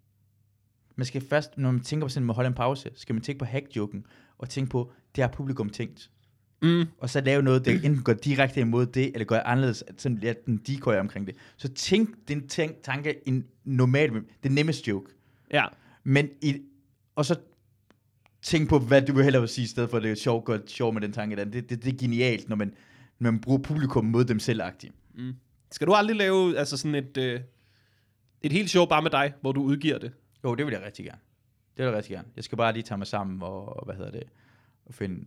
[0.95, 3.39] Man skal først, når man tænker på sådan, at holde en pause, skal man tænke
[3.39, 4.05] på hack-joken,
[4.37, 6.09] og tænke på, det har publikum tænkt.
[6.61, 6.85] Mm.
[6.97, 10.45] Og så lave noget, der enten går direkte imod det, eller går anderledes, sådan lidt
[10.45, 11.35] den decoy omkring det.
[11.57, 14.11] Så tænk den tænk, tanke en normal,
[14.43, 15.11] det nemmeste joke.
[15.53, 15.65] Ja.
[16.03, 16.61] Men i,
[17.15, 17.35] og så
[18.41, 20.45] tænk på, hvad du vil hellere vil sige, i stedet for at det er sjovt,
[20.45, 21.35] godt sjovt med den tanke.
[21.35, 21.43] Der.
[21.45, 22.73] Det, det, det er genialt, når man,
[23.19, 24.91] når man bruger publikum mod dem selv -agtigt.
[25.15, 25.33] Mm.
[25.71, 27.39] Skal du aldrig lave altså sådan et, øh,
[28.41, 30.11] et helt show bare med dig, hvor du udgiver det?
[30.43, 31.19] Jo, det vil jeg rigtig gerne.
[31.77, 32.27] Det vil jeg rigtig gerne.
[32.35, 34.23] Jeg skal bare lige tage mig sammen og, og hvad hedder det,
[34.85, 35.25] og finde...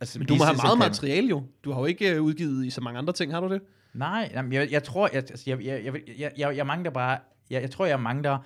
[0.00, 1.42] Altså, Men du må have meget materiale jo.
[1.64, 3.62] Du har jo ikke øh, udgivet i så mange andre ting, har du det?
[3.94, 7.18] Nej, jamen, jeg, jeg tror, jeg, altså, jeg, jeg, jeg, jeg, jeg, jeg mangler bare,
[7.50, 8.38] jeg, jeg tror, jeg mangler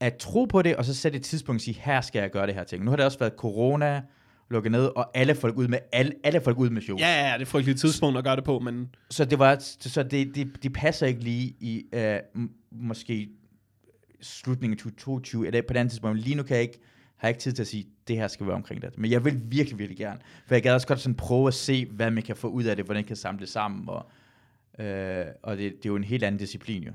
[0.00, 2.46] at tro på det, og så sætte et tidspunkt og sige, her skal jeg gøre
[2.46, 2.84] det her ting.
[2.84, 4.02] Nu har det også været corona,
[4.50, 6.96] lukket ned, og alle folk ud med, alle, alle folk ud med show.
[6.98, 9.38] Ja, ja, ja, det er et frygteligt tidspunkt at gøre det på, men Så det
[9.38, 13.28] var, så det, det, det passer ikke lige i, uh, måske
[14.24, 16.20] slutningen af 2022, eller på et andet tidspunkt.
[16.20, 16.78] Lige nu kan jeg ikke,
[17.16, 18.98] har jeg ikke tid til at sige, det her skal være omkring det.
[18.98, 20.20] Men jeg vil virkelig, virkelig gerne.
[20.46, 22.76] For jeg gad også godt sådan prøve at se, hvad man kan få ud af
[22.76, 23.88] det, hvordan man kan samle det sammen.
[23.88, 24.10] Og,
[24.84, 26.92] øh, og det, det er jo en helt anden disciplin jo.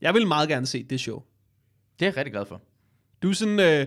[0.00, 1.22] jeg vil meget gerne se det show.
[1.98, 2.62] Det er jeg rigtig glad for.
[3.22, 3.86] Du er sådan, øh,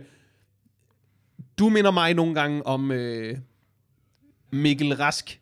[1.60, 3.38] du minder mig nogle gange om øh,
[4.52, 5.42] Mikkel Rask,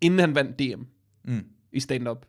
[0.00, 0.82] inden han vandt DM
[1.28, 1.44] Mm.
[1.72, 2.26] i stand-up.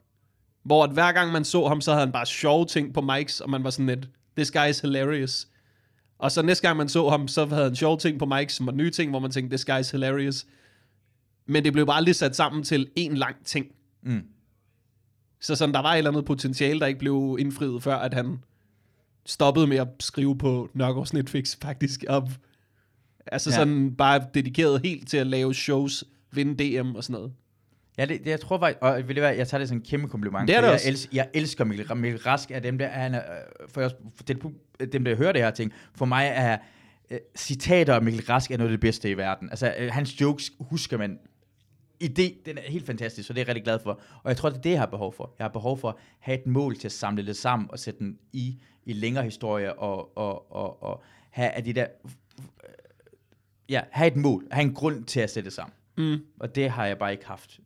[0.68, 3.41] Hvor at hver gang man så ham, så havde han bare sjove ting på mics,
[3.41, 5.47] og man var sådan lidt, this guy is hilarious.
[6.20, 8.65] Og så næste gang man så ham, så havde han sjove ting på mics, som
[8.65, 10.45] var nye ting, hvor man tænkte, this guy is hilarious.
[11.45, 13.65] Men det blev bare aldrig sat sammen til en lang ting.
[14.03, 14.22] Mm.
[15.41, 18.38] Så sådan, der var et eller andet potentiale, der ikke blev indfriet, før at han
[19.26, 22.03] stoppede med at skrive på Nørgaards Netflix, faktisk.
[22.09, 22.30] Og,
[23.26, 23.53] altså Ja.
[23.53, 23.59] ja.
[23.59, 27.34] sådan bare dedikeret helt til at lave shows, vinde DM og sådan noget.
[27.97, 29.83] Ja, det, det, jeg tror faktisk, og ved du hvad, jeg tager det som en
[29.83, 30.47] kæmpe kompliment.
[30.47, 33.19] Det er det jeg, elsker, jeg elsker Mikkel, Mikkel Rask, er dem der, han er,
[33.19, 34.43] øh, for, jeg, for det,
[34.93, 36.57] dem der hører det her ting, for mig er
[37.11, 39.49] uh, citater af Mikkel Rask er noget af det bedste i verden.
[39.49, 41.19] Altså, uh, hans jokes husker man
[42.03, 44.01] idé, den er helt fantastisk, så det er jeg rigtig glad for.
[44.23, 45.35] Og jeg tror, det er det, jeg har behov for.
[45.39, 47.99] Jeg har behov for at have et mål til at samle det sammen og sætte
[47.99, 51.87] den i, i længere historier og, og, og, og have af de der...
[53.69, 55.73] Ja, have et mål, have en grund til at sætte det sammen.
[55.97, 56.17] Mm.
[56.39, 57.59] Og det har jeg bare ikke haft.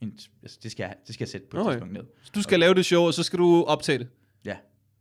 [0.00, 1.72] En- altså, Det skal jeg, det skal jeg sætte på et Okay.
[1.72, 2.02] tidspunkt ned.
[2.22, 4.08] Så du skal lave det show, og så skal du optage det
[4.44, 4.56] Ja,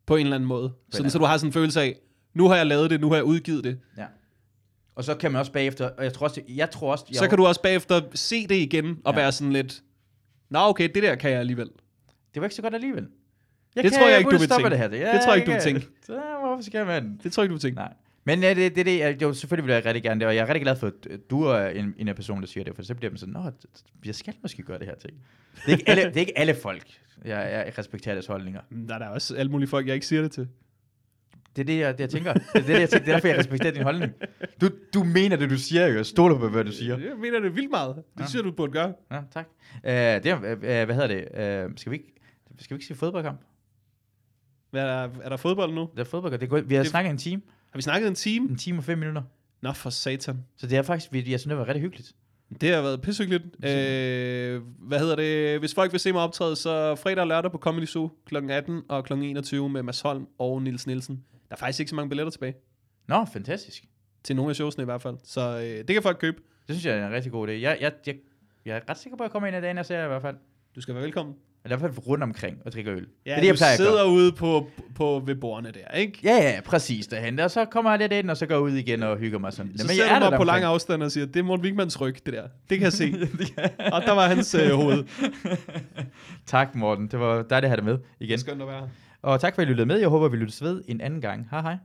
[0.05, 0.73] på en eller anden måde.
[0.91, 1.95] Sådan, anden så du har sådan en følelse af,
[2.33, 3.79] nu har jeg lavet det, nu har jeg udgivet det.
[3.97, 4.05] ja.
[4.95, 7.27] Og så kan man også bagefter, og jeg tror også, jeg tror også, jeg, Så
[7.29, 9.19] kan du også bagefter se det igen, og Ja.
[9.19, 9.83] være sådan lidt,
[10.49, 11.69] nå okay, det der kan jeg alligevel.
[12.33, 13.07] det var ikke så godt alligevel.
[13.83, 14.69] Det tror jeg ikke, du vil tænke.
[14.69, 14.89] Det, her.
[14.95, 15.87] Ja, Det tror jeg ikke, du kan- vil tænke.
[16.07, 17.19] Hvorfor skal man?
[17.23, 17.81] Det tror jeg ikke, du tænker.
[17.81, 17.93] Nej.
[18.27, 20.41] Men ja, det, det, det, jeg, jo, selvfølgelig vil jeg rigtig gerne det, og jeg
[20.41, 22.83] er rigtig glad for, at du er en, en af personerne, der siger det, for
[22.83, 23.51] så bliver man sådan, nå,
[24.05, 25.13] jeg skal måske gøre det her ting.
[25.65, 26.83] Det er ikke alle, det er ikke alle folk,
[27.25, 28.61] jeg, jeg respekterer deres holdninger.
[28.87, 30.47] Der er der også alle mulige folk, jeg ikke siger det til.
[31.55, 32.33] Det er det, jeg, det, jeg tænker.
[32.33, 33.05] Det er, det, jeg tænker.
[33.05, 34.11] det er derfor, jeg respekterer din holdning.
[34.61, 35.95] Du, du mener det, du siger, jo.
[35.95, 36.97] Jeg stoler på, hvad du siger.
[36.97, 37.95] Jeg mener det vildt meget.
[37.95, 38.25] Det Ja.
[38.27, 38.93] synes du burde gøre.
[39.11, 39.47] Ja, tak.
[39.75, 41.65] Uh, det er, uh, hvad hedder det?
[41.67, 42.13] Uh, skal vi ikke,
[42.59, 43.41] skal vi ikke sige fodboldkamp?
[44.71, 45.89] Hvad er, er der fodbold nu?
[45.95, 46.41] Det er fodboldkamp.
[46.41, 46.61] Det er.
[46.61, 47.41] Vi har Det- snakket en time.
[47.77, 48.49] Har vi snakket en time?
[48.49, 49.21] En time og fem minutter.
[49.61, 50.45] Nå, for satan.
[50.57, 52.11] Så det er faktisk, vi- jeg synes, det var rigtig hyggeligt.
[52.61, 53.43] Det har været pissehyggeligt.
[53.65, 55.59] Øh, hvad hedder det?
[55.59, 58.35] Hvis folk vil se mig optræde, så fredag og lørdag på Comedy Zoo kl.
[58.49, 59.13] 18 og kl.
[59.13, 61.23] 21 med Mads Holm og Nils Nielsen.
[61.49, 62.53] Der er faktisk ikke så mange billetter tilbage.
[63.07, 63.83] Nå, fantastisk.
[64.23, 65.15] Til nogle af showsene i hvert fald.
[65.23, 66.37] Så øh, det kan folk købe.
[66.67, 67.51] Det synes jeg er en rigtig god idé.
[67.51, 68.15] Jeg, jeg, jeg,
[68.65, 70.21] jeg er ret sikker på, at jeg kommer ind af dagen og ser i hvert
[70.21, 70.35] fald.
[70.75, 71.35] Du skal være velkommen.
[71.75, 73.01] I hvert fald rundt omkring og drikker øl.
[73.01, 76.19] det Ja, er det, jeg du plejer sidder ude på, på ved bordene der, ikke?
[76.23, 77.39] Ja, ja, præcis derhen.
[77.39, 79.53] Og så kommer jeg lidt ind, og så går jeg ud igen og hygger mig
[79.53, 79.77] sådan.
[79.77, 82.15] Så Men jeg er mig på lang afstand og siger, det er Morten Wigmans ryg,
[82.25, 82.43] det der.
[82.69, 83.13] Det kan jeg se.
[83.93, 85.03] og der var hans øh, hoved.
[86.45, 87.07] Tak, Morten.
[87.07, 88.39] Det var dejligt at have dig med igen.
[88.39, 88.89] Skønt at være.
[89.21, 89.99] Og tak for, at I lyttede med.
[89.99, 91.47] Jeg håber, vi lyttes ved en anden gang.
[91.51, 91.77] Hej hej.